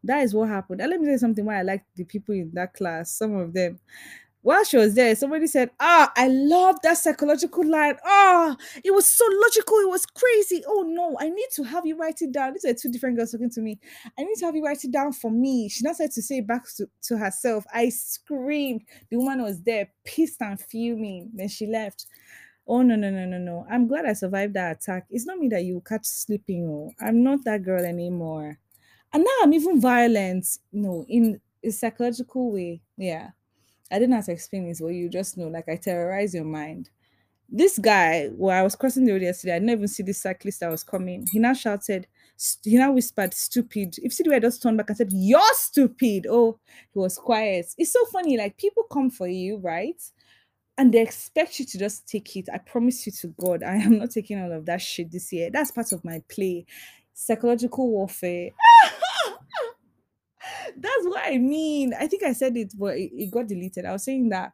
That 0.03 0.23
is 0.23 0.33
what 0.33 0.49
happened. 0.49 0.81
And 0.81 0.91
let 0.91 0.99
me 0.99 1.07
tell 1.07 1.13
you 1.13 1.19
something 1.19 1.43
why 1.43 1.59
I 1.59 1.63
like 1.63 1.83
the 1.95 2.03
people 2.03 2.35
in 2.35 2.51
that 2.53 2.73
class. 2.73 3.11
Some 3.11 3.35
of 3.35 3.53
them 3.53 3.79
while 4.41 4.63
she 4.63 4.77
was 4.77 4.93
there, 4.95 5.13
somebody 5.15 5.47
said, 5.47 5.71
Ah, 5.79 6.11
I 6.15 6.27
love 6.29 6.77
that 6.83 6.97
psychological 6.97 7.65
line. 7.67 7.95
Ah, 8.05 8.55
it 8.83 8.91
was 8.93 9.05
so 9.05 9.25
logical. 9.43 9.77
It 9.79 9.89
was 9.89 10.05
crazy. 10.05 10.63
Oh 10.67 10.83
no, 10.87 11.17
I 11.19 11.29
need 11.29 11.47
to 11.55 11.63
have 11.63 11.85
you 11.85 11.97
write 11.97 12.21
it 12.21 12.31
down. 12.31 12.53
These 12.53 12.65
are 12.65 12.73
two 12.73 12.89
different 12.91 13.17
girls 13.17 13.31
talking 13.31 13.49
to 13.49 13.61
me. 13.61 13.79
I 14.17 14.23
need 14.23 14.35
to 14.37 14.45
have 14.45 14.55
you 14.55 14.63
write 14.63 14.83
it 14.83 14.91
down 14.91 15.11
for 15.13 15.31
me. 15.31 15.67
She 15.69 15.83
now 15.83 15.93
said 15.93 16.11
to 16.11 16.21
say 16.21 16.37
it 16.37 16.47
back 16.47 16.63
to, 16.77 16.87
to 17.03 17.17
herself. 17.17 17.65
I 17.73 17.89
screamed. 17.89 18.83
The 19.09 19.17
woman 19.17 19.41
was 19.43 19.61
there, 19.61 19.89
pissed 20.05 20.41
and 20.41 20.59
fuming. 20.59 21.31
Then 21.33 21.49
she 21.49 21.67
left. 21.67 22.05
Oh 22.67 22.81
no, 22.81 22.95
no, 22.95 23.09
no, 23.09 23.25
no, 23.25 23.37
no. 23.37 23.65
I'm 23.69 23.87
glad 23.87 24.05
I 24.05 24.13
survived 24.13 24.53
that 24.55 24.77
attack. 24.77 25.05
It's 25.09 25.25
not 25.25 25.37
me 25.39 25.47
that 25.49 25.63
you 25.63 25.81
catch 25.85 26.05
sleeping. 26.05 26.67
Oh, 26.67 26.91
I'm 27.03 27.23
not 27.23 27.43
that 27.45 27.63
girl 27.63 27.83
anymore. 27.85 28.59
And 29.13 29.23
now 29.23 29.31
I'm 29.41 29.53
even 29.53 29.81
violent, 29.81 30.47
you 30.71 30.81
know, 30.81 31.05
in 31.07 31.41
a 31.63 31.71
psychological 31.71 32.51
way. 32.51 32.81
Yeah. 32.97 33.31
I 33.91 33.99
didn't 33.99 34.15
have 34.15 34.25
to 34.25 34.31
explain 34.31 34.67
this, 34.67 34.81
but 34.81 34.87
you 34.87 35.09
just 35.09 35.37
know, 35.37 35.47
like 35.47 35.69
I 35.69 35.75
terrorize 35.75 36.33
your 36.33 36.43
mind. 36.43 36.89
This 37.49 37.79
guy, 37.79 38.27
while 38.35 38.59
I 38.59 38.63
was 38.63 38.75
crossing 38.75 39.05
the 39.05 39.13
road 39.13 39.21
yesterday, 39.21 39.55
I 39.55 39.59
didn't 39.59 39.71
even 39.71 39.87
see 39.87 40.03
this 40.03 40.21
cyclist 40.21 40.59
that 40.59 40.69
was 40.69 40.83
coming. 40.83 41.25
He 41.31 41.39
now 41.39 41.53
shouted, 41.53 42.05
he 42.63 42.75
now 42.75 42.91
whispered, 42.91 43.33
stupid. 43.33 43.95
If 44.03 44.19
I 44.29 44.39
just 44.39 44.61
turned 44.61 44.77
back 44.77 44.89
and 44.89 44.97
said, 44.97 45.13
You're 45.13 45.53
stupid. 45.53 46.27
Oh, 46.29 46.59
he 46.93 46.99
was 46.99 47.17
quiet. 47.17 47.67
It's 47.77 47.93
so 47.93 48.03
funny. 48.05 48.37
Like 48.37 48.57
people 48.57 48.83
come 48.91 49.09
for 49.09 49.27
you, 49.27 49.57
right? 49.57 50.01
And 50.77 50.93
they 50.93 51.01
expect 51.01 51.59
you 51.59 51.65
to 51.65 51.77
just 51.79 52.07
take 52.07 52.35
it. 52.35 52.49
I 52.53 52.57
promise 52.57 53.05
you 53.05 53.13
to 53.13 53.27
God, 53.39 53.63
I 53.63 53.75
am 53.77 53.97
not 53.97 54.11
taking 54.11 54.39
all 54.41 54.51
of 54.51 54.65
that 54.65 54.81
shit 54.81 55.09
this 55.11 55.31
year. 55.31 55.49
That's 55.49 55.71
part 55.71 55.91
of 55.93 56.03
my 56.03 56.21
play. 56.27 56.65
Psychological 57.13 57.89
warfare. 57.89 58.51
That's 60.77 61.05
what 61.05 61.25
I 61.25 61.37
mean. 61.39 61.93
I 61.99 62.07
think 62.07 62.23
I 62.23 62.33
said 62.33 62.55
it, 62.55 62.73
but 62.77 62.97
it, 62.97 63.11
it 63.13 63.31
got 63.31 63.47
deleted. 63.47 63.85
I 63.85 63.93
was 63.93 64.03
saying 64.03 64.29
that 64.29 64.53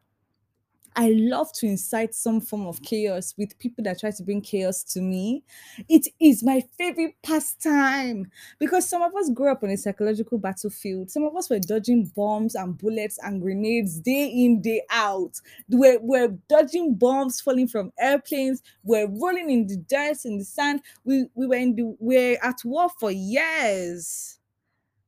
I 0.96 1.10
love 1.10 1.52
to 1.54 1.66
incite 1.66 2.14
some 2.14 2.40
form 2.40 2.66
of 2.66 2.80
chaos 2.82 3.34
with 3.36 3.58
people 3.58 3.82
that 3.82 3.98
try 3.98 4.12
to 4.12 4.22
bring 4.22 4.40
chaos 4.40 4.84
to 4.84 5.00
me. 5.00 5.42
It 5.88 6.06
is 6.20 6.44
my 6.44 6.62
favorite 6.78 7.16
pastime 7.22 8.30
because 8.60 8.88
some 8.88 9.02
of 9.02 9.12
us 9.16 9.28
grew 9.30 9.50
up 9.50 9.64
on 9.64 9.70
a 9.70 9.76
psychological 9.76 10.38
battlefield. 10.38 11.10
Some 11.10 11.24
of 11.24 11.34
us 11.36 11.50
were 11.50 11.58
dodging 11.58 12.12
bombs 12.14 12.54
and 12.54 12.78
bullets 12.78 13.18
and 13.24 13.42
grenades 13.42 13.98
day 13.98 14.26
in, 14.28 14.62
day 14.62 14.82
out. 14.90 15.40
We're, 15.68 15.98
we're 16.00 16.28
dodging 16.48 16.94
bombs 16.94 17.40
falling 17.40 17.66
from 17.66 17.92
airplanes. 17.98 18.62
We're 18.84 19.08
rolling 19.08 19.50
in 19.50 19.66
the 19.66 19.76
dirt, 19.76 20.24
in 20.24 20.38
the 20.38 20.44
sand. 20.44 20.80
We, 21.04 21.26
we 21.34 21.48
were 21.48 21.56
in 21.56 21.74
the, 21.74 21.96
we're 21.98 22.38
at 22.40 22.60
war 22.64 22.88
for 23.00 23.10
years 23.10 24.38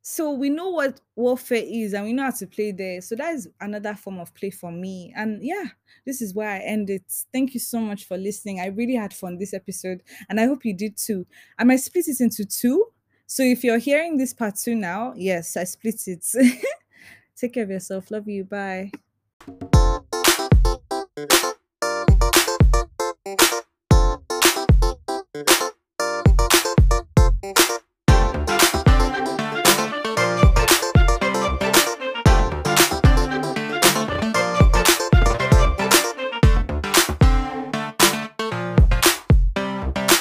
so 0.08 0.30
we 0.30 0.50
know 0.50 0.68
what 0.68 1.00
warfare 1.16 1.64
is 1.66 1.92
and 1.92 2.04
we 2.04 2.12
know 2.12 2.22
how 2.22 2.30
to 2.30 2.46
play 2.46 2.70
there. 2.70 3.00
So 3.00 3.16
that 3.16 3.34
is 3.34 3.48
another 3.60 3.96
form 3.96 4.20
of 4.20 4.32
play 4.36 4.50
for 4.50 4.70
me. 4.70 5.12
And 5.16 5.42
yeah 5.42 5.64
this 6.04 6.22
is 6.22 6.32
where 6.32 6.48
i 6.48 6.58
end 6.58 6.90
it. 6.90 7.02
Thank 7.32 7.54
you 7.54 7.58
so 7.58 7.80
much 7.80 8.04
for 8.04 8.16
listening. 8.16 8.60
I 8.60 8.66
really 8.66 8.94
had 8.94 9.12
fun 9.12 9.36
this 9.36 9.52
episode 9.52 10.04
and 10.28 10.38
i 10.38 10.46
hope 10.46 10.64
you 10.64 10.74
did 10.74 10.96
too. 10.96 11.26
I 11.58 11.64
might 11.64 11.80
split 11.80 12.06
it 12.06 12.20
into 12.20 12.44
two. 12.44 12.86
So 13.26 13.42
if 13.42 13.64
you're 13.64 13.78
hearing 13.78 14.16
this 14.16 14.32
part 14.32 14.54
two 14.54 14.76
now 14.76 15.12
yes 15.16 15.56
i 15.56 15.64
split 15.64 16.00
it. 16.06 16.24
Take 17.36 17.54
care 17.54 17.64
of 17.64 17.70
yourself. 17.70 18.08
Love 18.12 18.28
you. 18.28 18.44
Bye 18.44 18.92